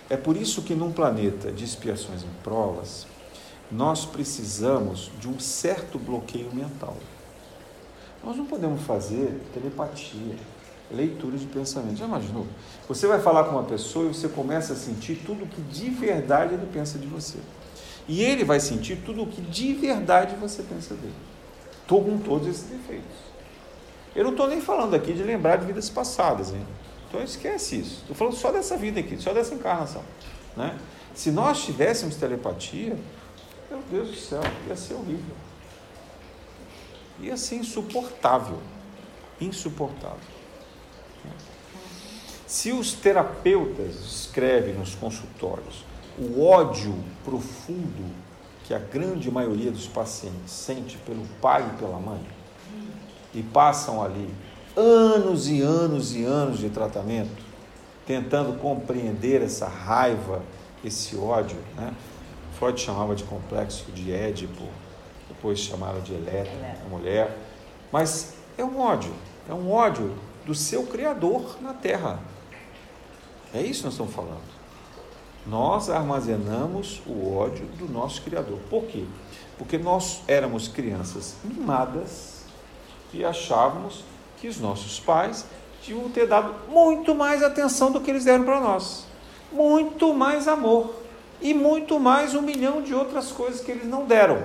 É 0.10 0.18
por 0.18 0.36
isso 0.36 0.62
que 0.64 0.74
num 0.74 0.92
planeta 0.92 1.52
de 1.52 1.64
expiações 1.64 2.24
e 2.24 2.44
provas, 2.44 3.06
nós 3.72 4.06
precisamos 4.06 5.12
de 5.20 5.30
um 5.30 5.40
certo 5.40 5.98
bloqueio 5.98 6.54
mental. 6.54 6.98
Nós 8.24 8.36
não 8.36 8.46
podemos 8.46 8.82
fazer 8.84 9.42
telepatia, 9.54 10.36
leitura 10.92 11.38
de 11.38 11.46
pensamento. 11.46 11.98
Já 11.98 12.06
imaginou? 12.06 12.46
Você 12.88 13.08
vai 13.08 13.20
falar 13.20 13.46
com 13.46 13.52
uma 13.52 13.64
pessoa 13.64 14.06
e 14.06 14.14
você 14.14 14.28
começa 14.28 14.74
a 14.74 14.76
sentir 14.76 15.22
tudo 15.26 15.46
o 15.46 15.48
que 15.48 15.62
de 15.62 15.90
verdade 15.90 16.54
ele 16.54 16.68
pensa 16.72 17.00
de 17.00 17.08
você. 17.08 17.38
E 18.08 18.22
ele 18.22 18.44
vai 18.44 18.60
sentir 18.60 18.98
tudo 19.06 19.24
o 19.24 19.28
que 19.28 19.42
de 19.42 19.74
verdade 19.74 20.36
você 20.36 20.62
pensa 20.62 20.94
dele. 20.94 21.14
Estou 21.82 22.04
com 22.04 22.18
todos 22.18 22.48
esses 22.48 22.64
defeitos. 22.64 23.32
Eu 24.16 24.26
não 24.26 24.32
estou 24.32 24.48
nem 24.48 24.60
falando 24.60 24.94
aqui 24.94 25.14
de 25.14 25.24
lembrar 25.24 25.56
de 25.56 25.66
vidas 25.66 25.90
passadas, 25.90 26.52
hein? 26.54 26.66
Então 27.08 27.24
esquece 27.24 27.80
isso. 27.80 28.02
Estou 28.02 28.16
falando 28.16 28.36
só 28.36 28.52
dessa 28.52 28.76
vida 28.76 29.00
aqui, 29.00 29.18
só 29.22 29.34
dessa 29.34 29.56
encarnação. 29.56 30.04
Né? 30.56 30.78
Se 31.14 31.32
nós 31.32 31.64
tivéssemos 31.64 32.16
telepatia, 32.16 32.98
meu 33.72 33.82
Deus 33.90 34.10
do 34.10 34.18
céu, 34.18 34.42
ia 34.68 34.76
ser 34.76 34.96
horrível. 34.96 35.36
Ia 37.22 37.38
ser 37.38 37.56
insuportável. 37.56 38.60
Insuportável. 39.40 40.20
Se 42.46 42.74
os 42.74 42.92
terapeutas 42.92 43.96
escrevem 43.96 44.74
nos 44.74 44.94
consultórios 44.94 45.86
o 46.20 46.44
ódio 46.44 46.94
profundo 47.24 48.14
que 48.66 48.74
a 48.74 48.80
grande 48.80 49.32
maioria 49.32 49.72
dos 49.72 49.88
pacientes 49.88 50.52
sente 50.52 50.98
pelo 50.98 51.26
pai 51.42 51.66
e 51.74 51.78
pela 51.78 51.98
mãe, 51.98 52.22
e 53.34 53.42
passam 53.42 54.04
ali 54.04 54.30
anos 54.76 55.48
e 55.48 55.62
anos 55.62 56.14
e 56.14 56.26
anos 56.26 56.60
de 56.60 56.70
tratamento, 56.70 57.42
tentando 58.06 58.60
compreender 58.60 59.42
essa 59.42 59.68
raiva, 59.68 60.42
esse 60.84 61.16
ódio, 61.16 61.58
né? 61.78 61.94
Freud 62.62 62.80
chamava 62.80 63.16
de 63.16 63.24
complexo 63.24 63.92
de 63.92 64.14
Édipo, 64.14 64.68
depois 65.28 65.58
chamaram 65.58 66.00
de 66.02 66.14
Elétra, 66.14 66.78
a 66.86 66.90
mulher, 66.90 67.36
mas 67.92 68.36
é 68.56 68.64
um 68.64 68.80
ódio, 68.80 69.12
é 69.50 69.54
um 69.54 69.72
ódio 69.72 70.14
do 70.46 70.54
seu 70.54 70.86
Criador 70.86 71.58
na 71.60 71.74
Terra. 71.74 72.20
É 73.52 73.64
isso 73.64 73.80
que 73.80 73.86
nós 73.86 73.94
estamos 73.96 74.14
falando. 74.14 74.44
Nós 75.48 75.90
armazenamos 75.90 77.02
o 77.08 77.36
ódio 77.36 77.66
do 77.80 77.92
nosso 77.92 78.22
Criador. 78.22 78.60
Por 78.70 78.84
quê? 78.84 79.06
Porque 79.58 79.80
nós 79.80 80.22
éramos 80.28 80.68
crianças 80.68 81.38
mimadas 81.44 82.44
e 83.12 83.26
achávamos 83.26 84.04
que 84.40 84.48
os 84.48 84.60
nossos 84.60 85.00
pais 85.00 85.48
tinham 85.82 86.08
ter 86.12 86.28
dado 86.28 86.54
muito 86.70 87.16
mais 87.16 87.42
atenção 87.42 87.92
do 87.92 88.00
que 88.00 88.12
eles 88.12 88.26
deram 88.26 88.44
para 88.44 88.60
nós. 88.60 89.08
Muito 89.52 90.14
mais 90.14 90.48
amor. 90.48 91.01
E 91.42 91.54
muito 91.54 92.00
mais 92.00 92.36
um 92.36 92.42
milhão 92.42 92.82
de 92.82 92.94
outras 92.94 93.32
coisas 93.32 93.62
que 93.62 93.72
eles 93.72 93.88
não 93.88 94.06
deram. 94.06 94.44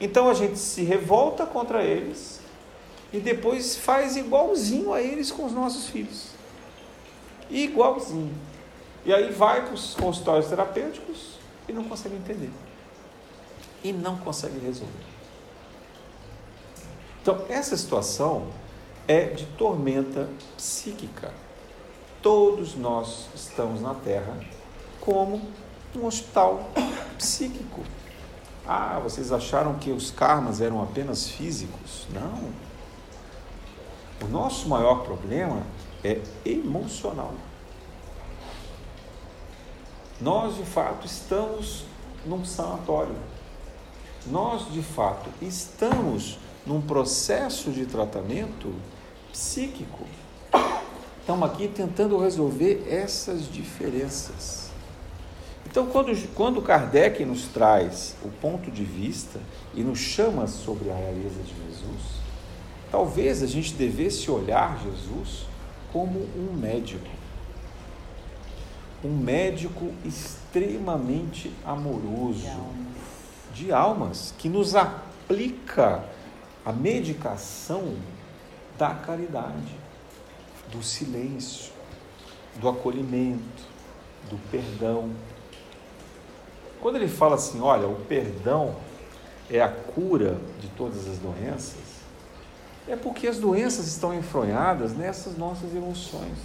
Então 0.00 0.30
a 0.30 0.34
gente 0.34 0.58
se 0.58 0.82
revolta 0.82 1.44
contra 1.44 1.82
eles 1.82 2.40
e 3.12 3.20
depois 3.20 3.76
faz 3.76 4.16
igualzinho 4.16 4.92
a 4.92 5.02
eles 5.02 5.30
com 5.30 5.44
os 5.44 5.52
nossos 5.52 5.88
filhos. 5.88 6.28
Igualzinho. 7.50 8.34
E 9.04 9.12
aí 9.12 9.30
vai 9.32 9.64
para 9.64 9.74
os 9.74 9.94
consultórios 9.94 10.48
terapêuticos 10.48 11.38
e 11.68 11.72
não 11.72 11.84
consegue 11.84 12.16
entender. 12.16 12.50
E 13.82 13.92
não 13.92 14.16
consegue 14.18 14.58
resolver. 14.58 14.92
Então, 17.22 17.44
essa 17.48 17.76
situação 17.76 18.48
é 19.06 19.24
de 19.24 19.44
tormenta 19.58 20.28
psíquica. 20.56 21.32
Todos 22.22 22.74
nós 22.74 23.26
estamos 23.34 23.80
na 23.80 23.94
Terra 23.94 24.38
como 25.00 25.42
um 25.94 26.06
hospital 26.06 26.70
psíquico. 27.16 27.82
Ah, 28.66 29.00
vocês 29.02 29.32
acharam 29.32 29.74
que 29.74 29.90
os 29.90 30.10
karmas 30.10 30.60
eram 30.60 30.82
apenas 30.82 31.28
físicos? 31.28 32.06
Não. 32.12 32.52
O 34.20 34.30
nosso 34.30 34.68
maior 34.68 35.04
problema 35.04 35.62
é 36.04 36.20
emocional. 36.44 37.32
Nós, 40.20 40.56
de 40.56 40.64
fato, 40.64 41.06
estamos 41.06 41.84
num 42.26 42.44
sanatório. 42.44 43.16
Nós, 44.26 44.70
de 44.70 44.82
fato, 44.82 45.30
estamos 45.40 46.38
num 46.66 46.80
processo 46.80 47.70
de 47.70 47.86
tratamento 47.86 48.74
psíquico. 49.32 50.04
Estamos 51.20 51.48
aqui 51.50 51.68
tentando 51.68 52.18
resolver 52.18 52.86
essas 52.90 53.50
diferenças. 53.50 54.67
Então, 55.70 55.86
quando, 55.86 56.34
quando 56.34 56.62
Kardec 56.62 57.24
nos 57.26 57.46
traz 57.48 58.16
o 58.22 58.30
ponto 58.30 58.70
de 58.70 58.84
vista 58.84 59.38
e 59.74 59.82
nos 59.82 59.98
chama 59.98 60.46
sobre 60.46 60.90
a 60.90 60.94
realeza 60.94 61.42
de 61.42 61.54
Jesus, 61.54 62.02
talvez 62.90 63.42
a 63.42 63.46
gente 63.46 63.74
devesse 63.74 64.30
olhar 64.30 64.80
Jesus 64.82 65.46
como 65.92 66.20
um 66.20 66.54
médico. 66.54 67.06
Um 69.04 69.14
médico 69.16 69.92
extremamente 70.04 71.52
amoroso, 71.64 72.40
de 72.40 72.48
almas, 72.48 72.86
de 73.54 73.72
almas 73.72 74.34
que 74.38 74.48
nos 74.48 74.74
aplica 74.74 76.02
a 76.64 76.72
medicação 76.72 77.94
da 78.78 78.94
caridade, 78.94 79.74
do 80.72 80.82
silêncio, 80.82 81.72
do 82.56 82.68
acolhimento, 82.68 83.62
do 84.28 84.38
perdão. 84.50 85.10
Quando 86.80 86.96
ele 86.96 87.08
fala 87.08 87.34
assim, 87.34 87.60
olha, 87.60 87.86
o 87.88 87.96
perdão 88.06 88.76
é 89.50 89.60
a 89.60 89.68
cura 89.68 90.38
de 90.60 90.68
todas 90.68 91.08
as 91.08 91.18
doenças, 91.18 91.98
é 92.86 92.96
porque 92.96 93.26
as 93.26 93.38
doenças 93.38 93.86
estão 93.86 94.14
enfronhadas 94.14 94.96
nessas 94.96 95.36
nossas 95.36 95.74
emoções, 95.74 96.38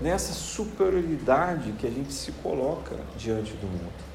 nessa 0.00 0.32
superioridade 0.32 1.72
que 1.72 1.86
a 1.86 1.90
gente 1.90 2.12
se 2.12 2.32
coloca 2.32 2.96
diante 3.18 3.52
do 3.54 3.66
mundo. 3.66 4.12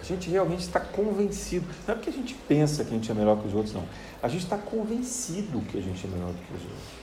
A 0.00 0.04
gente 0.04 0.28
realmente 0.28 0.62
está 0.62 0.80
convencido, 0.80 1.64
não 1.86 1.94
é 1.94 1.96
porque 1.96 2.10
a 2.10 2.12
gente 2.12 2.34
pensa 2.34 2.82
que 2.82 2.90
a 2.90 2.92
gente 2.92 3.10
é 3.10 3.14
melhor 3.14 3.38
que 3.40 3.46
os 3.46 3.54
outros, 3.54 3.72
não. 3.72 3.84
A 4.20 4.28
gente 4.28 4.42
está 4.42 4.58
convencido 4.58 5.60
que 5.60 5.78
a 5.78 5.80
gente 5.80 6.04
é 6.04 6.10
melhor 6.10 6.32
do 6.32 6.38
que 6.38 6.54
os 6.54 6.62
outros. 6.62 7.02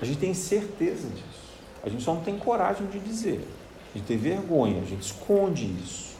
A 0.00 0.04
gente 0.04 0.18
tem 0.18 0.34
certeza 0.34 1.08
disso. 1.08 1.50
A 1.82 1.88
gente 1.88 2.02
só 2.02 2.14
não 2.14 2.22
tem 2.22 2.38
coragem 2.38 2.86
de 2.86 2.98
dizer. 2.98 3.46
A 3.92 3.98
gente 3.98 4.06
tem 4.06 4.16
vergonha, 4.16 4.80
a 4.80 4.84
gente 4.84 5.02
esconde 5.02 5.66
isso. 5.66 6.16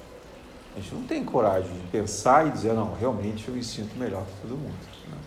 A 0.76 0.80
gente 0.80 0.94
não 0.94 1.02
tem 1.02 1.24
coragem 1.24 1.72
de 1.72 1.86
pensar 1.88 2.46
e 2.46 2.50
dizer, 2.50 2.72
não, 2.72 2.94
realmente 2.94 3.48
eu 3.48 3.54
me 3.54 3.62
sinto 3.62 3.96
melhor 3.96 4.24
que 4.24 4.42
todo 4.42 4.56
mundo. 4.56 4.74
Né? 5.08 5.18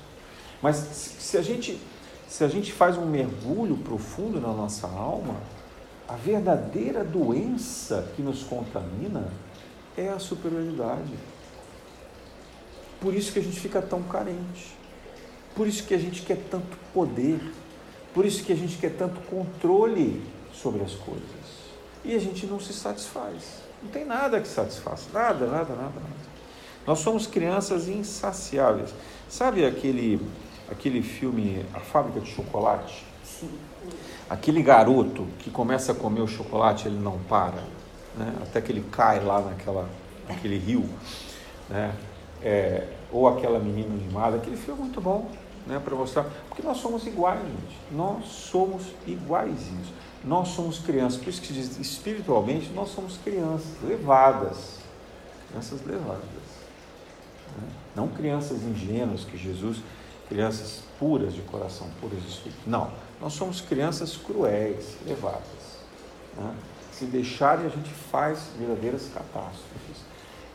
Mas 0.61 0.75
se 0.77 1.37
a, 1.37 1.41
gente, 1.41 1.79
se 2.27 2.43
a 2.43 2.47
gente 2.47 2.71
faz 2.71 2.97
um 2.97 3.05
mergulho 3.05 3.77
profundo 3.77 4.39
na 4.39 4.53
nossa 4.53 4.87
alma, 4.87 5.35
a 6.07 6.15
verdadeira 6.15 7.03
doença 7.03 8.09
que 8.15 8.21
nos 8.21 8.43
contamina 8.43 9.27
é 9.97 10.09
a 10.09 10.19
superioridade. 10.19 11.13
Por 12.99 13.13
isso 13.13 13.31
que 13.31 13.39
a 13.39 13.43
gente 13.43 13.59
fica 13.59 13.81
tão 13.81 14.01
carente. 14.03 14.73
Por 15.55 15.67
isso 15.67 15.83
que 15.83 15.93
a 15.93 15.97
gente 15.97 16.21
quer 16.21 16.37
tanto 16.49 16.77
poder. 16.93 17.39
Por 18.13 18.25
isso 18.25 18.43
que 18.43 18.53
a 18.53 18.55
gente 18.55 18.77
quer 18.77 18.95
tanto 18.95 19.19
controle 19.21 20.23
sobre 20.53 20.83
as 20.83 20.93
coisas. 20.93 21.42
E 22.03 22.15
a 22.15 22.19
gente 22.19 22.45
não 22.45 22.59
se 22.59 22.73
satisfaz. 22.73 23.61
Não 23.81 23.89
tem 23.89 24.05
nada 24.05 24.39
que 24.39 24.47
satisfaça. 24.47 25.09
Nada, 25.13 25.45
nada, 25.45 25.69
nada, 25.69 25.75
nada. 25.75 26.33
Nós 26.85 26.99
somos 26.99 27.25
crianças 27.25 27.87
insaciáveis. 27.87 28.93
Sabe 29.29 29.65
aquele, 29.65 30.19
aquele 30.69 31.01
filme 31.01 31.65
A 31.73 31.79
Fábrica 31.79 32.19
de 32.19 32.29
Chocolate? 32.31 33.05
Sim. 33.23 33.49
Aquele 34.29 34.61
garoto 34.61 35.27
que 35.39 35.49
começa 35.49 35.91
a 35.91 35.95
comer 35.95 36.21
o 36.21 36.27
chocolate, 36.27 36.87
ele 36.87 36.99
não 36.99 37.19
para, 37.19 37.63
né? 38.17 38.33
até 38.41 38.61
que 38.61 38.71
ele 38.71 38.83
cai 38.91 39.23
lá 39.23 39.41
naquela, 39.41 39.87
naquele 40.27 40.57
rio. 40.57 40.89
Né? 41.69 41.93
É, 42.41 42.87
ou 43.11 43.27
aquela 43.27 43.59
menina 43.59 43.93
animada, 43.93 44.37
aquele 44.37 44.57
filme 44.57 44.79
é 44.79 44.83
muito 44.83 44.99
bom 44.99 45.29
né, 45.65 45.79
para 45.83 45.95
mostrar, 45.95 46.25
porque 46.47 46.61
nós 46.61 46.77
somos 46.77 47.05
iguais, 47.07 47.39
gente. 47.41 47.77
Nós 47.91 48.25
somos 48.25 48.83
iguaizinhos. 49.07 49.87
Nós 50.23 50.49
somos 50.49 50.79
crianças, 50.79 51.19
por 51.19 51.29
isso 51.29 51.41
que 51.41 51.51
diz 51.51 51.77
espiritualmente, 51.77 52.69
nós 52.69 52.89
somos 52.89 53.17
crianças 53.17 53.71
levadas, 53.83 54.77
crianças 55.49 55.85
levadas. 55.85 56.23
Né? 57.57 57.67
Não 57.95 58.07
crianças 58.07 58.63
ingênuas 58.63 59.25
que 59.25 59.37
Jesus, 59.37 59.79
crianças 60.29 60.81
puras 60.97 61.33
de 61.33 61.41
coração, 61.41 61.89
puras 61.99 62.21
de 62.21 62.29
espírito. 62.29 62.61
Não, 62.65 62.89
nós 63.19 63.33
somos 63.33 63.59
crianças 63.59 64.15
cruéis, 64.15 64.95
levadas. 65.05 65.81
Né? 66.37 66.55
Se 66.93 67.05
deixarem, 67.05 67.65
a 67.65 67.69
gente 67.69 67.89
faz 67.89 68.47
verdadeiras 68.57 69.09
catástrofes. 69.13 69.97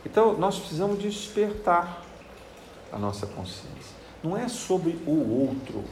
Então, 0.03 0.37
nós 0.37 0.57
precisamos 0.57 0.99
despertar 0.99 2.03
a 2.91 2.97
nossa 2.97 3.27
consciência. 3.27 3.99
Não 4.23 4.35
é 4.35 4.47
sobre 4.47 4.91
o 5.05 5.45
outro, 5.45 5.83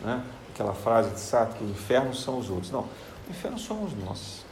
né? 0.00 0.22
Aquela 0.56 0.72
frase 0.72 1.10
de 1.10 1.20
Sartre 1.20 1.58
que 1.58 1.64
o 1.64 1.70
inferno 1.70 2.14
são 2.14 2.38
os 2.38 2.48
outros. 2.48 2.70
Não, 2.70 2.80
o 2.80 3.30
inferno 3.30 3.58
somos 3.58 3.92
nós. 4.04 4.44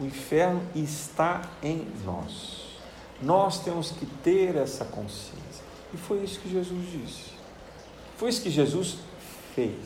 O 0.00 0.04
inferno 0.04 0.60
está 0.74 1.42
em 1.62 1.86
nós. 2.04 2.66
Nós 3.22 3.60
temos 3.60 3.92
que 3.92 4.04
ter 4.04 4.56
essa 4.56 4.84
consciência. 4.84 5.64
E 5.94 5.96
foi 5.96 6.18
isso 6.18 6.40
que 6.40 6.50
Jesus 6.50 6.90
disse. 6.90 7.36
Foi 8.16 8.28
isso 8.28 8.42
que 8.42 8.50
Jesus 8.50 8.98
fez. 9.54 9.76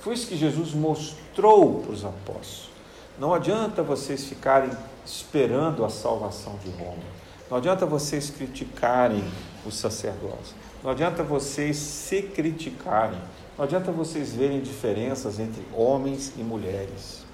Foi 0.00 0.14
isso 0.14 0.26
que 0.26 0.36
Jesus 0.36 0.72
mostrou 0.72 1.82
para 1.82 1.92
os 1.92 2.04
apóstolos. 2.04 2.70
Não 3.18 3.34
adianta 3.34 3.82
vocês 3.82 4.24
ficarem 4.24 4.70
esperando 5.04 5.84
a 5.84 5.90
salvação 5.90 6.56
de 6.64 6.70
Roma. 6.70 7.02
Não 7.50 7.58
adianta 7.58 7.84
vocês 7.84 8.30
criticarem 8.30 9.22
os 9.66 9.76
sacerdotes. 9.76 10.54
Não 10.82 10.90
adianta 10.90 11.22
vocês 11.22 11.76
se 11.76 12.22
criticarem. 12.22 13.20
Não 13.58 13.64
adianta 13.64 13.90
vocês 13.90 14.32
verem 14.32 14.60
diferenças 14.60 15.40
entre 15.40 15.66
homens 15.74 16.32
e 16.38 16.42
mulheres, 16.44 17.24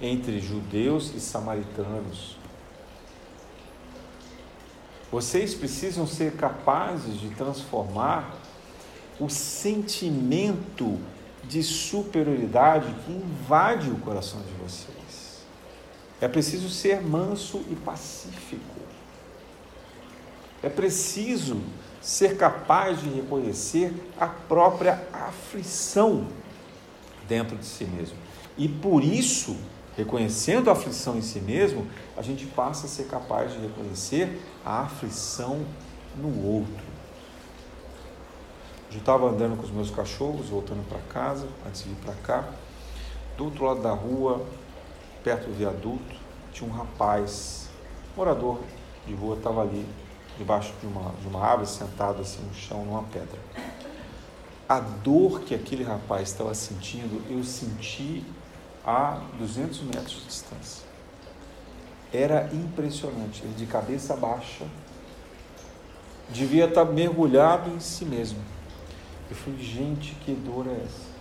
entre 0.00 0.40
judeus 0.40 1.14
e 1.14 1.20
samaritanos. 1.20 2.36
Vocês 5.12 5.54
precisam 5.54 6.08
ser 6.08 6.32
capazes 6.32 7.20
de 7.20 7.28
transformar 7.36 8.34
o 9.20 9.28
sentimento 9.28 10.98
de 11.44 11.62
superioridade 11.62 12.92
que 13.04 13.12
invade 13.12 13.90
o 13.90 13.98
coração 13.98 14.40
de 14.40 14.52
vocês. 14.54 15.44
É 16.20 16.26
preciso 16.26 16.68
ser 16.68 17.00
manso 17.00 17.64
e 17.70 17.76
pacífico. 17.76 18.80
É 20.64 20.68
preciso 20.68 21.60
ser 22.02 22.36
capaz 22.36 23.00
de 23.00 23.08
reconhecer 23.08 23.94
a 24.18 24.26
própria 24.26 25.06
aflição 25.12 26.26
dentro 27.28 27.56
de 27.56 27.64
si 27.64 27.84
mesmo. 27.84 28.16
E 28.58 28.68
por 28.68 29.04
isso, 29.04 29.56
reconhecendo 29.96 30.68
a 30.68 30.72
aflição 30.72 31.16
em 31.16 31.22
si 31.22 31.40
mesmo, 31.40 31.86
a 32.16 32.22
gente 32.22 32.44
passa 32.44 32.86
a 32.86 32.88
ser 32.88 33.04
capaz 33.04 33.52
de 33.52 33.60
reconhecer 33.60 34.42
a 34.64 34.80
aflição 34.80 35.64
no 36.16 36.44
outro. 36.44 36.92
Eu 38.90 38.98
estava 38.98 39.30
andando 39.30 39.56
com 39.56 39.62
os 39.62 39.70
meus 39.70 39.90
cachorros, 39.90 40.48
voltando 40.48 40.86
para 40.86 40.98
casa, 40.98 41.46
antes 41.66 41.84
de 41.84 41.90
ir 41.90 41.96
para 42.04 42.14
cá. 42.14 42.48
Do 43.38 43.44
outro 43.44 43.64
lado 43.64 43.80
da 43.80 43.92
rua, 43.92 44.44
perto 45.24 45.46
do 45.46 45.56
viaduto, 45.56 46.14
tinha 46.52 46.68
um 46.68 46.72
rapaz, 46.72 47.70
morador 48.14 48.58
de 49.06 49.14
rua, 49.14 49.36
estava 49.36 49.62
ali 49.62 49.86
debaixo 50.42 50.74
de 50.80 50.86
uma, 50.86 51.12
de 51.20 51.28
uma 51.28 51.40
árvore, 51.44 51.68
sentado 51.68 52.20
assim 52.20 52.42
no 52.42 52.52
chão, 52.52 52.84
numa 52.84 53.04
pedra. 53.04 53.38
A 54.68 54.80
dor 54.80 55.40
que 55.40 55.54
aquele 55.54 55.84
rapaz 55.84 56.28
estava 56.28 56.52
sentindo, 56.54 57.22
eu 57.30 57.42
senti 57.44 58.24
a 58.84 59.20
200 59.38 59.82
metros 59.82 60.16
de 60.16 60.26
distância. 60.26 60.84
Era 62.12 62.50
impressionante. 62.52 63.42
Ele 63.44 63.54
de 63.54 63.66
cabeça 63.66 64.16
baixa, 64.16 64.66
devia 66.28 66.64
estar 66.64 66.84
mergulhado 66.84 67.70
em 67.70 67.80
si 67.80 68.04
mesmo. 68.04 68.40
Eu 69.30 69.36
falei, 69.36 69.62
gente, 69.62 70.14
que 70.16 70.32
dor 70.32 70.66
é 70.66 70.84
essa? 70.84 71.12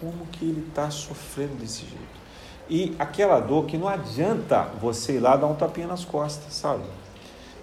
Como 0.00 0.26
que 0.26 0.44
ele 0.44 0.66
está 0.68 0.90
sofrendo 0.90 1.54
desse 1.56 1.82
jeito? 1.82 2.24
E 2.68 2.96
aquela 2.98 3.40
dor 3.40 3.66
que 3.66 3.78
não 3.78 3.88
adianta 3.88 4.62
você 4.80 5.16
ir 5.16 5.20
lá 5.20 5.36
dar 5.36 5.46
um 5.46 5.54
tapinha 5.54 5.86
nas 5.86 6.04
costas, 6.04 6.52
sabe? 6.52 6.84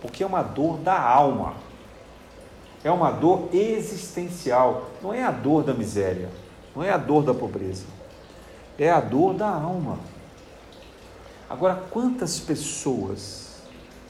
Porque 0.01 0.23
é 0.23 0.25
uma 0.25 0.41
dor 0.41 0.79
da 0.79 0.99
alma. 0.99 1.53
É 2.83 2.89
uma 2.89 3.11
dor 3.11 3.49
existencial. 3.53 4.89
Não 5.01 5.13
é 5.13 5.23
a 5.23 5.31
dor 5.31 5.63
da 5.63 5.73
miséria, 5.73 6.29
não 6.75 6.83
é 6.83 6.89
a 6.89 6.97
dor 6.97 7.23
da 7.23 7.33
pobreza. 7.33 7.85
É 8.77 8.89
a 8.89 8.99
dor 8.99 9.35
da 9.35 9.47
alma. 9.47 9.99
Agora, 11.47 11.75
quantas 11.91 12.39
pessoas 12.39 13.61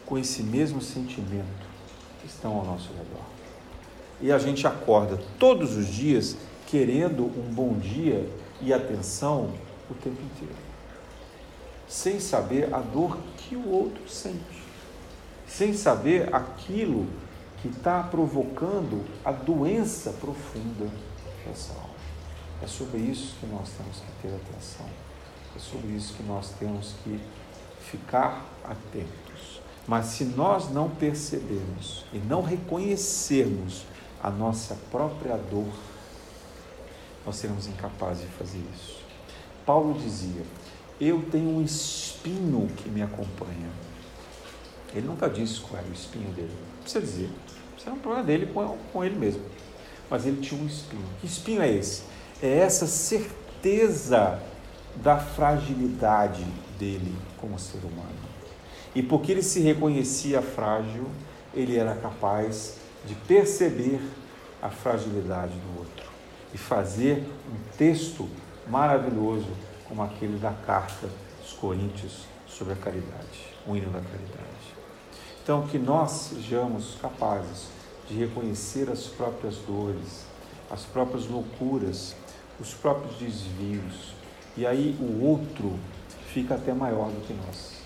com 0.06 0.18
esse 0.18 0.42
mesmo 0.42 0.82
sentimento 0.82 1.68
estão 2.26 2.58
ao 2.58 2.66
nosso 2.66 2.90
redor? 2.94 3.26
E 4.22 4.32
a 4.32 4.38
gente 4.38 4.66
acorda 4.66 5.20
todos 5.38 5.76
os 5.76 5.88
dias 5.88 6.38
querendo 6.68 7.26
um 7.26 7.54
bom 7.54 7.74
dia 7.74 8.30
e 8.62 8.72
atenção 8.72 9.52
o 9.90 9.94
tempo 9.96 10.22
inteiro, 10.22 10.56
sem 11.88 12.20
saber 12.20 12.74
a 12.74 12.80
dor 12.80 13.18
que 13.36 13.56
o 13.56 13.70
outro 13.70 14.08
sente 14.08 14.62
sem 15.52 15.74
saber 15.74 16.34
aquilo 16.34 17.06
que 17.62 17.68
está 17.68 18.02
provocando 18.04 19.04
a 19.24 19.32
doença 19.32 20.12
profunda 20.14 20.90
dessa 21.46 21.74
alma. 21.74 21.92
É 22.64 22.68
sobre 22.68 23.00
isso 23.00 23.36
que 23.40 23.46
nós 23.48 23.70
temos 23.78 23.98
que 23.98 24.22
ter 24.22 24.34
atenção. 24.34 24.86
É 25.56 25.60
sobre 25.60 25.90
isso 25.90 26.14
que 26.14 26.24
nós 26.24 26.52
temos 26.58 26.96
que 27.04 27.20
ficar 27.82 28.46
atentos. 28.64 29.62
Mas 29.86 30.06
se 30.06 30.24
nós 30.24 30.72
não 30.72 30.90
percebermos 30.90 32.06
e 32.14 32.18
não 32.18 32.42
reconhecermos 32.42 33.84
a 34.24 34.30
nossa 34.30 34.78
própria 34.90 35.36
dor, 35.36 35.74
nós 37.26 37.36
seremos 37.36 37.68
incapazes 37.68 38.24
de 38.24 38.32
fazer 38.38 38.64
isso. 38.74 39.02
Paulo 39.66 40.00
dizia: 40.00 40.44
Eu 41.00 41.24
tenho 41.30 41.50
um 41.50 41.62
espinho 41.62 42.68
que 42.78 42.90
me 42.90 43.02
acompanha. 43.02 43.91
Ele 44.94 45.08
nunca 45.08 45.30
disse 45.30 45.60
qual 45.62 45.82
era 45.82 45.90
o 45.90 45.94
espinho 45.94 46.32
dele. 46.34 46.52
Não 46.76 46.82
precisa 46.84 47.06
dizer. 47.06 47.30
Isso 47.78 47.90
é 47.90 47.92
um 47.92 48.00
problema 48.00 48.26
dele 48.26 48.46
com, 48.48 48.78
com 48.92 49.04
ele 49.04 49.16
mesmo. 49.16 49.42
Mas 50.10 50.26
ele 50.26 50.42
tinha 50.42 50.62
um 50.62 50.68
espinho. 50.68 51.06
Que 51.20 51.28
espinho 51.28 51.62
é 51.62 51.72
esse? 51.72 52.04
É 52.42 52.58
essa 52.58 52.86
certeza 52.86 54.42
da 54.96 55.18
fragilidade 55.18 56.44
dele 56.78 57.16
como 57.38 57.58
ser 57.58 57.80
humano. 57.80 58.32
E 58.94 59.02
porque 59.02 59.32
ele 59.32 59.44
se 59.44 59.62
reconhecia 59.62 60.42
frágil, 60.42 61.08
ele 61.54 61.78
era 61.78 61.96
capaz 61.96 62.78
de 63.06 63.16
perceber 63.16 64.02
a 64.62 64.70
fragilidade 64.70 65.54
do 65.54 65.80
outro 65.80 66.06
e 66.54 66.58
fazer 66.58 67.26
um 67.50 67.78
texto 67.78 68.28
maravilhoso 68.68 69.48
como 69.88 70.04
aquele 70.04 70.38
da 70.38 70.52
carta 70.52 71.10
dos 71.42 71.54
Coríntios 71.54 72.26
sobre 72.48 72.74
a 72.74 72.76
caridade, 72.76 73.56
o 73.66 73.76
hino 73.76 73.90
da 73.90 74.02
caridade. 74.02 74.51
Então, 75.44 75.68
que 75.68 75.78
nós 75.80 76.12
sejamos 76.12 76.96
capazes 77.02 77.68
de 78.08 78.16
reconhecer 78.16 78.90
as 78.90 79.06
próprias 79.06 79.56
dores, 79.68 80.26
as 80.70 80.84
próprias 80.84 81.28
loucuras, 81.28 82.16
os 82.60 82.74
próprios 82.74 83.16
desvios, 83.16 84.14
e 84.56 84.66
aí 84.66 84.96
o 85.00 85.26
outro 85.26 85.74
fica 86.32 86.56
até 86.56 86.74
maior 86.74 87.10
do 87.10 87.26
que 87.26 87.34
nós. 87.34 87.82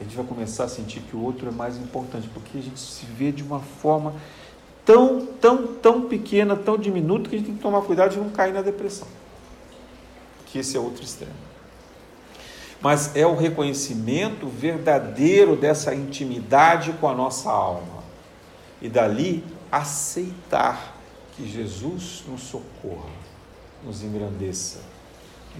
A 0.00 0.04
gente 0.04 0.16
vai 0.16 0.24
começar 0.24 0.64
a 0.64 0.68
sentir 0.68 1.00
que 1.00 1.16
o 1.16 1.22
outro 1.22 1.48
é 1.48 1.50
mais 1.50 1.76
importante, 1.76 2.28
porque 2.32 2.58
a 2.58 2.62
gente 2.62 2.78
se 2.78 3.04
vê 3.04 3.32
de 3.32 3.42
uma 3.42 3.60
forma 3.60 4.14
tão, 4.84 5.26
tão, 5.26 5.66
tão 5.74 6.08
pequena, 6.08 6.56
tão 6.56 6.78
diminuta, 6.78 7.28
que 7.28 7.34
a 7.34 7.38
gente 7.38 7.48
tem 7.48 7.56
que 7.56 7.62
tomar 7.62 7.82
cuidado 7.82 8.12
de 8.12 8.18
não 8.18 8.30
cair 8.30 8.54
na 8.54 8.62
depressão. 8.62 9.08
Que 10.46 10.60
esse 10.60 10.76
é 10.76 10.80
outro 10.80 11.02
extremo. 11.02 11.49
Mas 12.80 13.14
é 13.14 13.26
o 13.26 13.36
reconhecimento 13.36 14.48
verdadeiro 14.48 15.54
dessa 15.54 15.94
intimidade 15.94 16.92
com 16.94 17.08
a 17.08 17.14
nossa 17.14 17.50
alma. 17.50 18.02
E 18.80 18.88
dali 18.88 19.44
aceitar 19.70 20.96
que 21.36 21.46
Jesus 21.48 22.24
nos 22.26 22.42
socorra, 22.42 23.10
nos 23.84 24.02
engrandeça, 24.02 24.78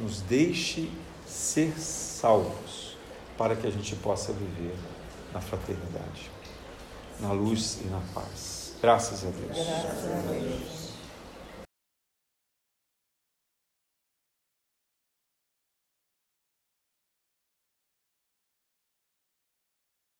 nos 0.01 0.21
deixe 0.23 0.91
ser 1.27 1.79
salvos, 1.79 2.97
para 3.37 3.55
que 3.55 3.66
a 3.66 3.71
gente 3.71 3.95
possa 3.97 4.33
viver 4.33 4.75
na 5.33 5.41
fraternidade, 5.41 6.31
na 7.21 7.33
luz 7.33 7.79
e 7.85 7.89
na 7.89 8.01
paz. 8.14 8.75
Graças 8.83 9.25
a 9.25 9.31
Deus. 9.31 9.57
Graças 9.57 10.05
a 10.05 10.33
Deus. 10.33 10.80